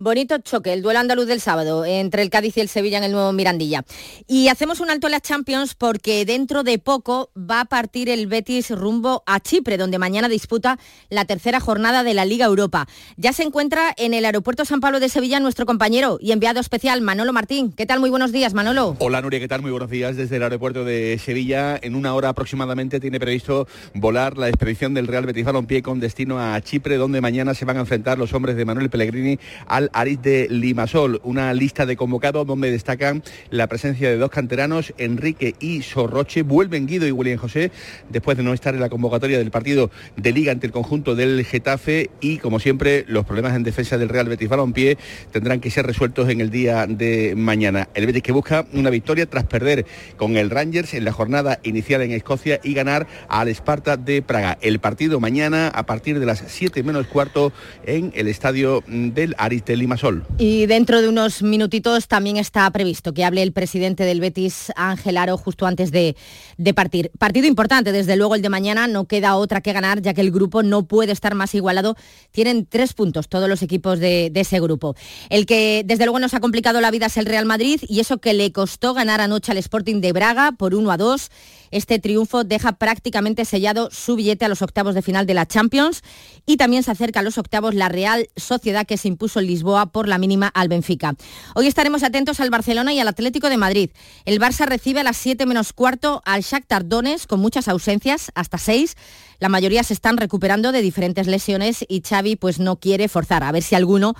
Bonito 0.05 0.37
choque, 0.37 0.75
el 0.75 0.83
duelo 0.83 1.01
andaluz 1.01 1.27
del 1.27 1.41
sábado 1.41 1.87
entre 1.87 2.21
el 2.21 2.29
Cádiz 2.29 2.59
y 2.59 2.61
el 2.61 2.69
Sevilla 2.69 2.99
en 2.99 3.05
el 3.05 3.13
nuevo 3.13 3.33
Mirandilla. 3.33 3.87
Y 4.29 4.49
hacemos 4.49 4.81
un 4.81 4.91
alto 4.91 5.07
en 5.07 5.13
las 5.13 5.23
Champions 5.23 5.75
porque 5.75 6.27
dentro 6.27 6.63
de 6.63 6.79
poco 6.79 7.31
va 7.35 7.61
a 7.61 7.65
partir 7.65 8.11
el 8.11 8.27
Betis 8.27 8.69
rumbo 8.69 9.23
a 9.25 9.41
Chipre, 9.41 9.79
donde 9.79 9.99
mañana 9.99 10.29
disputa 10.29 10.79
la 11.09 11.25
tercera 11.25 11.59
jornada 11.59 12.05
de 12.05 12.13
la 12.13 12.27
Liga 12.27 12.45
Europa. 12.45 12.87
Ya 13.17 13.33
se 13.33 13.45
encuentra 13.45 13.95
en 13.97 14.13
el 14.13 14.27
aeropuerto 14.27 14.67
San 14.67 14.81
Pablo 14.81 15.01
de 15.01 15.09
Sevilla 15.09 15.41
nuestro 15.41 15.65
compañero 15.65 16.19
y 16.21 16.33
enviado 16.33 16.61
especial 16.61 17.01
Manolo 17.01 17.33
Martín. 17.33 17.73
¿Qué 17.73 17.87
tal? 17.87 17.99
Muy 17.99 18.11
buenos 18.11 18.31
días, 18.31 18.53
Manolo. 18.53 18.97
Hola 18.99 19.23
Nuria, 19.23 19.41
¿qué 19.41 19.49
tal? 19.49 19.63
Muy 19.63 19.71
buenos 19.71 19.89
días 19.89 20.17
desde 20.17 20.37
el 20.37 20.43
aeropuerto 20.43 20.85
de 20.85 21.19
Sevilla. 21.19 21.79
En 21.81 21.95
una 21.95 22.13
hora 22.13 22.29
aproximadamente 22.29 23.01
tiene 23.01 23.19
previsto 23.19 23.67
volar 23.95 24.37
la 24.37 24.51
expedición 24.51 24.93
del 24.93 25.07
Real 25.07 25.25
Betis 25.25 25.47
Balompié 25.47 25.81
con 25.81 25.99
destino 25.99 26.39
a 26.39 26.61
Chipre, 26.61 26.99
donde 26.99 27.23
mañana 27.23 27.55
se 27.55 27.65
van 27.65 27.79
a 27.79 27.81
enfrentar 27.81 28.19
los 28.19 28.35
hombres 28.35 28.55
de 28.55 28.67
Manuel 28.67 28.91
Pellegrini 28.91 29.39
al 29.67 29.89
Aris 29.95 30.21
de 30.21 30.49
Limasol, 30.51 31.21
una 31.25 31.55
lista 31.55 31.87
de 31.87 31.97
convocados 31.97 32.47
donde 32.47 32.71
destacan 32.71 33.23
la 33.51 33.69
presencia 33.69 34.11
de 34.11 34.17
dos 34.17 34.31
canteranos, 34.31 34.93
Enrique 34.99 35.55
y 35.61 35.83
Sorroche. 35.83 36.43
Vuelven 36.43 36.87
Guido 36.87 37.07
y 37.07 37.13
William 37.13 37.39
José 37.39 37.71
después 38.11 38.37
de 38.37 38.43
no 38.43 38.53
estar 38.53 38.75
en 38.75 38.81
la 38.81 38.89
convocatoria 38.89 39.39
del 39.39 39.51
partido 39.51 39.91
de 40.17 40.33
liga 40.33 40.53
ante 40.53 40.67
el 40.67 40.73
conjunto 40.73 41.15
del 41.15 41.45
Getafe 41.45 42.11
y 42.21 42.39
como 42.39 42.61
siempre 42.61 43.05
los 43.09 43.25
problemas 43.25 43.55
en 43.55 43.63
defensa 43.63 43.97
del 43.97 44.09
Real 44.09 44.29
Betis 44.29 44.49
Balompié 44.49 44.99
tendrán 45.31 45.61
que 45.61 45.71
ser 45.71 45.87
resueltos 45.87 46.29
en 46.29 46.41
el 46.41 46.51
día 46.51 46.87
de 46.87 47.35
mañana. 47.37 47.89
El 47.95 48.07
Betis 48.07 48.23
que 48.23 48.33
busca 48.33 48.67
una 48.73 48.91
victoria 48.91 49.27
tras 49.27 49.45
perder 49.45 49.87
con 50.17 50.37
el 50.37 50.51
Rangers 50.51 50.95
en 50.95 51.05
la 51.05 51.13
jornada 51.13 51.61
inicial 51.63 52.03
en 52.03 52.11
Escocia 52.11 52.61
y 52.63 52.75
ganar 52.75 53.07
al 53.29 53.49
Esparta 53.49 53.97
de 53.97 54.23
Praga. 54.23 54.59
El 54.61 54.81
partido 54.81 55.21
mañana 55.21 55.69
a 55.69 55.87
partir 55.87 56.19
de 56.19 56.27
las 56.27 56.43
7 56.47 56.83
menos 56.83 57.07
cuarto 57.07 57.53
en 57.87 58.13
el 58.15 58.29
estadio 58.29 58.83
del 58.87 59.35
Ariste 59.39 59.74
Limasol. 59.77 60.25
Y 60.39 60.67
dentro 60.67 61.01
de 61.01 61.09
unos 61.09 61.43
minutitos 61.43 62.09
también 62.09 62.37
está 62.37 62.71
previsto 62.71 63.13
que 63.13 63.25
hable 63.25 63.43
el 63.43 63.53
presidente 63.53 64.05
del 64.05 64.21
Betis, 64.21 64.73
Ángel 64.77 65.17
Aro, 65.17 65.37
justo 65.37 65.67
antes 65.67 65.91
de, 65.91 66.17
de 66.57 66.75
partir. 66.75 67.11
Partido 67.19 67.47
importante, 67.47 67.93
desde 67.93 68.17
luego 68.17 68.35
el 68.35 68.43
de 68.43 68.49
mañana, 68.49 68.87
no 68.87 69.07
queda 69.07 69.37
otra 69.37 69.61
que 69.61 69.73
ganar, 69.73 70.03
ya 70.03 70.15
que 70.15 70.21
el 70.21 70.31
grupo 70.31 70.63
no 70.63 70.87
puede 70.87 71.13
estar 71.13 71.35
más 71.35 71.55
igualado. 71.55 71.97
Tienen 72.31 72.67
tres 72.67 72.93
puntos 72.93 73.29
todos 73.29 73.49
los 73.49 73.63
equipos 73.63 73.99
de, 73.99 74.31
de 74.31 74.41
ese 74.41 74.61
grupo. 74.61 74.95
El 75.31 75.47
que 75.47 75.83
desde 75.85 76.05
luego 76.05 76.19
nos 76.19 76.35
ha 76.35 76.41
complicado 76.41 76.81
la 76.81 76.91
vida 76.91 77.07
es 77.07 77.17
el 77.17 77.27
Real 77.27 77.47
Madrid 77.47 77.81
y 77.89 78.01
eso 78.01 78.19
que 78.19 78.35
le 78.35 78.53
costó 78.53 78.95
ganar 78.95 79.21
anoche 79.21 79.53
al 79.53 79.59
Sporting 79.59 80.01
de 80.01 80.13
Braga 80.13 80.53
por 80.53 80.75
1 80.75 80.91
a 80.91 80.97
2. 80.97 81.31
Este 81.75 81.99
triunfo 81.99 82.45
deja 82.45 82.75
prácticamente 82.75 83.45
sellado 83.45 83.89
su 83.91 84.15
billete 84.15 84.45
a 84.45 84.49
los 84.49 84.63
octavos 84.63 84.95
de 84.95 85.03
final 85.03 85.27
de 85.27 85.35
la 85.35 85.45
Champions 85.45 86.03
y 86.47 86.57
también 86.57 86.85
se 86.85 86.93
acerca 86.93 87.19
a 87.19 87.23
los 87.25 87.37
octavos 87.37 87.75
la 87.75 87.89
Real 87.89 88.29
Sociedad 88.37 88.87
que 88.87 88.97
se 88.97 89.09
impuso 89.09 89.41
en 89.41 89.49
Lisboa 89.49 89.87
por 89.87 90.07
la 90.07 90.19
mínima 90.19 90.47
al 90.47 90.69
Benfica. 90.69 91.17
Hoy 91.57 91.67
estaremos 91.67 92.05
atentos 92.05 92.39
al 92.39 92.51
Barcelona 92.51 92.93
y 92.93 93.01
al 93.01 93.09
Atlético 93.09 93.49
de 93.49 93.57
Madrid. 93.57 93.91
El 94.25 94.39
Barça 94.39 94.67
recibe 94.67 95.01
a 95.01 95.03
las 95.03 95.17
7 95.17 95.47
menos 95.47 95.73
cuarto 95.73 96.23
al 96.25 96.43
Shakhtar 96.43 96.87
Donetsk 96.87 97.29
con 97.29 97.41
muchas 97.41 97.67
ausencias, 97.67 98.31
hasta 98.37 98.57
6. 98.57 98.95
La 99.41 99.49
mayoría 99.49 99.83
se 99.83 99.95
están 99.95 100.17
recuperando 100.17 100.71
de 100.71 100.81
diferentes 100.81 101.27
lesiones 101.27 101.85
y 101.89 102.03
Xavi 102.03 102.37
pues 102.37 102.61
no 102.61 102.77
quiere 102.77 103.09
forzar, 103.09 103.43
a 103.43 103.51
ver 103.51 103.65
si 103.65 103.75
alguno 103.75 104.15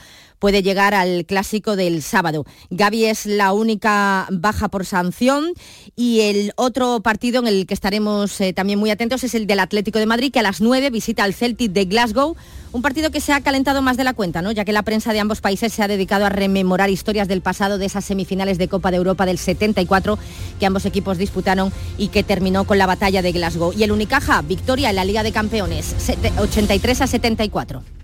puede 0.45 0.63
llegar 0.63 0.93
al 0.93 1.25
clásico 1.25 1.75
del 1.75 2.03
sábado. 2.03 2.45
Gaby 2.69 3.07
es 3.07 3.25
la 3.25 3.55
única 3.55 4.27
baja 4.31 4.69
por 4.69 4.85
sanción 4.85 5.55
y 5.97 6.21
el 6.21 6.53
otro 6.57 7.01
partido 7.01 7.41
en 7.41 7.47
el 7.47 7.67
que 7.67 7.73
estaremos 7.73 8.39
eh, 8.43 8.53
también 8.53 8.79
muy 8.79 8.91
atentos 8.91 9.25
es 9.25 9.35
el 9.35 9.47
del 9.47 9.61
Atlético 9.61 9.99
de 9.99 10.05
Madrid 10.05 10.31
que 10.31 10.41
a 10.41 10.43
las 10.43 10.61
9 10.61 10.91
visita 10.91 11.25
al 11.25 11.33
Celtic 11.33 11.73
de 11.73 11.87
Glasgow, 11.87 12.37
un 12.73 12.83
partido 12.83 13.11
que 13.11 13.23
se 13.23 13.33
ha 13.33 13.41
calentado 13.41 13.81
más 13.81 13.97
de 13.97 14.05
la 14.05 14.13
cuenta, 14.13 14.43
¿no? 14.43 14.53
ya 14.53 14.67
que 14.67 14.75
la 14.75 14.83
prensa 14.83 15.15
de 15.15 15.21
ambos 15.21 15.41
países 15.41 15.73
se 15.73 15.83
ha 15.83 15.89
dedicado 15.89 16.27
a 16.27 16.29
rememorar 16.29 16.91
historias 16.91 17.27
del 17.27 17.41
pasado 17.41 17.79
de 17.79 17.87
esas 17.87 18.05
semifinales 18.05 18.59
de 18.59 18.69
Copa 18.69 18.91
de 18.91 18.99
Europa 18.99 19.25
del 19.25 19.39
74 19.39 20.19
que 20.61 20.67
ambos 20.67 20.85
equipos 20.85 21.17
disputaron 21.17 21.73
y 21.97 22.09
que 22.09 22.23
terminó 22.23 22.65
con 22.65 22.77
la 22.77 22.85
batalla 22.85 23.23
de 23.23 23.33
Glasgow. 23.33 23.73
Y 23.73 23.85
el 23.85 23.93
Unicaja, 23.93 24.43
victoria 24.43 24.91
en 24.91 24.97
la 24.97 25.07
Liga 25.07 25.23
de 25.23 25.33
Campeones, 25.33 25.95
83 26.37 27.01
a 27.01 27.07
74. 27.07 28.04